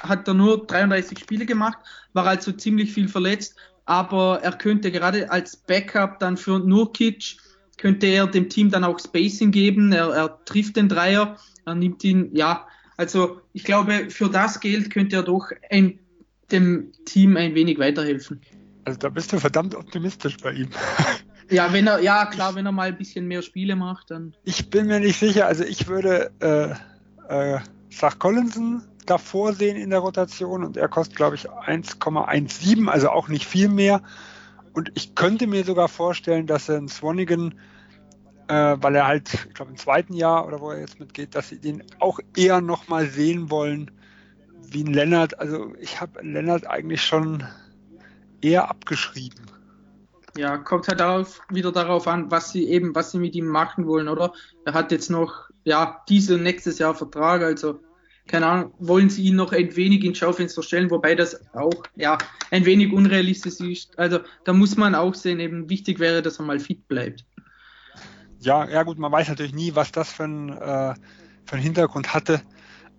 hat 0.00 0.28
er 0.28 0.34
nur 0.34 0.66
33 0.66 1.18
Spiele 1.18 1.46
gemacht, 1.46 1.78
war 2.12 2.26
also 2.26 2.52
ziemlich 2.52 2.92
viel 2.92 3.08
verletzt, 3.08 3.56
aber 3.86 4.40
er 4.42 4.52
könnte 4.52 4.90
gerade 4.90 5.30
als 5.30 5.56
Backup 5.56 6.18
dann 6.18 6.36
für 6.36 6.58
Nurkic, 6.58 7.38
könnte 7.76 8.06
er 8.06 8.26
dem 8.26 8.48
Team 8.48 8.70
dann 8.70 8.84
auch 8.84 8.98
Spacing 8.98 9.50
geben, 9.50 9.92
er, 9.92 10.08
er 10.08 10.44
trifft 10.44 10.76
den 10.76 10.88
Dreier, 10.88 11.36
er 11.64 11.74
nimmt 11.74 12.02
ihn, 12.04 12.30
ja, 12.34 12.66
also 12.96 13.40
ich 13.52 13.64
glaube, 13.64 14.10
für 14.10 14.30
das 14.30 14.60
Geld 14.60 14.90
könnte 14.90 15.16
er 15.16 15.22
doch 15.22 15.50
ein 15.70 15.98
dem 16.50 16.92
Team 17.04 17.36
ein 17.36 17.54
wenig 17.54 17.78
weiterhelfen. 17.78 18.40
Also 18.84 18.98
da 18.98 19.08
bist 19.08 19.32
du 19.32 19.40
verdammt 19.40 19.74
optimistisch 19.74 20.36
bei 20.38 20.52
ihm. 20.52 20.68
Ja, 21.48 21.72
wenn 21.72 21.86
er, 21.86 22.00
ja 22.00 22.26
klar, 22.26 22.56
wenn 22.56 22.66
er 22.66 22.72
mal 22.72 22.88
ein 22.88 22.98
bisschen 22.98 23.28
mehr 23.28 23.40
Spiele 23.40 23.76
macht, 23.76 24.10
dann. 24.10 24.34
Ich 24.42 24.68
bin 24.68 24.88
mir 24.88 24.98
nicht 24.98 25.20
sicher, 25.20 25.46
also 25.46 25.62
ich 25.62 25.86
würde 25.86 26.32
äh, 26.40 26.72
äh, 27.28 27.60
Sach 27.88 28.18
Collinson 28.18 28.82
davor 29.06 29.52
sehen 29.52 29.76
in 29.76 29.90
der 29.90 30.00
Rotation 30.00 30.64
und 30.64 30.76
er 30.76 30.88
kostet, 30.88 31.14
glaube 31.14 31.36
ich, 31.36 31.48
1,17, 31.48 32.88
also 32.88 33.10
auch 33.10 33.28
nicht 33.28 33.46
viel 33.46 33.68
mehr. 33.68 34.02
Und 34.76 34.92
ich 34.94 35.14
könnte 35.14 35.46
mir 35.46 35.64
sogar 35.64 35.88
vorstellen, 35.88 36.46
dass 36.46 36.68
er 36.68 36.76
in 36.76 36.88
Swanigan, 36.88 37.54
äh, 38.48 38.76
weil 38.78 38.94
er 38.94 39.06
halt, 39.06 39.46
ich 39.48 39.54
glaube, 39.54 39.70
im 39.70 39.78
zweiten 39.78 40.12
Jahr 40.12 40.46
oder 40.46 40.60
wo 40.60 40.70
er 40.70 40.80
jetzt 40.80 41.00
mitgeht, 41.00 41.34
dass 41.34 41.48
sie 41.48 41.58
den 41.58 41.82
auch 41.98 42.20
eher 42.36 42.60
nochmal 42.60 43.06
sehen 43.06 43.50
wollen 43.50 43.90
wie 44.68 44.84
ein 44.84 44.92
Lennart, 44.92 45.40
also 45.40 45.74
ich 45.80 45.98
habe 45.98 46.20
Lennart 46.22 46.66
eigentlich 46.66 47.02
schon 47.02 47.42
eher 48.42 48.68
abgeschrieben. 48.68 49.46
Ja, 50.36 50.58
kommt 50.58 50.88
halt 50.88 51.00
darauf, 51.00 51.40
wieder 51.48 51.72
darauf 51.72 52.06
an, 52.06 52.30
was 52.30 52.50
sie 52.52 52.68
eben, 52.68 52.94
was 52.94 53.12
sie 53.12 53.18
mit 53.18 53.34
ihm 53.34 53.46
machen 53.46 53.86
wollen, 53.86 54.08
oder? 54.08 54.34
Er 54.66 54.74
hat 54.74 54.92
jetzt 54.92 55.08
noch, 55.08 55.48
ja, 55.64 56.02
dieses 56.10 56.36
und 56.36 56.42
nächstes 56.42 56.78
Jahr 56.78 56.94
Vertrag, 56.94 57.40
also 57.40 57.80
keine 58.26 58.46
Ahnung, 58.46 58.74
wollen 58.78 59.08
sie 59.08 59.24
ihn 59.24 59.36
noch 59.36 59.52
ein 59.52 59.74
wenig 59.76 60.04
ins 60.04 60.18
Schaufenster 60.18 60.62
stellen, 60.62 60.90
wobei 60.90 61.14
das 61.14 61.40
auch, 61.54 61.84
ja, 61.94 62.18
ein 62.50 62.64
wenig 62.64 62.92
unrealistisch 62.92 63.60
ist. 63.60 63.98
Also 63.98 64.20
da 64.44 64.52
muss 64.52 64.76
man 64.76 64.94
auch 64.94 65.14
sehen, 65.14 65.40
eben 65.40 65.70
wichtig 65.70 65.98
wäre, 65.98 66.22
dass 66.22 66.38
er 66.38 66.44
mal 66.44 66.58
fit 66.58 66.86
bleibt. 66.88 67.24
Ja, 68.40 68.68
ja 68.68 68.82
gut, 68.82 68.98
man 68.98 69.12
weiß 69.12 69.28
natürlich 69.28 69.54
nie, 69.54 69.74
was 69.74 69.92
das 69.92 70.12
für 70.12 70.24
ein, 70.24 70.50
äh, 70.50 70.94
für 71.44 71.52
einen 71.52 71.62
Hintergrund 71.62 72.12
hatte. 72.14 72.42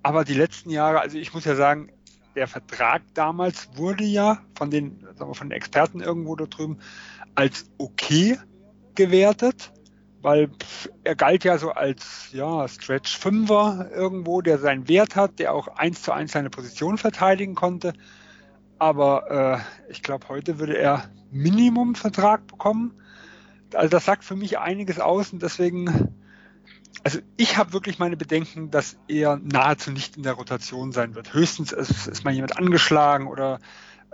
Aber 0.03 0.23
die 0.23 0.33
letzten 0.33 0.69
Jahre, 0.69 1.01
also 1.01 1.17
ich 1.17 1.33
muss 1.33 1.45
ja 1.45 1.55
sagen, 1.55 1.91
der 2.35 2.47
Vertrag 2.47 3.01
damals 3.13 3.69
wurde 3.75 4.03
ja 4.03 4.39
von 4.55 4.69
den, 4.69 4.99
sagen 5.17 5.31
wir, 5.31 5.35
von 5.35 5.49
den 5.49 5.57
Experten 5.57 6.01
irgendwo 6.01 6.35
da 6.35 6.45
drüben 6.45 6.77
als 7.35 7.69
okay 7.77 8.37
gewertet, 8.95 9.71
weil 10.21 10.49
er 11.03 11.15
galt 11.15 11.43
ja 11.43 11.57
so 11.57 11.71
als 11.71 12.29
ja, 12.31 12.67
Stretch 12.67 13.17
Fünfer 13.17 13.89
irgendwo, 13.93 14.41
der 14.41 14.57
seinen 14.57 14.87
Wert 14.87 15.15
hat, 15.15 15.39
der 15.39 15.53
auch 15.53 15.67
eins 15.67 16.01
zu 16.01 16.11
eins 16.11 16.31
seine 16.31 16.49
Position 16.49 16.97
verteidigen 16.97 17.55
konnte. 17.55 17.93
Aber 18.79 19.63
äh, 19.87 19.91
ich 19.91 20.03
glaube, 20.03 20.27
heute 20.29 20.59
würde 20.59 20.77
er 20.77 21.09
Minimum-Vertrag 21.31 22.47
bekommen. 22.47 22.93
Also 23.73 23.89
das 23.89 24.05
sagt 24.05 24.23
für 24.23 24.35
mich 24.35 24.59
einiges 24.59 24.99
aus 24.99 25.33
und 25.33 25.41
deswegen 25.41 26.13
also 27.03 27.19
ich 27.37 27.57
habe 27.57 27.73
wirklich 27.73 27.99
meine 27.99 28.17
Bedenken, 28.17 28.71
dass 28.71 28.97
er 29.07 29.39
nahezu 29.41 29.91
nicht 29.91 30.17
in 30.17 30.23
der 30.23 30.33
Rotation 30.33 30.91
sein 30.91 31.15
wird. 31.15 31.33
Höchstens 31.33 31.71
ist, 31.71 32.07
ist 32.07 32.23
mal 32.25 32.33
jemand 32.33 32.57
angeschlagen 32.57 33.27
oder 33.27 33.59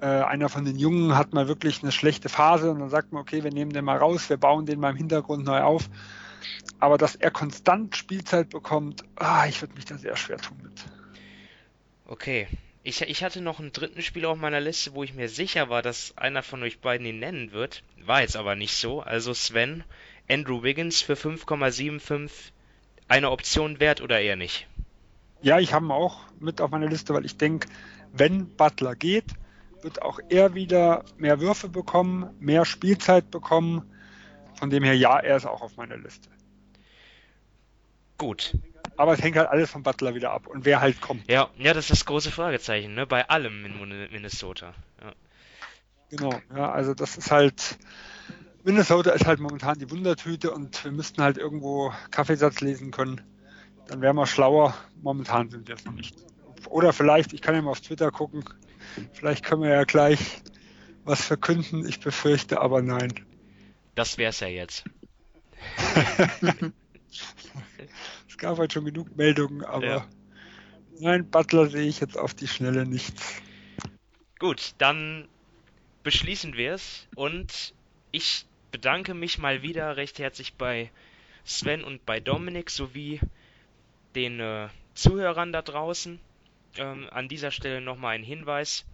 äh, 0.03 0.21
einer 0.21 0.49
von 0.49 0.65
den 0.65 0.77
Jungen 0.77 1.15
hat 1.15 1.33
mal 1.33 1.47
wirklich 1.47 1.81
eine 1.81 1.93
schlechte 1.93 2.27
Phase 2.27 2.69
und 2.69 2.79
dann 2.79 2.89
sagt 2.89 3.13
man, 3.13 3.21
okay, 3.21 3.45
wir 3.45 3.53
nehmen 3.53 3.71
den 3.71 3.85
mal 3.85 3.97
raus, 3.97 4.29
wir 4.29 4.35
bauen 4.35 4.65
den 4.65 4.81
mal 4.81 4.89
im 4.89 4.97
Hintergrund 4.97 5.45
neu 5.45 5.61
auf. 5.61 5.89
Aber 6.77 6.97
dass 6.97 7.15
er 7.15 7.31
konstant 7.31 7.95
Spielzeit 7.95 8.49
bekommt, 8.49 9.05
ah, 9.15 9.45
ich 9.47 9.61
würde 9.61 9.75
mich 9.75 9.85
da 9.85 9.97
sehr 9.97 10.17
schwer 10.17 10.39
tun 10.39 10.57
mit. 10.61 10.73
Okay. 12.05 12.49
Ich, 12.83 13.01
ich 13.01 13.23
hatte 13.23 13.39
noch 13.39 13.61
einen 13.61 13.71
dritten 13.71 14.01
Spieler 14.01 14.27
auf 14.27 14.37
meiner 14.37 14.59
Liste, 14.59 14.93
wo 14.93 15.03
ich 15.03 15.13
mir 15.13 15.29
sicher 15.29 15.69
war, 15.69 15.81
dass 15.81 16.17
einer 16.17 16.43
von 16.43 16.61
euch 16.63 16.81
beiden 16.81 17.07
ihn 17.07 17.19
nennen 17.19 17.53
wird. 17.53 17.81
War 18.05 18.19
jetzt 18.19 18.35
aber 18.35 18.57
nicht 18.57 18.75
so. 18.75 18.99
Also 18.99 19.33
Sven, 19.33 19.85
Andrew 20.29 20.63
Wiggins 20.63 21.01
für 21.01 21.13
5,75 21.13 22.29
eine 23.07 23.31
Option 23.31 23.79
wert 23.79 24.01
oder 24.01 24.19
eher 24.19 24.35
nicht? 24.35 24.67
Ja, 25.41 25.59
ich 25.59 25.73
habe 25.73 25.85
ihn 25.85 25.91
auch 25.91 26.25
mit 26.41 26.59
auf 26.59 26.71
meiner 26.71 26.89
Liste, 26.89 27.13
weil 27.13 27.23
ich 27.23 27.37
denke, 27.37 27.69
wenn 28.11 28.53
Butler 28.57 28.95
geht, 28.97 29.33
wird 29.83 30.01
auch 30.01 30.19
er 30.29 30.55
wieder 30.55 31.03
mehr 31.17 31.39
Würfe 31.39 31.69
bekommen, 31.69 32.29
mehr 32.39 32.65
Spielzeit 32.65 33.31
bekommen. 33.31 33.89
Von 34.55 34.69
dem 34.69 34.83
her, 34.83 34.95
ja, 34.95 35.19
er 35.19 35.37
ist 35.37 35.45
auch 35.45 35.61
auf 35.61 35.77
meiner 35.77 35.97
Liste. 35.97 36.29
Gut. 38.17 38.57
Aber 38.95 39.13
es 39.13 39.21
hängt 39.21 39.35
halt 39.37 39.49
alles 39.49 39.71
vom 39.71 39.83
Butler 39.83 40.13
wieder 40.13 40.31
ab 40.31 40.47
und 40.47 40.65
wer 40.65 40.79
halt 40.79 41.01
kommt. 41.01 41.29
Ja, 41.29 41.49
ja, 41.57 41.73
das 41.73 41.85
ist 41.85 41.91
das 41.91 42.05
große 42.05 42.31
Fragezeichen, 42.31 42.93
ne? 42.93 43.07
Bei 43.07 43.27
allem 43.27 43.65
in 43.65 44.09
Minnesota. 44.11 44.73
Ja. 45.01 45.13
Genau, 46.09 46.39
ja, 46.55 46.71
also 46.71 46.93
das 46.93 47.17
ist 47.17 47.31
halt. 47.31 47.77
Minnesota 48.63 49.11
ist 49.11 49.25
halt 49.25 49.39
momentan 49.39 49.79
die 49.79 49.89
Wundertüte 49.89 50.51
und 50.51 50.83
wir 50.85 50.91
müssten 50.91 51.21
halt 51.21 51.37
irgendwo 51.37 51.91
Kaffeesatz 52.11 52.61
lesen 52.61 52.91
können. 52.91 53.19
Dann 53.87 53.99
wären 54.01 54.15
wir 54.15 54.27
schlauer. 54.27 54.75
Momentan 55.01 55.49
sind 55.49 55.67
wir 55.67 55.75
es 55.75 55.83
noch 55.83 55.93
nicht. 55.93 56.15
Oder 56.69 56.93
vielleicht, 56.93 57.33
ich 57.33 57.41
kann 57.41 57.55
ja 57.55 57.61
mal 57.61 57.71
auf 57.71 57.81
Twitter 57.81 58.11
gucken, 58.11 58.45
vielleicht 59.13 59.43
können 59.43 59.63
wir 59.63 59.69
ja 59.69 59.83
gleich 59.83 60.41
was 61.03 61.25
verkünden. 61.25 61.87
Ich 61.87 61.99
befürchte 61.99 62.61
aber 62.61 62.81
nein. 62.81 63.13
Das 63.95 64.17
wär's 64.17 64.39
ja 64.39 64.47
jetzt. 64.47 64.85
es 68.27 68.37
gab 68.37 68.57
halt 68.57 68.73
schon 68.73 68.85
genug 68.85 69.15
Meldungen, 69.15 69.63
aber 69.63 69.85
ja. 69.85 70.07
nein, 70.99 71.29
Butler 71.29 71.67
sehe 71.67 71.87
ich 71.87 71.99
jetzt 71.99 72.17
auf 72.17 72.33
die 72.33 72.47
Schnelle 72.47 72.85
nichts. 72.85 73.41
Gut, 74.39 74.73
dann 74.77 75.27
beschließen 76.03 76.57
wir 76.57 76.73
es 76.73 77.07
und 77.15 77.73
ich 78.11 78.45
bedanke 78.71 79.13
mich 79.13 79.37
mal 79.37 79.61
wieder 79.61 79.95
recht 79.95 80.19
herzlich 80.19 80.55
bei 80.55 80.91
Sven 81.45 81.83
und 81.83 82.05
bei 82.05 82.19
Dominik 82.19 82.69
sowie 82.69 83.19
den 84.15 84.39
äh, 84.39 84.67
Zuhörern 84.95 85.53
da 85.53 85.61
draußen. 85.61 86.19
Ähm, 86.77 87.07
an 87.11 87.27
dieser 87.27 87.51
Stelle 87.51 87.81
nochmal 87.81 88.15
ein 88.15 88.23
Hinweis 88.23 88.85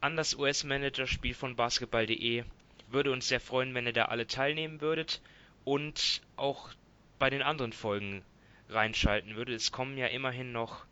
an 0.00 0.16
das 0.16 0.34
US-Manager-Spiel 0.34 1.34
von 1.34 1.56
basketball.de. 1.56 2.44
Würde 2.88 3.12
uns 3.12 3.28
sehr 3.28 3.40
freuen, 3.40 3.74
wenn 3.74 3.86
ihr 3.86 3.92
da 3.92 4.06
alle 4.06 4.26
teilnehmen 4.26 4.80
würdet 4.80 5.22
und 5.64 6.20
auch 6.36 6.70
bei 7.18 7.30
den 7.30 7.42
anderen 7.42 7.72
Folgen 7.72 8.22
reinschalten 8.68 9.36
würdet. 9.36 9.56
Es 9.56 9.72
kommen 9.72 9.96
ja 9.96 10.08
immerhin 10.08 10.52
noch. 10.52 10.84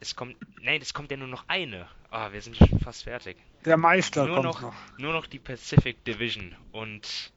Es 0.00 0.16
kommt. 0.16 0.36
Nein, 0.60 0.80
es 0.80 0.94
kommt 0.94 1.10
ja 1.10 1.16
nur 1.16 1.28
noch 1.28 1.44
eine. 1.48 1.88
Ah, 2.10 2.32
wir 2.32 2.40
sind 2.40 2.56
schon 2.56 2.78
fast 2.80 3.04
fertig. 3.04 3.36
Der 3.64 3.76
Meister 3.76 4.26
nur 4.26 4.36
kommt 4.36 4.46
noch, 4.46 4.60
noch. 4.62 4.98
Nur 4.98 5.12
noch 5.12 5.26
die 5.26 5.38
Pacific 5.38 6.04
Division. 6.04 6.54
Und 6.70 7.32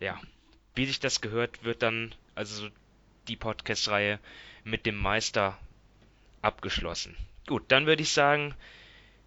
ja, 0.00 0.20
wie 0.74 0.86
sich 0.86 1.00
das 1.00 1.20
gehört, 1.20 1.64
wird 1.64 1.82
dann 1.82 2.14
also 2.34 2.68
die 3.28 3.36
Podcast-Reihe 3.36 4.18
mit 4.64 4.86
dem 4.86 4.96
Meister 4.96 5.58
abgeschlossen. 6.44 7.16
Gut, 7.46 7.64
dann 7.68 7.86
würde 7.86 8.02
ich 8.02 8.12
sagen, 8.12 8.54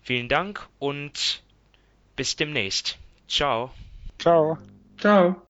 vielen 0.02 0.30
Dank 0.30 0.68
und 0.80 1.44
bis 2.16 2.36
demnächst. 2.36 2.98
Ciao. 3.28 3.72
Ciao. 4.20 4.58
Ciao. 4.98 5.48